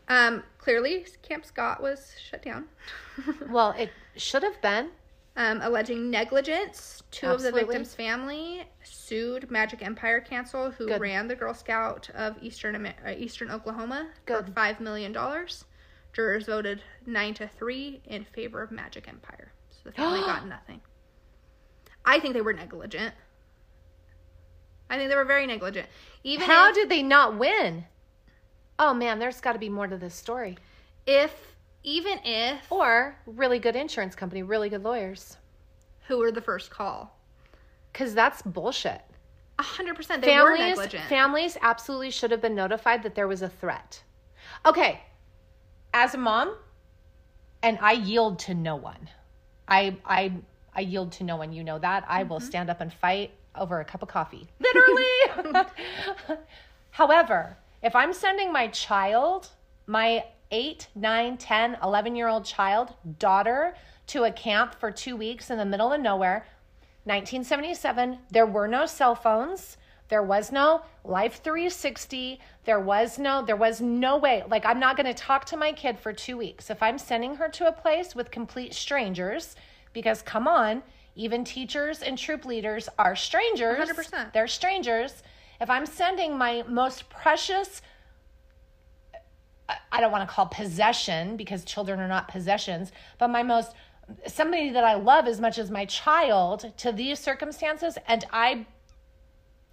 Um, 0.08 0.44
clearly, 0.60 1.06
Camp 1.24 1.46
Scott 1.46 1.84
was 1.84 2.14
shut 2.30 2.42
down. 2.42 2.68
Well, 3.50 3.72
it 3.72 3.90
should 4.16 4.44
have 4.44 4.62
been. 4.62 4.92
Um, 5.40 5.62
alleging 5.64 6.12
negligence. 6.12 7.02
Two 7.12 7.28
of 7.28 7.42
the 7.42 7.52
victims' 7.52 7.96
family 7.96 8.66
sued 8.84 9.50
Magic 9.50 9.82
Empire 9.82 10.22
Council, 10.22 10.70
who 10.70 10.86
Good. 10.86 11.02
ran 11.02 11.28
the 11.28 11.36
Girl 11.36 11.54
Scout 11.56 12.10
of 12.14 12.36
Eastern 12.44 12.86
uh, 12.86 12.94
Eastern 13.18 13.50
Oklahoma, 13.50 14.10
for 14.28 14.46
five 14.54 14.80
million 14.80 15.12
dollars, 15.12 15.66
Jurors 16.14 16.46
voted 16.46 16.84
nine 17.06 17.34
to 17.36 17.48
three 17.48 18.02
in 18.06 18.26
favor 18.26 18.62
of 18.62 18.70
Magic 18.70 19.08
Empire. 19.08 19.54
So 19.72 19.80
the 19.86 19.92
family 19.94 20.20
got 20.20 20.46
nothing. 20.48 20.82
I 22.06 22.20
think 22.20 22.34
they 22.34 22.42
were 22.42 22.54
negligent. 22.54 23.16
I 24.90 24.98
think 24.98 25.10
they 25.10 25.16
were 25.16 25.26
very 25.26 25.48
negligent. 25.48 25.88
Even 26.24 26.48
How 26.48 26.70
if, 26.70 26.76
did 26.76 26.90
they 26.90 27.02
not 27.02 27.38
win? 27.38 27.86
Oh 28.78 28.94
man, 28.94 29.20
there's 29.20 29.40
got 29.40 29.54
to 29.54 29.60
be 29.60 29.70
more 29.70 29.88
to 29.88 29.98
this 29.98 30.16
story. 30.16 30.58
if 31.08 31.49
even 31.84 32.20
if 32.24 32.72
Or 32.72 33.16
really 33.26 33.60
good 33.60 33.76
insurance 33.76 34.16
company, 34.16 34.44
really 34.44 34.70
good 34.70 34.84
lawyers. 34.84 35.38
who 36.08 36.18
were 36.18 36.32
the 36.32 36.42
first 36.42 36.70
call, 36.70 37.18
Because 37.92 38.14
that's 38.14 38.42
bullshit. 38.42 39.02
a 39.60 39.64
hundred 39.64 39.96
percent 39.96 40.22
they 40.22 40.38
were 40.38 40.56
Families, 40.56 40.78
negligent. 40.78 41.04
families 41.06 41.58
absolutely 41.62 42.12
should 42.12 42.32
have 42.32 42.42
been 42.42 42.56
notified 42.56 43.04
that 43.04 43.16
there 43.16 43.28
was 43.28 43.42
a 43.42 43.50
threat. 43.50 44.02
Okay, 44.66 45.02
as 45.94 46.16
a 46.16 46.18
mom, 46.18 46.56
and 47.62 47.78
I 47.82 47.94
yield 47.94 48.40
to 48.40 48.54
no 48.54 48.76
one. 48.76 49.10
I 49.68 49.98
I 50.06 50.34
I 50.74 50.82
yield 50.82 51.12
to 51.14 51.24
no 51.24 51.36
one. 51.36 51.52
You 51.52 51.64
know 51.64 51.80
that. 51.80 52.06
I 52.08 52.24
will 52.24 52.38
mm-hmm. 52.38 52.48
stand 52.48 52.70
up 52.70 52.82
and 52.82 52.94
fight 52.94 53.32
over 53.56 53.80
a 53.80 53.86
cup 53.86 54.02
of 54.02 54.10
coffee. 54.10 54.48
Literally. 54.60 55.58
However, 56.92 57.58
if 57.84 57.96
I'm 57.96 58.14
sending 58.14 58.52
my 58.52 58.68
child, 58.68 59.50
my 59.88 60.24
8, 60.52 60.88
9, 60.95 61.38
10, 61.38 61.78
11 61.84 62.16
year 62.16 62.28
old 62.28 62.45
child, 62.45 62.93
daughter, 63.20 63.76
to 64.08 64.24
a 64.24 64.32
camp 64.32 64.76
for 64.76 64.91
two 64.91 65.16
weeks 65.16 65.50
in 65.50 65.58
the 65.58 65.66
middle 65.66 65.93
of 65.93 66.02
nowhere, 66.02 66.45
1977, 67.06 68.20
there 68.30 68.45
were 68.45 68.68
no 68.68 68.86
cell 68.86 69.16
phones. 69.16 69.78
There 70.10 70.24
was 70.24 70.52
no 70.52 70.82
Life 71.04 71.41
360. 71.43 72.39
There 72.66 72.80
was 72.80 73.18
no, 73.18 73.43
there 73.43 73.56
was 73.56 73.80
no 73.80 74.18
way. 74.18 74.43
Like, 74.47 74.66
I'm 74.66 74.80
not 74.80 74.97
going 74.97 75.06
to 75.06 75.14
talk 75.14 75.45
to 75.45 75.58
my 75.58 75.72
kid 75.72 76.00
for 76.00 76.14
two 76.14 76.38
weeks. 76.38 76.70
If 76.70 76.84
I'm 76.84 76.97
sending 76.97 77.36
her 77.36 77.47
to 77.50 77.68
a 77.68 77.72
place 77.72 78.16
with 78.16 78.32
complete 78.32 78.74
strangers, 78.74 79.56
because 79.93 80.22
come 80.22 80.47
on, 80.47 80.84
even 81.16 81.43
teachers 81.43 82.02
and 82.02 82.18
troop 82.18 82.45
leaders 82.45 82.89
are 82.97 83.16
strangers. 83.16 83.89
100%. 83.89 84.34
They're 84.34 84.47
strangers. 84.47 85.24
If 85.62 85.70
I'm 85.70 85.86
sending 85.86 86.38
my 86.38 86.64
most 86.68 87.10
precious, 87.10 87.82
I- 89.70 89.78
I 89.94 90.02
don't 90.02 90.12
want 90.12 90.28
to 90.28 90.34
call 90.34 90.48
possession 90.48 91.38
because 91.38 91.64
children 91.64 92.00
are 92.00 92.08
not 92.08 92.28
possessions, 92.28 92.92
but 93.18 93.30
my 93.30 93.44
most 93.44 93.74
somebody 94.26 94.72
that 94.72 94.84
I 94.84 94.96
love 94.96 95.28
as 95.28 95.40
much 95.40 95.60
as 95.60 95.70
my 95.70 95.86
child 95.86 96.74
to 96.78 96.92
these 96.92 97.20
circumstances, 97.20 97.96
and 98.08 98.26
I 98.34 98.66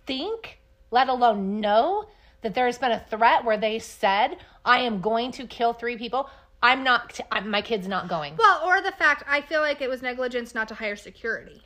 think, 0.06 0.60
let 0.90 1.08
alone 1.08 1.60
know, 1.60 2.06
that 2.42 2.54
there's 2.54 2.78
been 2.78 2.92
a 2.92 3.00
threat 3.10 3.44
where 3.44 3.56
they 3.56 3.78
said, 3.78 4.36
I 4.64 4.80
am 4.80 5.00
going 5.00 5.32
to 5.32 5.46
kill 5.46 5.72
three 5.72 5.96
people. 5.96 6.28
I'm 6.62 6.84
not, 6.84 7.18
I'm, 7.32 7.50
my 7.50 7.62
kid's 7.62 7.88
not 7.88 8.08
going. 8.08 8.36
well, 8.36 8.62
or 8.66 8.80
the 8.82 8.92
fact 8.92 9.22
I 9.26 9.40
feel 9.40 9.60
like 9.62 9.80
it 9.80 9.88
was 9.88 10.02
negligence 10.02 10.54
not 10.54 10.68
to 10.68 10.74
hire 10.74 10.96
security. 10.96 11.62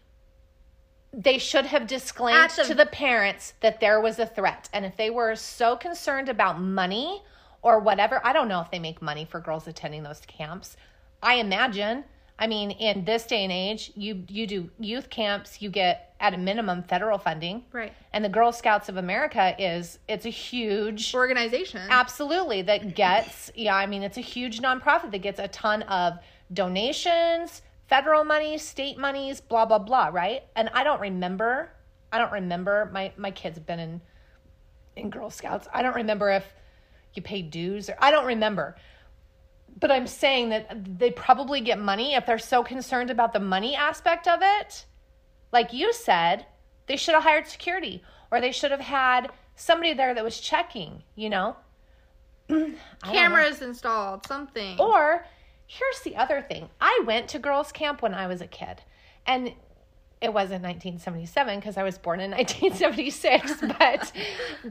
They 1.12 1.38
should 1.38 1.66
have 1.66 1.86
disclaimed 1.88 2.50
the- 2.50 2.64
to 2.64 2.74
the 2.74 2.86
parents 2.86 3.54
that 3.60 3.80
there 3.80 4.00
was 4.00 4.18
a 4.20 4.26
threat. 4.26 4.68
And 4.72 4.84
if 4.84 4.96
they 4.96 5.10
were 5.10 5.34
so 5.34 5.76
concerned 5.76 6.28
about 6.28 6.60
money 6.60 7.22
or 7.62 7.78
whatever, 7.80 8.20
I 8.24 8.32
don't 8.32 8.48
know 8.48 8.60
if 8.60 8.70
they 8.70 8.78
make 8.78 9.02
money 9.02 9.24
for 9.24 9.40
girls 9.40 9.66
attending 9.66 10.02
those 10.02 10.20
camps. 10.20 10.76
I 11.22 11.34
imagine. 11.34 12.04
I 12.38 12.46
mean, 12.46 12.70
in 12.70 13.04
this 13.04 13.26
day 13.26 13.44
and 13.44 13.52
age, 13.52 13.92
you 13.94 14.24
you 14.28 14.46
do 14.46 14.70
youth 14.78 15.10
camps, 15.10 15.60
you 15.60 15.68
get 15.68 16.14
at 16.20 16.32
a 16.32 16.38
minimum 16.38 16.82
federal 16.82 17.18
funding. 17.18 17.64
Right. 17.70 17.92
And 18.14 18.24
the 18.24 18.30
Girl 18.30 18.50
Scouts 18.50 18.88
of 18.88 18.96
America 18.96 19.54
is 19.58 19.98
it's 20.08 20.24
a 20.24 20.30
huge 20.30 21.14
Organization. 21.14 21.82
absolutely 21.90 22.62
that 22.62 22.94
gets 22.94 23.50
yeah, 23.54 23.76
I 23.76 23.86
mean 23.86 24.02
it's 24.02 24.16
a 24.16 24.22
huge 24.22 24.60
nonprofit 24.60 25.10
that 25.10 25.20
gets 25.22 25.38
a 25.38 25.48
ton 25.48 25.82
of 25.82 26.18
donations, 26.52 27.62
federal 27.88 28.24
money, 28.24 28.56
state 28.56 28.96
monies, 28.96 29.40
blah 29.40 29.66
blah 29.66 29.78
blah, 29.78 30.08
right? 30.08 30.42
And 30.56 30.70
I 30.72 30.82
don't 30.82 31.00
remember 31.00 31.70
I 32.10 32.18
don't 32.18 32.32
remember 32.32 32.88
my 32.92 33.12
my 33.18 33.30
kids 33.30 33.58
have 33.58 33.66
been 33.66 33.80
in 33.80 34.00
in 34.96 35.10
Girl 35.10 35.28
Scouts. 35.28 35.68
I 35.74 35.82
don't 35.82 35.94
remember 35.94 36.30
if 36.30 36.44
you 37.14 37.22
pay 37.22 37.42
dues 37.42 37.88
or 37.88 37.96
I 37.98 38.10
don't 38.10 38.26
remember. 38.26 38.76
But 39.78 39.90
I'm 39.90 40.06
saying 40.06 40.50
that 40.50 40.98
they 40.98 41.10
probably 41.10 41.60
get 41.60 41.78
money 41.78 42.14
if 42.14 42.26
they're 42.26 42.38
so 42.38 42.62
concerned 42.62 43.10
about 43.10 43.32
the 43.32 43.40
money 43.40 43.74
aspect 43.74 44.26
of 44.26 44.40
it. 44.42 44.84
Like 45.52 45.72
you 45.72 45.92
said, 45.92 46.46
they 46.86 46.96
should 46.96 47.14
have 47.14 47.22
hired 47.22 47.46
security 47.46 48.02
or 48.30 48.40
they 48.40 48.52
should 48.52 48.70
have 48.70 48.80
had 48.80 49.30
somebody 49.54 49.94
there 49.94 50.14
that 50.14 50.24
was 50.24 50.40
checking, 50.40 51.02
you 51.14 51.30
know? 51.30 51.56
Don't 52.48 52.72
know. 52.72 53.12
Cameras 53.12 53.62
installed, 53.62 54.26
something. 54.26 54.78
Or 54.78 55.24
here's 55.66 56.00
the 56.00 56.16
other 56.16 56.42
thing. 56.42 56.68
I 56.80 57.02
went 57.06 57.28
to 57.28 57.38
girls' 57.38 57.72
camp 57.72 58.02
when 58.02 58.14
I 58.14 58.26
was 58.26 58.40
a 58.40 58.46
kid. 58.46 58.82
And 59.26 59.52
it 60.20 60.32
wasn't 60.32 60.62
1977 60.62 61.60
because 61.60 61.76
I 61.76 61.82
was 61.82 61.98
born 61.98 62.20
in 62.20 62.30
1976, 62.32 63.62
but 63.78 64.12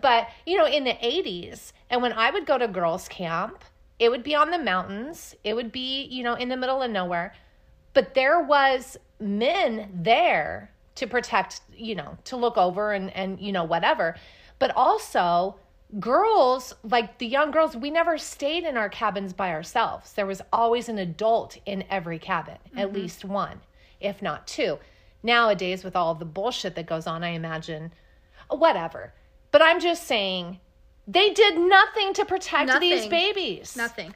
but 0.02 0.28
you 0.46 0.58
know 0.58 0.68
in 0.68 0.84
the 0.84 0.94
80s 0.94 1.74
and 1.90 2.02
when 2.02 2.14
I 2.14 2.32
would 2.32 2.46
go 2.46 2.58
to 2.58 2.68
girls' 2.68 3.08
camp, 3.08 3.64
it 3.98 4.10
would 4.10 4.24
be 4.24 4.36
on 4.36 4.52
the 4.52 4.58
mountains. 4.58 5.36
It 5.44 5.56
would 5.56 5.72
be, 5.72 6.04
you 6.06 6.24
know, 6.24 6.36
in 6.36 6.50
the 6.50 6.58
middle 6.58 6.82
of 6.82 6.90
nowhere. 6.90 7.34
But 7.94 8.14
there 8.14 8.42
was 8.42 8.98
men 9.20 9.90
there 9.94 10.72
to 10.96 11.08
protect, 11.08 11.62
you 11.76 11.96
know, 11.96 12.18
to 12.26 12.38
look 12.38 12.58
over 12.58 12.94
and 12.94 13.16
and 13.16 13.40
you 13.40 13.52
know 13.52 13.64
whatever. 13.64 14.16
But 14.60 14.76
also 14.76 15.56
girls, 16.00 16.74
like 16.84 17.18
the 17.18 17.26
young 17.26 17.50
girls, 17.52 17.76
we 17.76 17.90
never 17.90 18.18
stayed 18.18 18.64
in 18.64 18.78
our 18.78 18.90
cabins 18.90 19.34
by 19.34 19.52
ourselves. 19.52 20.14
There 20.14 20.28
was 20.28 20.42
always 20.54 20.88
an 20.88 21.00
adult 21.00 21.58
in 21.66 21.84
every 21.90 22.20
cabin, 22.20 22.58
at 22.76 22.88
mm-hmm. 22.88 22.96
least 22.96 23.26
one, 23.26 23.60
if 24.00 24.22
not 24.22 24.46
two. 24.46 24.78
Nowadays, 25.22 25.84
with 25.84 25.96
all 25.96 26.16
the 26.16 26.26
bullshit 26.26 26.76
that 26.76 26.86
goes 26.86 27.08
on, 27.08 27.24
I 27.24 27.30
imagine 27.30 27.92
whatever. 28.50 29.14
But 29.52 29.62
I'm 29.62 29.80
just 29.80 30.04
saying, 30.04 30.60
they 31.08 31.32
did 31.32 31.58
nothing 31.58 32.14
to 32.14 32.26
protect 32.26 32.80
these 32.80 33.08
babies. 33.08 33.76
Nothing. 33.76 34.16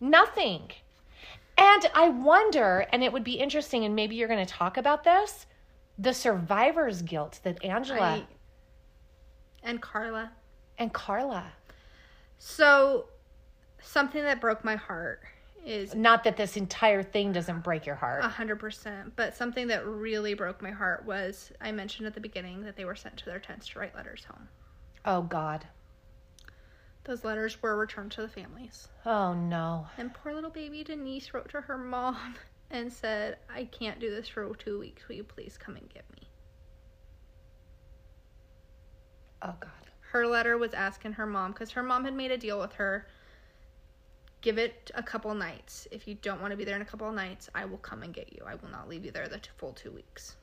Nothing. 0.00 0.70
And 1.58 1.90
I 1.94 2.08
wonder, 2.08 2.86
and 2.90 3.04
it 3.04 3.12
would 3.12 3.24
be 3.24 3.34
interesting, 3.34 3.84
and 3.84 3.94
maybe 3.94 4.16
you're 4.16 4.28
going 4.28 4.44
to 4.44 4.52
talk 4.52 4.76
about 4.76 5.04
this 5.04 5.46
the 5.98 6.14
survivor's 6.14 7.02
guilt 7.02 7.40
that 7.42 7.62
Angela 7.62 8.00
I- 8.00 8.26
and 9.62 9.82
Carla. 9.82 10.32
and 10.78 10.90
Carla. 10.94 11.52
So, 12.38 13.04
something 13.82 14.22
that 14.22 14.40
broke 14.40 14.64
my 14.64 14.76
heart 14.76 15.20
is 15.64 15.94
Not 15.94 16.24
that 16.24 16.36
this 16.36 16.56
entire 16.56 17.02
thing 17.02 17.32
doesn't 17.32 17.60
break 17.60 17.84
your 17.86 17.94
heart. 17.94 18.24
a 18.24 18.28
hundred 18.28 18.56
percent, 18.60 19.14
but 19.16 19.34
something 19.36 19.66
that 19.68 19.86
really 19.86 20.34
broke 20.34 20.62
my 20.62 20.70
heart 20.70 21.04
was 21.04 21.52
I 21.60 21.72
mentioned 21.72 22.06
at 22.06 22.14
the 22.14 22.20
beginning 22.20 22.62
that 22.64 22.76
they 22.76 22.84
were 22.84 22.96
sent 22.96 23.16
to 23.18 23.24
their 23.26 23.38
tents 23.38 23.68
to 23.68 23.78
write 23.78 23.94
letters 23.94 24.24
home. 24.24 24.48
oh, 25.04 25.22
God. 25.22 25.66
Those 27.04 27.24
letters 27.24 27.62
were 27.62 27.76
returned 27.76 28.12
to 28.12 28.22
the 28.22 28.28
families. 28.28 28.88
Oh, 29.06 29.32
no. 29.34 29.86
And 29.96 30.12
poor 30.12 30.34
little 30.34 30.50
baby 30.50 30.84
Denise 30.84 31.32
wrote 31.32 31.48
to 31.50 31.62
her 31.62 31.78
mom 31.78 32.34
and 32.70 32.92
said, 32.92 33.38
I 33.52 33.64
can't 33.64 33.98
do 33.98 34.10
this 34.10 34.28
for 34.28 34.54
two 34.54 34.78
weeks. 34.78 35.08
Will 35.08 35.16
you 35.16 35.24
please 35.24 35.56
come 35.58 35.76
and 35.76 35.88
get 35.92 36.04
me? 36.14 36.28
Oh, 39.42 39.54
God. 39.58 39.70
Her 40.12 40.26
letter 40.26 40.58
was 40.58 40.74
asking 40.74 41.12
her 41.14 41.26
mom, 41.26 41.52
because 41.52 41.70
her 41.70 41.82
mom 41.82 42.04
had 42.04 42.14
made 42.14 42.30
a 42.32 42.36
deal 42.36 42.58
with 42.58 42.72
her 42.74 43.06
give 44.40 44.58
it 44.58 44.90
a 44.94 45.02
couple 45.02 45.34
nights. 45.34 45.86
If 45.90 46.08
you 46.08 46.14
don't 46.14 46.40
want 46.40 46.52
to 46.52 46.56
be 46.56 46.64
there 46.64 46.76
in 46.76 46.82
a 46.82 46.86
couple 46.86 47.08
of 47.08 47.14
nights, 47.14 47.48
I 47.54 47.64
will 47.64 47.78
come 47.78 48.02
and 48.02 48.12
get 48.12 48.32
you. 48.32 48.42
I 48.46 48.54
will 48.54 48.70
not 48.70 48.88
leave 48.88 49.04
you 49.04 49.10
there 49.10 49.28
the 49.28 49.38
t- 49.38 49.50
full 49.56 49.72
two 49.72 49.90
weeks. 49.90 50.36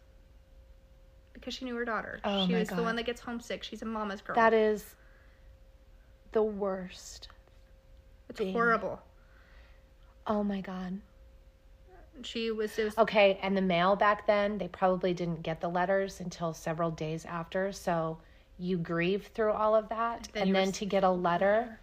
Because 1.34 1.54
she 1.54 1.66
knew 1.66 1.76
her 1.76 1.86
daughter. 1.86 2.20
Oh, 2.24 2.48
she 2.48 2.56
was 2.56 2.70
the 2.70 2.82
one 2.82 2.96
that 2.96 3.06
gets 3.06 3.22
homesick. 3.22 3.64
She's 3.64 3.82
a 3.82 3.86
mama's 3.86 4.22
girl. 4.22 4.36
That 4.36 4.54
is 4.54 4.96
the 6.32 6.42
worst. 6.42 7.28
it's 8.30 8.40
thing. 8.40 8.54
horrible. 8.54 9.00
Oh, 10.26 10.44
my 10.44 10.62
God. 10.62 11.00
She 12.24 12.50
was, 12.50 12.76
was 12.78 12.98
Okay, 12.98 13.40
and 13.44 13.56
the 13.56 13.62
mail 13.62 13.96
back 13.96 14.26
then, 14.26 14.58
they 14.58 14.68
probably 14.68 15.14
didn't 15.14 15.44
get 15.44 15.62
the 15.62 15.70
letters 15.70 16.20
until 16.20 16.54
several 16.54 16.90
days 16.90 17.26
after. 17.26 17.72
So 17.72 18.18
you 18.58 18.78
grieve 18.78 19.28
through 19.36 19.52
all 19.52 19.76
of 19.76 19.90
that. 19.90 20.28
Then 20.34 20.48
and 20.48 20.56
then 20.56 20.72
to 20.74 20.86
get 20.86 21.04
a 21.04 21.12
letter 21.12 21.80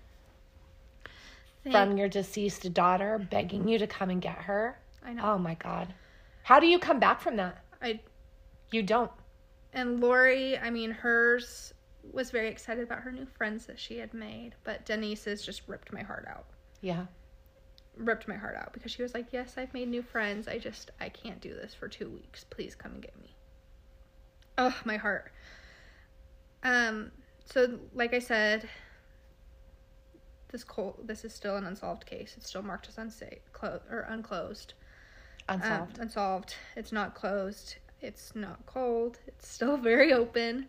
from 1.70 1.96
your 1.96 2.08
deceased 2.08 2.72
daughter 2.74 3.18
begging 3.30 3.66
you 3.68 3.78
to 3.78 3.86
come 3.86 4.10
and 4.10 4.20
get 4.20 4.36
her. 4.36 4.78
I 5.04 5.12
know. 5.12 5.22
Oh, 5.24 5.38
my 5.38 5.54
God. 5.54 5.94
How 6.42 6.60
do 6.60 6.66
you 6.66 6.78
come 6.78 6.98
back 7.00 7.20
from 7.20 7.36
that? 7.36 7.64
I 7.82 8.00
You 8.70 8.82
don't. 8.82 9.10
and 9.72 10.00
Lori, 10.00 10.58
I 10.58 10.70
mean, 10.70 10.90
hers 10.90 11.72
was 12.12 12.30
very 12.30 12.48
excited 12.48 12.84
about 12.84 13.00
her 13.00 13.10
new 13.12 13.26
friends 13.26 13.66
that 13.66 13.78
she 13.78 13.98
had 13.98 14.12
made, 14.12 14.54
but 14.62 14.84
Denise's 14.84 15.44
just 15.44 15.62
ripped 15.66 15.92
my 15.92 16.02
heart 16.02 16.26
out. 16.28 16.46
Yeah. 16.82 17.06
Ripped 17.96 18.28
my 18.28 18.36
heart 18.36 18.56
out 18.56 18.72
because 18.72 18.92
she 18.92 19.02
was 19.02 19.14
like, 19.14 19.32
"Yes, 19.32 19.54
I've 19.56 19.72
made 19.72 19.88
new 19.88 20.02
friends. 20.02 20.48
I 20.48 20.58
just 20.58 20.90
I 21.00 21.08
can't 21.08 21.40
do 21.40 21.54
this 21.54 21.72
for 21.74 21.88
2 21.88 22.10
weeks. 22.10 22.44
Please 22.44 22.74
come 22.74 22.92
and 22.92 23.02
get 23.02 23.18
me." 23.20 23.34
Oh, 24.58 24.76
my 24.84 24.96
heart. 24.96 25.32
Um 26.62 27.10
so 27.44 27.78
like 27.94 28.12
I 28.14 28.18
said, 28.18 28.68
this 30.54 30.62
cold 30.62 30.94
this 31.02 31.24
is 31.24 31.34
still 31.34 31.56
an 31.56 31.64
unsolved 31.64 32.06
case. 32.06 32.34
It's 32.36 32.48
still 32.48 32.62
marked 32.62 32.88
as 32.88 32.96
unsafe, 32.96 33.40
clo- 33.52 33.80
or 33.90 34.06
unclosed. 34.08 34.74
Unsolved. 35.48 35.98
Um, 35.98 36.02
unsolved. 36.02 36.54
It's 36.76 36.92
not 36.92 37.16
closed. 37.16 37.74
It's 38.00 38.36
not 38.36 38.64
cold. 38.64 39.18
It's 39.26 39.48
still 39.48 39.76
very 39.90 40.12
open. 40.12 40.68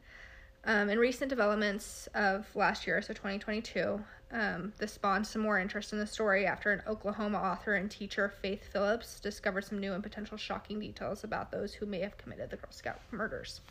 Um, 0.65 0.89
in 0.89 0.97
recent 0.97 1.29
developments 1.29 2.09
of 2.15 2.47
last 2.55 2.87
year, 2.87 2.99
so 2.99 3.13
2022, 3.13 4.03
um, 4.31 4.73
this 4.79 4.93
spawned 4.93 5.27
some 5.27 5.43
more 5.43 5.59
interest 5.59 5.93
in 5.93 5.99
the 5.99 6.07
story 6.07 6.47
after 6.47 6.71
an 6.71 6.81
Oklahoma 6.87 7.37
author 7.37 7.75
and 7.75 7.91
teacher, 7.91 8.33
Faith 8.41 8.67
Phillips, 8.73 9.19
discovered 9.19 9.65
some 9.65 9.77
new 9.79 9.93
and 9.93 10.01
potential 10.01 10.35
shocking 10.35 10.79
details 10.79 11.23
about 11.23 11.51
those 11.51 11.75
who 11.75 11.85
may 11.85 11.99
have 11.99 12.17
committed 12.17 12.49
the 12.49 12.57
Girl 12.57 12.71
Scout 12.71 12.99
murders. 13.11 13.61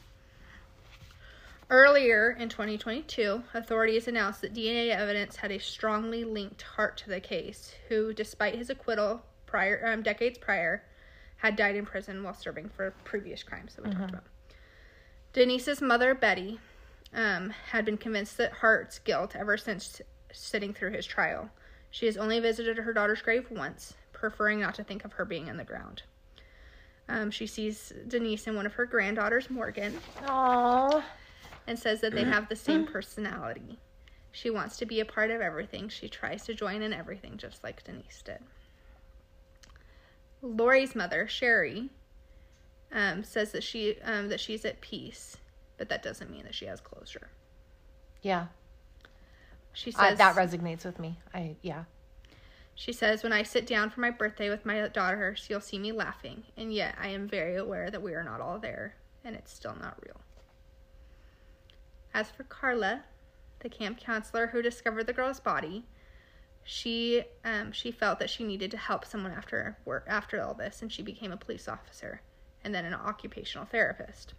Earlier 1.70 2.36
in 2.38 2.48
2022, 2.48 3.42
authorities 3.54 4.06
announced 4.06 4.42
that 4.42 4.54
DNA 4.54 4.90
evidence 4.90 5.36
had 5.36 5.50
a 5.50 5.58
strongly 5.58 6.24
linked 6.24 6.62
Hart 6.62 6.96
to 6.98 7.08
the 7.08 7.20
case, 7.20 7.74
who, 7.88 8.12
despite 8.12 8.54
his 8.54 8.70
acquittal 8.70 9.22
prior 9.46 9.82
um, 9.86 10.02
decades 10.02 10.36
prior, 10.36 10.84
had 11.36 11.56
died 11.56 11.76
in 11.76 11.86
prison 11.86 12.22
while 12.22 12.34
serving 12.34 12.68
for 12.68 12.90
previous 13.04 13.42
crimes 13.42 13.74
that 13.74 13.84
we 13.86 13.94
talked 13.94 14.10
about. 14.10 14.24
Denise's 15.32 15.80
mother, 15.80 16.14
Betty, 16.14 16.60
um, 17.14 17.50
had 17.70 17.84
been 17.84 17.96
convinced 17.96 18.36
that 18.36 18.52
Hart's 18.52 18.98
guilt 18.98 19.34
ever 19.34 19.56
since 19.56 20.02
sitting 20.32 20.74
through 20.74 20.90
his 20.92 21.06
trial. 21.06 21.50
She 21.90 22.06
has 22.06 22.16
only 22.16 22.40
visited 22.40 22.76
her 22.76 22.92
daughter's 22.92 23.22
grave 23.22 23.46
once, 23.50 23.94
preferring 24.12 24.60
not 24.60 24.74
to 24.74 24.84
think 24.84 25.04
of 25.04 25.12
her 25.14 25.24
being 25.24 25.48
in 25.48 25.56
the 25.56 25.64
ground. 25.64 26.02
Um, 27.08 27.30
she 27.30 27.46
sees 27.46 27.92
Denise 28.08 28.46
and 28.46 28.56
one 28.56 28.66
of 28.66 28.74
her 28.74 28.86
granddaughters, 28.86 29.50
Morgan, 29.50 29.98
Aww. 30.24 31.02
And 31.66 31.78
says 31.78 32.00
that 32.00 32.14
they 32.14 32.24
have 32.24 32.48
the 32.48 32.56
same 32.56 32.86
personality. 32.86 33.78
She 34.32 34.50
wants 34.50 34.76
to 34.78 34.86
be 34.86 35.00
a 35.00 35.04
part 35.04 35.30
of 35.30 35.40
everything. 35.40 35.88
She 35.88 36.08
tries 36.08 36.44
to 36.46 36.54
join 36.54 36.82
in 36.82 36.92
everything, 36.92 37.36
just 37.36 37.62
like 37.62 37.84
Denise 37.84 38.22
did. 38.24 38.40
Lori's 40.42 40.94
mother, 40.94 41.26
Sherry, 41.28 41.90
um, 42.92 43.24
says 43.24 43.52
that 43.52 43.62
she 43.62 43.96
um, 44.02 44.28
that 44.28 44.40
she's 44.40 44.64
at 44.64 44.80
peace, 44.80 45.36
but 45.78 45.88
that 45.88 46.02
doesn't 46.02 46.30
mean 46.30 46.44
that 46.44 46.54
she 46.54 46.66
has 46.66 46.80
closure. 46.80 47.28
Yeah. 48.22 48.46
She 49.72 49.90
says 49.90 50.18
that 50.18 50.36
resonates 50.36 50.84
with 50.84 50.98
me. 50.98 51.18
I 51.32 51.56
yeah. 51.62 51.84
She 52.74 52.92
says, 52.92 53.22
When 53.22 53.32
I 53.32 53.44
sit 53.44 53.66
down 53.66 53.90
for 53.90 54.00
my 54.00 54.10
birthday 54.10 54.50
with 54.50 54.66
my 54.66 54.88
daughter, 54.88 55.36
you'll 55.48 55.60
see 55.60 55.78
me 55.78 55.92
laughing, 55.92 56.42
and 56.56 56.72
yet 56.72 56.96
I 57.00 57.08
am 57.08 57.28
very 57.28 57.56
aware 57.56 57.90
that 57.90 58.02
we 58.02 58.14
are 58.14 58.24
not 58.24 58.40
all 58.40 58.58
there, 58.58 58.96
and 59.24 59.36
it's 59.36 59.52
still 59.52 59.76
not 59.80 59.96
real. 60.04 60.20
As 62.14 62.30
for 62.30 62.44
Carla, 62.44 63.02
the 63.58 63.68
camp 63.68 63.98
counselor 63.98 64.46
who 64.46 64.62
discovered 64.62 65.08
the 65.08 65.12
girl's 65.12 65.40
body, 65.40 65.84
she 66.62 67.24
um, 67.44 67.72
she 67.72 67.90
felt 67.90 68.20
that 68.20 68.30
she 68.30 68.44
needed 68.44 68.70
to 68.70 68.76
help 68.76 69.04
someone 69.04 69.32
after 69.32 69.76
work 69.84 70.06
after 70.08 70.40
all 70.40 70.54
this, 70.54 70.80
and 70.80 70.92
she 70.92 71.02
became 71.02 71.32
a 71.32 71.36
police 71.36 71.66
officer 71.66 72.22
and 72.62 72.72
then 72.72 72.84
an 72.84 72.94
occupational 72.94 73.66
therapist. 73.66 74.32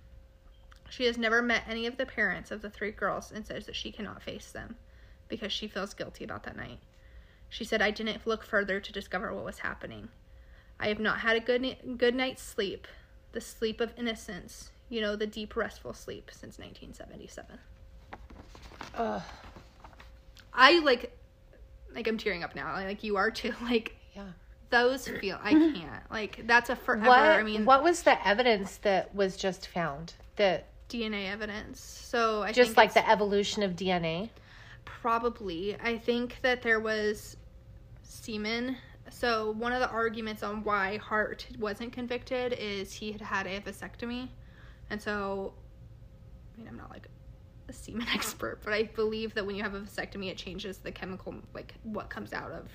She 0.90 1.06
has 1.06 1.18
never 1.18 1.42
met 1.42 1.64
any 1.68 1.86
of 1.86 1.98
the 1.98 2.06
parents 2.06 2.50
of 2.50 2.62
the 2.62 2.70
three 2.70 2.92
girls 2.92 3.32
and 3.32 3.46
says 3.46 3.66
that 3.66 3.76
she 3.76 3.92
cannot 3.92 4.24
face 4.24 4.52
them 4.52 4.78
because 5.28 5.52
she 5.52 5.68
feels 5.68 5.94
guilty 5.94 6.24
about 6.24 6.44
that 6.44 6.56
night. 6.56 6.80
She 7.50 7.66
said, 7.66 7.82
I 7.82 7.92
didn't 7.92 8.26
look 8.26 8.44
further 8.44 8.80
to 8.80 8.92
discover 8.92 9.34
what 9.34 9.46
was 9.46 9.60
happening. 9.60 10.10
I 10.80 10.88
have 10.88 11.00
not 11.00 11.20
had 11.20 11.36
a 11.36 11.40
good, 11.40 11.98
good 11.98 12.16
night's 12.16 12.42
sleep, 12.42 12.88
the 13.34 13.42
sleep 13.42 13.82
of 13.82 13.94
innocence, 13.98 14.72
you 14.90 15.02
know, 15.02 15.16
the 15.16 15.28
deep, 15.28 15.56
restful 15.56 15.94
sleep 15.94 16.30
since 16.32 16.58
1977. 16.60 17.58
Ugh. 18.96 19.22
I 20.54 20.80
like, 20.80 21.16
like, 21.94 22.08
I'm 22.08 22.18
tearing 22.18 22.44
up 22.44 22.56
now. 22.56 22.74
Like, 22.74 23.04
you 23.04 23.18
are 23.18 23.32
too. 23.32 23.54
Like, 23.62 23.96
Yeah. 24.16 24.24
those 24.70 25.08
feel, 25.08 25.40
I 25.44 25.52
can't. 25.76 26.12
Like, 26.12 26.46
that's 26.48 26.70
a 26.70 26.76
forever. 26.76 27.08
What 27.08 27.20
I 27.20 27.44
mean, 27.44 27.66
what 27.66 27.84
was 27.84 28.04
the 28.04 28.26
evidence 28.28 28.78
that 28.78 29.14
was 29.16 29.36
just 29.38 29.68
found? 29.68 30.14
That 30.38 30.68
DNA 30.90 31.32
evidence. 31.32 31.80
So 31.82 32.44
I 32.44 32.52
just 32.52 32.78
like 32.78 32.94
the 32.94 33.08
evolution 33.10 33.64
of 33.64 33.72
DNA. 33.76 34.30
probably. 34.86 35.76
I 35.82 35.98
think 35.98 36.38
that 36.42 36.62
there 36.62 36.80
was 36.80 37.38
semen. 38.04 38.78
So 39.10 39.52
one 39.52 39.72
of 39.72 39.80
the 39.80 39.90
arguments 39.90 40.44
on 40.44 40.64
why 40.64 40.98
Hart 40.98 41.48
wasn't 41.60 41.92
convicted 41.94 42.54
is 42.54 42.92
he 42.94 43.12
had 43.12 43.22
had 43.22 43.48
a 43.48 43.60
vasectomy, 43.62 44.30
and 44.90 45.02
so 45.02 45.54
I 46.54 46.58
mean 46.60 46.68
I'm 46.68 46.78
not 46.78 46.90
like 46.92 47.08
a 47.68 47.74
semen 47.74 48.08
expert, 48.14 48.60
but 48.64 48.74
I 48.74 48.84
believe 48.84 49.34
that 49.36 49.46
when 49.46 49.56
you 49.56 49.64
have 49.64 49.74
a 49.74 49.80
vasectomy, 49.82 50.30
it 50.30 50.38
changes 50.38 50.78
the 50.78 50.92
chemical 50.92 51.36
like 51.54 51.74
what 51.84 52.10
comes 52.10 52.34
out 52.34 52.52
of. 52.52 52.70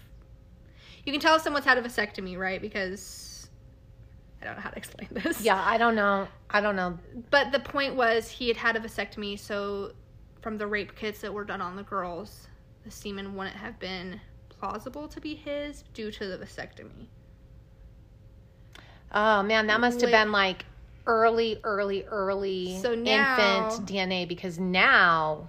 You 1.05 1.13
can 1.13 1.21
tell 1.21 1.37
if 1.37 1.43
someone's 1.43 1.65
had 1.65 1.79
a 1.79 1.83
vasectomy, 1.83 2.37
right? 2.39 2.61
Because 2.61 3.49
I 4.43 4.45
don't 4.47 4.57
know 4.57 4.61
how 4.63 4.71
to 4.71 4.77
explain 4.77 5.09
this. 5.13 5.41
Yeah, 5.43 5.63
I 5.65 5.79
don't 5.79 5.95
know. 5.95 6.29
I 6.51 6.61
don't 6.61 6.77
know. 6.77 6.99
But 7.31 7.53
the 7.53 7.61
point 7.61 7.95
was 7.95 8.29
he 8.29 8.49
had 8.49 8.57
had 8.57 8.77
a 8.77 8.81
vasectomy, 8.81 9.39
so 9.39 9.93
from 10.43 10.59
the 10.59 10.67
rape 10.67 10.95
kits 10.97 11.21
that 11.21 11.33
were 11.33 11.45
done 11.45 11.61
on 11.61 11.77
the 11.77 11.83
girls, 11.83 12.49
the 12.85 12.91
semen 12.91 13.35
wouldn't 13.35 13.57
have 13.57 13.79
been 13.79 14.21
plausible 14.49 15.09
to 15.09 15.21
be 15.21 15.35
his 15.35 15.85
due 15.95 16.11
to 16.11 16.27
the 16.27 16.37
vasectomy. 16.39 17.07
Oh 19.13 19.43
man, 19.43 19.67
that 19.69 19.81
must 19.81 20.01
have 20.01 20.11
Like- 20.11 20.23
been 20.23 20.33
like 20.33 20.65
early, 21.11 21.59
early, 21.65 22.05
early 22.05 22.79
So 22.81 22.95
now- 22.95 23.67
infant 23.69 23.89
DNA 23.89 24.29
because 24.29 24.59
now 24.61 25.49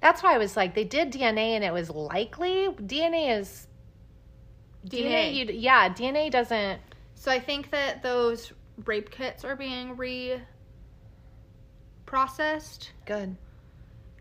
that's 0.00 0.22
why 0.22 0.34
I 0.34 0.38
was 0.38 0.56
like, 0.56 0.74
they 0.74 0.84
did 0.84 1.12
DNA 1.12 1.50
and 1.54 1.62
it 1.64 1.72
was 1.72 1.90
likely. 1.90 2.68
DNA 2.68 3.38
is 3.38 3.66
DNA. 4.86 5.46
DNA. 5.46 5.54
yeah, 5.60 5.88
DNA 5.88 6.30
doesn't. 6.30 6.80
So 7.14 7.30
I 7.30 7.38
think 7.40 7.70
that 7.70 8.02
those 8.02 8.52
rape 8.84 9.10
kits 9.10 9.44
are 9.44 9.56
being 9.56 9.96
re 9.96 10.40
processed 12.04 12.92
Good. 13.04 13.36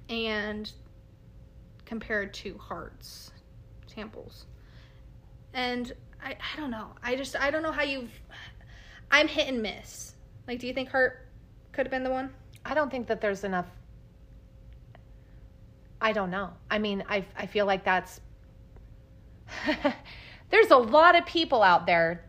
and 0.10 0.72
compared 1.86 2.34
to 2.36 2.58
Hart's 2.58 3.32
samples. 3.94 4.46
And 5.54 5.94
I, 6.24 6.32
I 6.32 6.60
don't 6.60 6.72
know. 6.72 6.88
I 7.04 7.16
just 7.16 7.36
I 7.36 7.52
don't 7.52 7.64
know 7.64 7.72
how 7.72 7.84
you've 7.84 8.12
I'm 9.12 9.28
hit 9.28 9.48
and 9.48 9.62
miss. 9.62 10.16
Like 10.48 10.60
do 10.60 10.68
you 10.68 10.74
think 10.74 10.90
Hart 10.90 11.28
could 11.72 11.86
have 11.86 11.92
been 11.92 12.04
the 12.04 12.12
one? 12.12 12.32
I 12.66 12.74
don't 12.74 12.90
think 12.90 13.08
that 13.08 13.22
there's 13.22 13.44
enough. 13.44 13.68
I 16.02 16.12
don't 16.12 16.32
know. 16.32 16.52
I 16.70 16.80
mean, 16.80 17.04
I 17.08 17.26
I 17.38 17.46
feel 17.46 17.66
like 17.66 17.84
that's. 17.84 18.20
there's 20.50 20.72
a 20.72 20.78
lot 20.78 21.16
of 21.16 21.26
people 21.26 21.62
out 21.62 21.86
there 21.86 22.26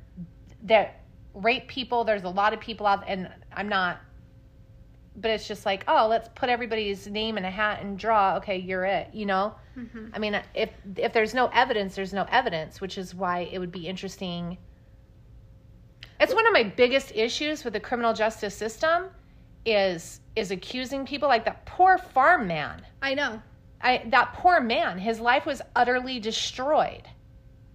that 0.64 1.00
rape 1.34 1.68
people. 1.68 2.04
There's 2.04 2.24
a 2.24 2.28
lot 2.28 2.52
of 2.52 2.60
people 2.60 2.86
out, 2.86 3.04
and 3.06 3.30
I'm 3.52 3.68
not. 3.68 3.98
But 5.18 5.30
it's 5.30 5.48
just 5.48 5.64
like, 5.64 5.82
oh, 5.88 6.06
let's 6.08 6.28
put 6.34 6.50
everybody's 6.50 7.06
name 7.06 7.38
in 7.38 7.46
a 7.46 7.50
hat 7.50 7.80
and 7.82 7.98
draw. 7.98 8.36
Okay, 8.36 8.58
you're 8.58 8.84
it. 8.84 9.08
You 9.14 9.26
know. 9.26 9.54
Mm-hmm. 9.76 10.08
I 10.12 10.18
mean, 10.18 10.40
if 10.54 10.70
if 10.96 11.12
there's 11.12 11.32
no 11.32 11.48
evidence, 11.52 11.94
there's 11.94 12.12
no 12.12 12.26
evidence, 12.30 12.80
which 12.80 12.98
is 12.98 13.14
why 13.14 13.48
it 13.50 13.58
would 13.58 13.72
be 13.72 13.86
interesting. 13.86 14.58
It's 16.18 16.34
one 16.34 16.46
of 16.46 16.52
my 16.52 16.62
biggest 16.64 17.12
issues 17.14 17.64
with 17.64 17.72
the 17.72 17.80
criminal 17.80 18.12
justice 18.12 18.54
system 18.54 19.10
is 19.64 20.20
is 20.36 20.50
accusing 20.50 21.04
people 21.04 21.28
like 21.28 21.44
that 21.44 21.66
poor 21.66 21.98
farm 21.98 22.46
man. 22.46 22.82
I 23.02 23.14
know. 23.14 23.42
I 23.80 24.02
that 24.06 24.32
poor 24.34 24.60
man, 24.60 24.98
his 24.98 25.20
life 25.20 25.44
was 25.44 25.60
utterly 25.74 26.18
destroyed. 26.20 27.02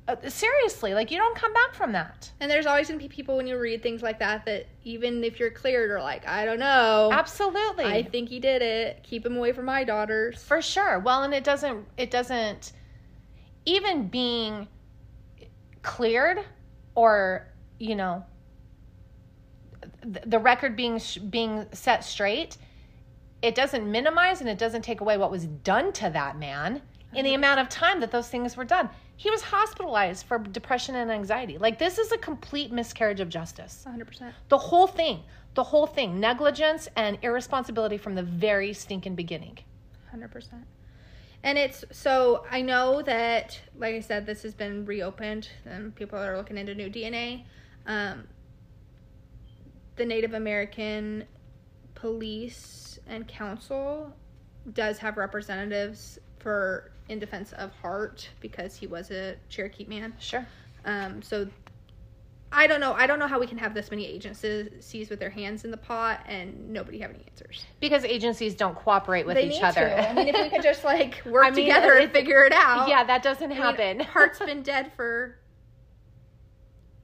Uh, 0.08 0.16
seriously, 0.28 0.94
like 0.94 1.12
you 1.12 1.18
don't 1.18 1.36
come 1.36 1.54
back 1.54 1.74
from 1.74 1.92
that. 1.92 2.32
And 2.40 2.50
there's 2.50 2.66
always 2.66 2.88
gonna 2.88 2.98
be 2.98 3.08
people 3.08 3.38
when 3.38 3.46
you 3.46 3.60
read 3.60 3.84
things 3.84 4.02
like 4.02 4.20
that 4.20 4.46
that 4.46 4.68
even 4.84 5.24
if 5.24 5.40
you're 5.40 5.52
cleared 5.52 5.92
are 5.92 6.02
like, 6.02 6.28
I 6.28 6.46
don't 6.46 6.60
know. 6.60 7.10
Absolutely. 7.12 7.86
I 7.86 8.04
think 8.04 8.30
he 8.30 8.40
did 8.40 8.62
it. 8.62 9.04
Keep 9.04 9.26
him 9.26 9.38
away 9.38 9.52
from 9.52 9.66
my 9.66 9.84
daughters. 9.84 10.42
For 10.44 10.62
sure. 10.62 11.00
Well, 11.00 11.24
and 11.24 11.34
it 11.34 11.44
doesn't 11.44 11.86
it 11.98 12.10
doesn't 12.10 12.74
even 13.66 14.08
being 14.08 14.68
cleared 15.84 16.40
or, 16.96 17.48
you 17.78 17.96
know, 17.96 18.26
the 20.04 20.40
record 20.40 20.76
being 20.76 21.00
being 21.30 21.66
set 21.72 22.04
straight, 22.04 22.58
it 23.42 23.56
doesn't 23.56 23.90
minimize 23.90 24.42
and 24.42 24.50
it 24.50 24.58
doesn't 24.58 24.84
take 24.84 25.02
away 25.02 25.18
what 25.18 25.32
was 25.32 25.46
done 25.46 25.92
to 25.94 26.10
that 26.10 26.38
man 26.38 26.82
in 27.14 27.26
the 27.26 27.34
amount 27.34 27.60
of 27.60 27.70
time 27.70 28.00
that 28.00 28.12
those 28.12 28.30
things 28.30 28.56
were 28.56 28.64
done. 28.66 28.90
He 29.18 29.30
was 29.30 29.42
hospitalized 29.42 30.26
for 30.26 30.40
depression 30.40 30.96
and 30.96 31.12
anxiety. 31.12 31.58
Like 31.58 31.78
this 31.78 31.98
is 31.98 32.12
a 32.12 32.18
complete 32.18 32.72
miscarriage 32.72 33.20
of 33.20 33.30
justice. 33.30 33.86
100%. 33.88 34.32
The 34.50 34.58
whole 34.58 34.88
thing, 34.88 35.24
the 35.54 35.64
whole 35.64 35.88
thing, 35.88 36.20
negligence 36.20 36.88
and 36.96 37.18
irresponsibility 37.22 37.98
from 37.98 38.16
the 38.16 38.24
very 38.24 38.74
stinking 38.74 39.16
beginning. 39.16 39.60
100%. 40.16 40.64
And 41.44 41.58
it's 41.58 41.84
so 41.92 42.46
I 42.50 42.62
know 42.62 43.02
that, 43.02 43.60
like 43.78 43.96
I 43.96 44.00
said, 44.00 44.26
this 44.26 44.44
has 44.44 44.54
been 44.54 44.86
reopened 44.86 45.50
and 45.66 45.94
people 45.96 46.20
are 46.20 46.38
looking 46.38 46.58
into 46.58 46.76
new 46.76 46.90
DNA. 46.90 47.44
Um, 47.88 48.28
the 50.02 50.06
Native 50.08 50.34
American 50.34 51.24
Police 51.94 52.98
and 53.06 53.28
Council 53.28 54.12
does 54.74 54.98
have 54.98 55.16
representatives 55.16 56.18
for 56.40 56.92
in 57.08 57.20
defense 57.20 57.52
of 57.54 57.72
Hart 57.84 58.28
because 58.40 58.76
he 58.76 58.88
was 58.88 59.12
a 59.12 59.36
Cherokee 59.50 59.86
man. 59.86 60.16
Sure. 60.18 60.44
Um, 60.86 61.22
so 61.22 61.48
I 62.52 62.66
don't 62.66 62.80
know. 62.80 62.94
I 62.94 63.06
don't 63.06 63.20
know 63.20 63.28
how 63.28 63.40
we 63.40 63.46
can 63.46 63.60
have 63.60 63.76
this 63.76 63.92
many 63.92 64.08
agencies 64.08 65.08
with 65.12 65.20
their 65.20 65.30
hands 65.30 65.66
in 65.66 65.70
the 65.70 65.78
pot 65.78 66.22
and 66.28 66.72
nobody 66.72 66.98
have 66.98 67.12
any 67.12 67.24
answers. 67.28 67.64
Because 67.80 68.04
agencies 68.04 68.56
don't 68.56 68.76
cooperate 68.76 69.28
with 69.28 69.36
They 69.36 69.44
each 69.46 69.52
need 69.52 69.64
other. 69.64 69.82
to. 69.88 70.10
I 70.10 70.14
mean, 70.14 70.30
if 70.30 70.36
we 70.36 70.50
could 70.50 70.64
just 70.64 70.84
like 70.84 71.22
work 71.28 71.46
I 71.46 71.52
mean, 71.52 71.66
together 71.68 71.94
and 71.94 72.12
figure 72.12 72.44
it 72.44 72.54
out. 72.54 72.90
yeah, 72.90 73.04
that 73.04 73.22
doesn't 73.22 73.44
I 73.52 73.54
mean, 73.54 73.58
happen. 73.62 74.00
Hart's 74.00 74.40
been 74.46 74.64
dead 74.64 74.92
for 74.96 75.38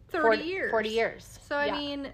thirty 0.09 0.23
40 0.23 0.43
years. 0.45 0.71
40 0.71 0.89
years. 0.89 1.39
So 1.47 1.55
I 1.55 1.67
Yeah. 1.67 1.77
mean, 1.77 2.07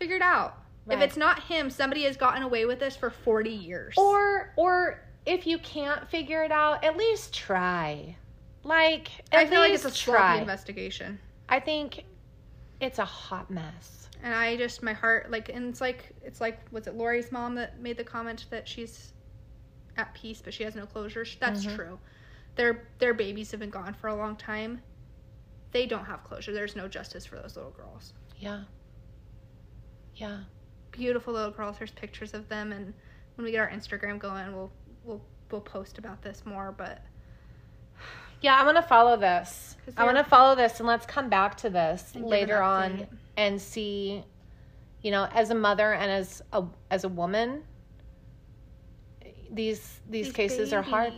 figure 0.00 0.16
it 0.16 0.22
out. 0.22 0.56
If 0.88 1.00
it's 1.00 1.16
not 1.16 1.44
him, 1.44 1.70
somebody 1.70 2.02
has 2.04 2.16
gotten 2.16 2.42
away 2.42 2.64
with 2.64 2.80
this 2.80 2.96
for 2.96 3.10
forty 3.10 3.50
years. 3.50 3.94
Or 3.96 4.52
or 4.56 5.04
if 5.24 5.46
you 5.46 5.58
can't 5.58 6.08
figure 6.10 6.42
it 6.42 6.50
out, 6.50 6.82
at 6.82 6.96
least 6.96 7.32
try. 7.32 8.16
Like 8.64 9.08
I 9.30 9.46
feel 9.46 9.60
like 9.60 9.72
it's 9.72 9.84
a 9.84 9.90
sloppy 9.90 10.18
try. 10.18 10.36
investigation. 10.38 11.20
I 11.48 11.60
think 11.60 12.04
it's 12.80 12.98
a 12.98 13.04
hot 13.04 13.50
mess. 13.50 14.08
And 14.22 14.34
I 14.34 14.56
just 14.56 14.82
my 14.82 14.92
heart 14.92 15.30
like 15.30 15.48
and 15.48 15.68
it's 15.68 15.80
like 15.80 16.10
it's 16.24 16.40
like 16.40 16.58
was 16.72 16.88
it 16.88 16.94
Lori's 16.96 17.30
mom 17.30 17.54
that 17.54 17.78
made 17.80 17.96
the 17.96 18.04
comment 18.04 18.46
that 18.50 18.66
she's 18.66 19.12
at 19.96 20.12
peace 20.14 20.40
but 20.42 20.52
she 20.52 20.64
has 20.64 20.74
no 20.74 20.86
closure. 20.86 21.24
That's 21.38 21.64
Mhm. 21.66 21.76
true. 21.76 21.98
Their 22.56 22.88
their 22.98 23.14
babies 23.14 23.50
have 23.52 23.60
been 23.60 23.70
gone 23.70 23.94
for 23.94 24.08
a 24.08 24.14
long 24.16 24.34
time. 24.34 24.82
They 25.70 25.86
don't 25.86 26.04
have 26.06 26.24
closure. 26.24 26.52
There's 26.52 26.74
no 26.74 26.88
justice 26.88 27.24
for 27.24 27.36
those 27.36 27.54
little 27.54 27.70
girls. 27.70 28.12
Yeah. 28.38 28.64
Yeah. 30.20 30.38
Beautiful 30.92 31.32
little 31.32 31.50
girls. 31.50 31.78
There's 31.78 31.90
pictures 31.90 32.34
of 32.34 32.48
them 32.48 32.72
and 32.72 32.92
when 33.40 33.46
we 33.46 33.52
get 33.52 33.60
our 33.60 33.70
Instagram 33.70 34.18
going, 34.18 34.54
we'll 34.54 34.70
we'll 35.04 35.22
we'll 35.50 35.62
post 35.62 35.96
about 35.96 36.20
this 36.20 36.44
more, 36.44 36.72
but 36.76 37.02
Yeah, 38.42 38.58
I'm 38.58 38.66
gonna 38.66 38.82
follow 38.82 39.16
this. 39.16 39.76
I 39.96 40.04
want 40.04 40.18
to 40.18 40.24
follow 40.24 40.54
this, 40.54 40.78
and 40.78 40.86
let's 40.86 41.06
come 41.06 41.28
back 41.28 41.56
to 41.58 41.70
this 41.70 42.14
later 42.14 42.62
on 42.62 43.06
and 43.36 43.60
see. 43.60 44.24
You 45.02 45.10
know, 45.10 45.26
as 45.32 45.48
a 45.50 45.54
mother 45.54 45.94
and 45.94 46.10
as 46.10 46.42
a 46.52 46.64
as 46.90 47.04
a 47.04 47.08
woman, 47.08 47.62
these 49.50 50.00
these, 50.08 50.32
cases 50.32 50.74
are 50.74 50.82
hard. 50.82 51.14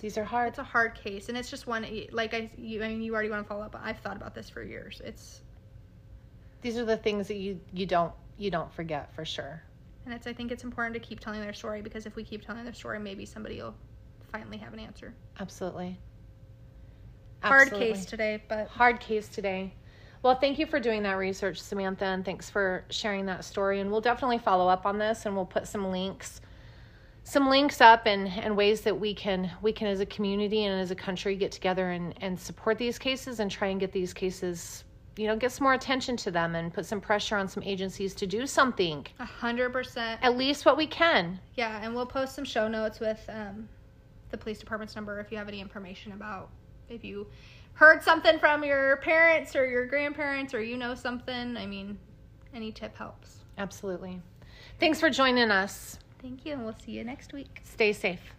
These 0.00 0.16
are 0.16 0.24
hard. 0.24 0.48
It's 0.48 0.58
a 0.58 0.64
hard 0.64 0.94
case, 0.94 1.28
and 1.28 1.36
it's 1.36 1.50
just 1.50 1.66
one. 1.66 1.86
Like 2.12 2.32
I, 2.32 2.50
you, 2.56 2.82
I 2.82 2.88
mean, 2.88 3.02
you 3.02 3.12
already 3.12 3.28
want 3.28 3.42
to 3.42 3.48
follow 3.48 3.62
up. 3.62 3.78
I've 3.82 3.98
thought 3.98 4.16
about 4.16 4.34
this 4.34 4.48
for 4.48 4.62
years. 4.62 5.02
It's 5.04 5.42
These 6.62 6.78
are 6.78 6.86
the 6.86 6.96
things 6.96 7.28
that 7.28 7.36
you 7.36 7.60
you 7.72 7.84
don't 7.84 8.12
you 8.38 8.50
don't 8.50 8.72
forget 8.72 9.14
for 9.14 9.24
sure. 9.24 9.62
And 10.04 10.14
it's 10.14 10.26
I 10.26 10.32
think 10.32 10.52
it's 10.52 10.64
important 10.64 10.94
to 10.94 11.00
keep 11.00 11.20
telling 11.20 11.40
their 11.40 11.52
story 11.52 11.82
because 11.82 12.06
if 12.06 12.16
we 12.16 12.22
keep 12.22 12.44
telling 12.44 12.64
their 12.64 12.74
story, 12.74 12.98
maybe 12.98 13.26
somebody 13.26 13.60
will 13.60 13.74
finally 14.30 14.58
have 14.58 14.72
an 14.72 14.78
answer. 14.78 15.14
Absolutely. 15.40 15.98
Hard 17.42 17.72
case 17.72 18.04
today, 18.04 18.42
but 18.48 18.68
hard 18.68 19.00
case 19.00 19.28
today. 19.28 19.72
Well, 20.22 20.34
thank 20.34 20.58
you 20.58 20.66
for 20.66 20.80
doing 20.80 21.02
that 21.04 21.18
research, 21.18 21.60
Samantha, 21.60 22.06
and 22.06 22.24
thanks 22.24 22.50
for 22.50 22.84
sharing 22.90 23.26
that 23.26 23.44
story. 23.44 23.80
And 23.80 23.90
we'll 23.90 24.00
definitely 24.00 24.38
follow 24.38 24.68
up 24.68 24.86
on 24.86 24.98
this, 24.98 25.26
and 25.26 25.36
we'll 25.36 25.44
put 25.44 25.68
some 25.68 25.90
links, 25.90 26.40
some 27.22 27.48
links 27.48 27.80
up, 27.80 28.06
and 28.06 28.28
and 28.28 28.56
ways 28.56 28.80
that 28.82 28.98
we 28.98 29.14
can 29.14 29.50
we 29.62 29.72
can 29.72 29.86
as 29.86 30.00
a 30.00 30.06
community 30.06 30.64
and 30.64 30.80
as 30.80 30.90
a 30.90 30.96
country 30.96 31.36
get 31.36 31.52
together 31.52 31.90
and 31.90 32.14
and 32.20 32.38
support 32.38 32.78
these 32.78 32.98
cases 32.98 33.38
and 33.40 33.50
try 33.50 33.68
and 33.68 33.78
get 33.78 33.92
these 33.92 34.12
cases, 34.12 34.84
you 35.16 35.26
know, 35.26 35.36
get 35.36 35.52
some 35.52 35.64
more 35.64 35.72
attention 35.74 36.16
to 36.18 36.30
them 36.30 36.54
and 36.54 36.72
put 36.72 36.84
some 36.86 37.00
pressure 37.00 37.36
on 37.36 37.48
some 37.48 37.62
agencies 37.62 38.14
to 38.16 38.26
do 38.26 38.46
something, 38.46 39.06
a 39.18 39.24
hundred 39.24 39.72
percent. 39.72 40.20
at 40.22 40.36
least 40.36 40.66
what 40.66 40.76
we 40.76 40.86
can. 40.86 41.40
Yeah, 41.54 41.80
and 41.82 41.94
we'll 41.94 42.06
post 42.06 42.34
some 42.34 42.44
show 42.44 42.68
notes 42.68 43.00
with 43.00 43.20
um, 43.28 43.68
the 44.30 44.36
police 44.36 44.58
department's 44.58 44.94
number 44.94 45.18
if 45.20 45.30
you 45.32 45.38
have 45.38 45.48
any 45.48 45.60
information 45.60 46.12
about 46.12 46.50
if 46.88 47.02
you 47.02 47.26
heard 47.74 48.02
something 48.02 48.38
from 48.38 48.62
your 48.64 48.96
parents 48.98 49.56
or 49.56 49.66
your 49.66 49.86
grandparents 49.86 50.54
or 50.54 50.62
you 50.62 50.76
know 50.76 50.94
something. 50.94 51.56
I 51.56 51.66
mean, 51.66 51.98
any 52.54 52.72
tip 52.72 52.96
helps. 52.96 53.38
Absolutely. 53.58 54.20
Thanks 54.78 55.00
for 55.00 55.08
joining 55.10 55.50
us. 55.50 55.98
Thank 56.20 56.44
you, 56.44 56.52
and 56.54 56.64
we'll 56.64 56.76
see 56.84 56.92
you 56.92 57.04
next 57.04 57.32
week. 57.32 57.60
Stay 57.64 57.92
safe. 57.92 58.35